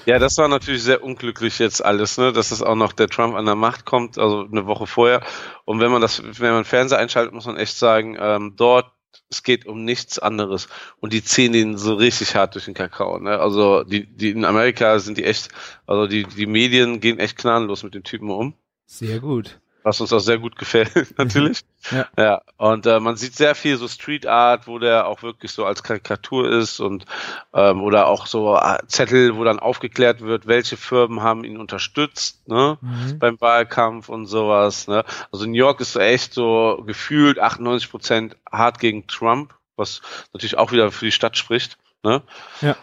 [0.07, 3.35] Ja, das war natürlich sehr unglücklich jetzt alles, ne, dass es auch noch der Trump
[3.35, 5.23] an der Macht kommt, also eine Woche vorher.
[5.65, 8.93] Und wenn man das, wenn man Fernseher einschaltet, muss man echt sagen, ähm, dort
[9.29, 13.19] es geht um nichts anderes und die ziehen den so richtig hart durch den Kakao.
[13.19, 13.39] Ne?
[13.39, 15.51] Also die, die in Amerika sind die echt,
[15.87, 18.55] also die die Medien gehen echt gnadenlos mit den Typen um
[18.87, 19.61] Sehr gut.
[19.83, 21.63] Was uns auch sehr gut gefällt, natürlich.
[21.91, 22.07] Ja.
[22.19, 22.43] ja.
[22.57, 25.83] Und äh, man sieht sehr viel so Street Art, wo der auch wirklich so als
[25.83, 27.07] Karikatur ist und
[27.55, 32.47] ähm, oder auch so äh, Zettel, wo dann aufgeklärt wird, welche Firmen haben ihn unterstützt,
[32.49, 32.79] ne?
[32.81, 33.19] Mhm.
[33.19, 35.05] Beim Wahlkampf und sowas, ne?
[35.33, 40.03] Also New York ist so echt so gefühlt 98 Prozent hart gegen Trump, was
[40.33, 42.23] natürlich auch wieder für die Stadt spricht, ne?
[42.61, 42.77] Ja.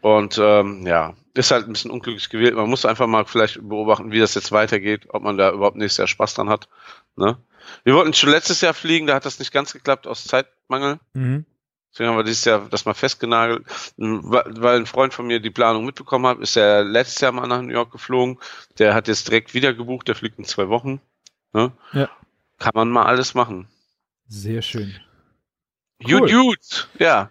[0.00, 2.54] Und ähm, ja, ist halt ein bisschen unglücklich gewählt.
[2.54, 5.98] Man muss einfach mal vielleicht beobachten, wie das jetzt weitergeht, ob man da überhaupt nächstes
[5.98, 6.68] Jahr Spaß dran hat.
[7.16, 7.38] Ne?
[7.84, 10.98] Wir wollten schon letztes Jahr fliegen, da hat das nicht ganz geklappt aus Zeitmangel.
[11.14, 11.44] Mhm.
[11.92, 13.64] Deswegen haben wir dieses Jahr das mal festgenagelt.
[13.96, 17.62] Weil ein Freund von mir die Planung mitbekommen hat, ist er letztes Jahr mal nach
[17.62, 18.38] New York geflogen.
[18.78, 21.00] Der hat jetzt direkt wieder gebucht, der fliegt in zwei Wochen.
[21.52, 21.72] Ne?
[21.92, 22.08] Ja.
[22.58, 23.68] Kann man mal alles machen.
[24.28, 24.94] Sehr schön.
[26.02, 26.30] Gut, Cool.
[26.30, 26.88] gut.
[26.98, 27.30] Ja.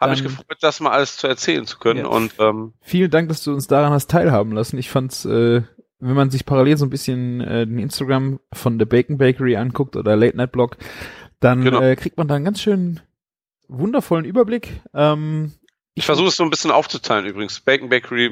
[0.00, 2.00] Habe ich Dann- gefreut, das mal alles zu erzählen zu können.
[2.00, 2.06] Ja.
[2.06, 4.78] Und ähm, Vielen Dank, dass du uns daran hast teilhaben lassen.
[4.78, 5.62] Ich fand's, äh,
[5.98, 9.96] wenn man sich parallel so ein bisschen äh, den Instagram von der Bacon Bakery anguckt
[9.96, 10.78] oder Late Night Blog,
[11.40, 11.80] dann Genau.
[11.82, 13.00] äh, kriegt man da einen ganz schön
[13.68, 14.80] wundervollen Überblick.
[14.94, 15.52] Ähm,
[15.94, 17.60] Ich versuche es so ein bisschen aufzuteilen übrigens.
[17.60, 18.30] Bacon Bakery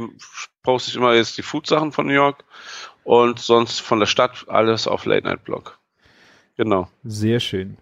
[0.63, 2.45] poste ich immer jetzt die Food-Sachen von New York
[3.05, 5.79] und sonst von der Stadt alles auf Late Night Blog.
[6.57, 6.89] Genau.
[7.05, 7.77] Sehr schön.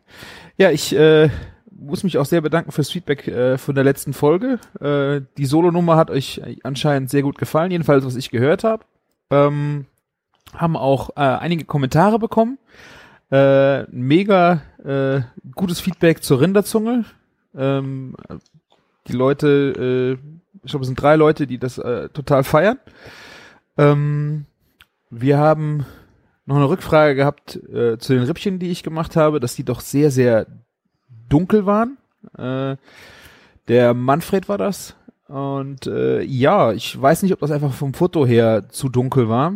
[0.57, 1.31] Ja, ich äh,
[1.79, 4.59] muss mich auch sehr bedanken fürs Feedback äh, von der letzten Folge.
[4.81, 8.85] Äh, die Solo-Nummer hat euch anscheinend sehr gut gefallen, jedenfalls was ich gehört habe.
[9.31, 9.87] Ähm,
[10.55, 12.59] haben auch äh, einige Kommentare bekommen.
[13.31, 15.23] Äh, mega äh,
[15.55, 17.05] gutes Feedback zur Rinderzunge.
[17.57, 18.15] Ähm,
[19.09, 22.79] die Leute, äh, ich glaube, es sind drei Leute, die das äh, total feiern.
[23.77, 24.47] Ähm,
[25.11, 25.87] wir haben
[26.47, 29.81] noch eine Rückfrage gehabt äh, zu den Rippchen, die ich gemacht habe, dass die doch
[29.81, 30.47] sehr, sehr
[31.29, 31.99] dunkel waren.
[32.37, 32.77] Äh,
[33.69, 34.95] der Manfred war das.
[35.29, 39.55] Und äh, ja, ich weiß nicht, ob das einfach vom Foto her zu dunkel war.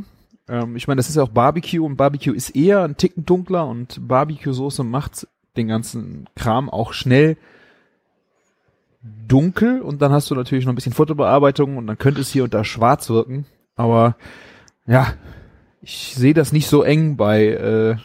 [0.48, 3.66] Ähm, ich meine, das ist ja auch Barbecue und Barbecue ist eher ein Ticken dunkler
[3.66, 7.36] und Barbecue-Soße macht den ganzen Kram auch schnell
[9.02, 12.44] dunkel und dann hast du natürlich noch ein bisschen Fotobearbeitung und dann könnte es hier
[12.44, 13.46] und da schwarz wirken.
[13.76, 14.16] Aber
[14.86, 15.14] ja,
[15.80, 17.96] ich sehe das nicht so eng bei, äh,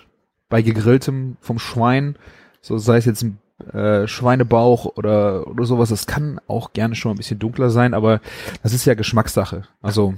[0.49, 2.15] bei gegrilltem vom Schwein,
[2.61, 3.39] so sei es jetzt ein
[3.73, 5.89] äh, Schweinebauch oder, oder sowas.
[5.89, 8.19] Das kann auch gerne schon ein bisschen dunkler sein, aber
[8.63, 9.63] das ist ja Geschmackssache.
[9.81, 10.15] Also,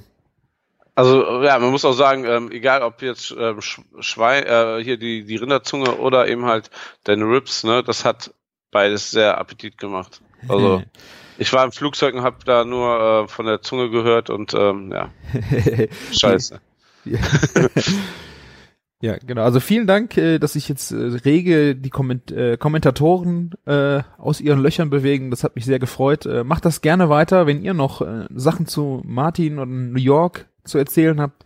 [0.95, 4.97] Also ja, man muss auch sagen, ähm, egal ob jetzt ähm, Sch- Schwein, äh, hier
[4.97, 6.71] die, die Rinderzunge oder eben halt
[7.03, 8.33] deine Ribs, ne, das hat
[8.71, 10.21] beides sehr Appetit gemacht.
[10.47, 10.81] Also
[11.37, 14.91] ich war im Flugzeug und habe da nur äh, von der Zunge gehört und ähm,
[14.91, 15.09] ja,
[16.11, 16.59] scheiße.
[19.01, 19.17] Ja.
[19.17, 19.43] genau.
[19.43, 24.41] Also vielen Dank, äh, dass sich jetzt äh, rege die Komment äh, Kommentatoren äh, aus
[24.41, 25.29] ihren Löchern bewegen.
[25.29, 26.25] Das hat mich sehr gefreut.
[26.25, 30.47] Äh, macht das gerne weiter, wenn ihr noch äh, Sachen zu Martin und New York
[30.63, 31.43] zu erzählen habt.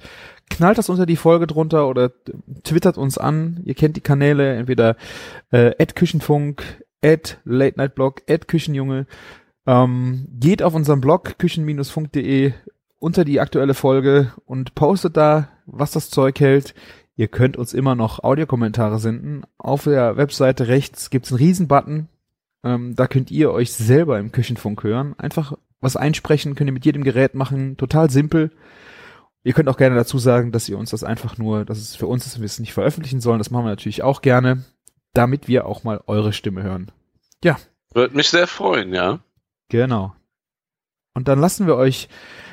[0.49, 2.11] Knallt das unter die Folge drunter oder
[2.63, 3.61] twittert uns an.
[3.63, 4.95] Ihr kennt die Kanäle, entweder
[5.51, 6.63] äh, Küchenfunk,
[7.03, 9.07] at Late Night Blog, at Küchenjunge.
[9.65, 12.53] Ähm, geht auf unseren Blog küchen-funk.de
[12.99, 16.73] unter die aktuelle Folge und postet da, was das Zeug hält.
[17.21, 19.43] Ihr könnt uns immer noch Audiokommentare senden.
[19.59, 22.07] Auf der Webseite rechts gibt's einen Riesenbutton.
[22.63, 25.13] Ähm, da könnt ihr euch selber im Küchenfunk hören.
[25.19, 27.77] Einfach was einsprechen, könnt ihr mit jedem Gerät machen.
[27.77, 28.49] Total simpel.
[29.43, 32.07] Ihr könnt auch gerne dazu sagen, dass ihr uns das einfach nur, dass es für
[32.07, 33.37] uns ist, wir es nicht veröffentlichen sollen.
[33.37, 34.65] Das machen wir natürlich auch gerne,
[35.13, 36.91] damit wir auch mal eure Stimme hören.
[37.43, 37.59] Ja.
[37.93, 39.19] Würde mich sehr freuen, ja.
[39.69, 40.15] Genau.
[41.13, 42.09] Und dann lassen wir euch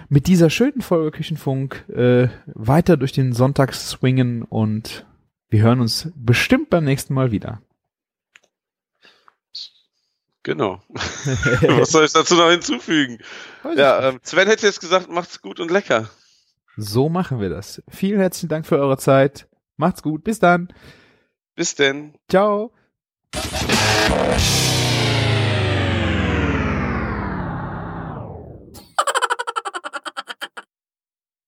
[0.08, 5.06] mit dieser schönen Folge Küchenfunk äh, weiter durch den Sonntag swingen und
[5.50, 7.62] wir hören uns bestimmt beim nächsten Mal wieder.
[10.42, 10.80] Genau.
[10.88, 13.18] Was soll ich dazu noch hinzufügen?
[13.76, 16.08] Ja, ähm, Sven hätte jetzt gesagt, macht's gut und lecker.
[16.76, 17.82] So machen wir das.
[17.88, 19.48] Vielen herzlichen Dank für eure Zeit.
[19.76, 20.24] Macht's gut.
[20.24, 20.72] Bis dann.
[21.54, 22.14] Bis denn.
[22.30, 22.72] Ciao.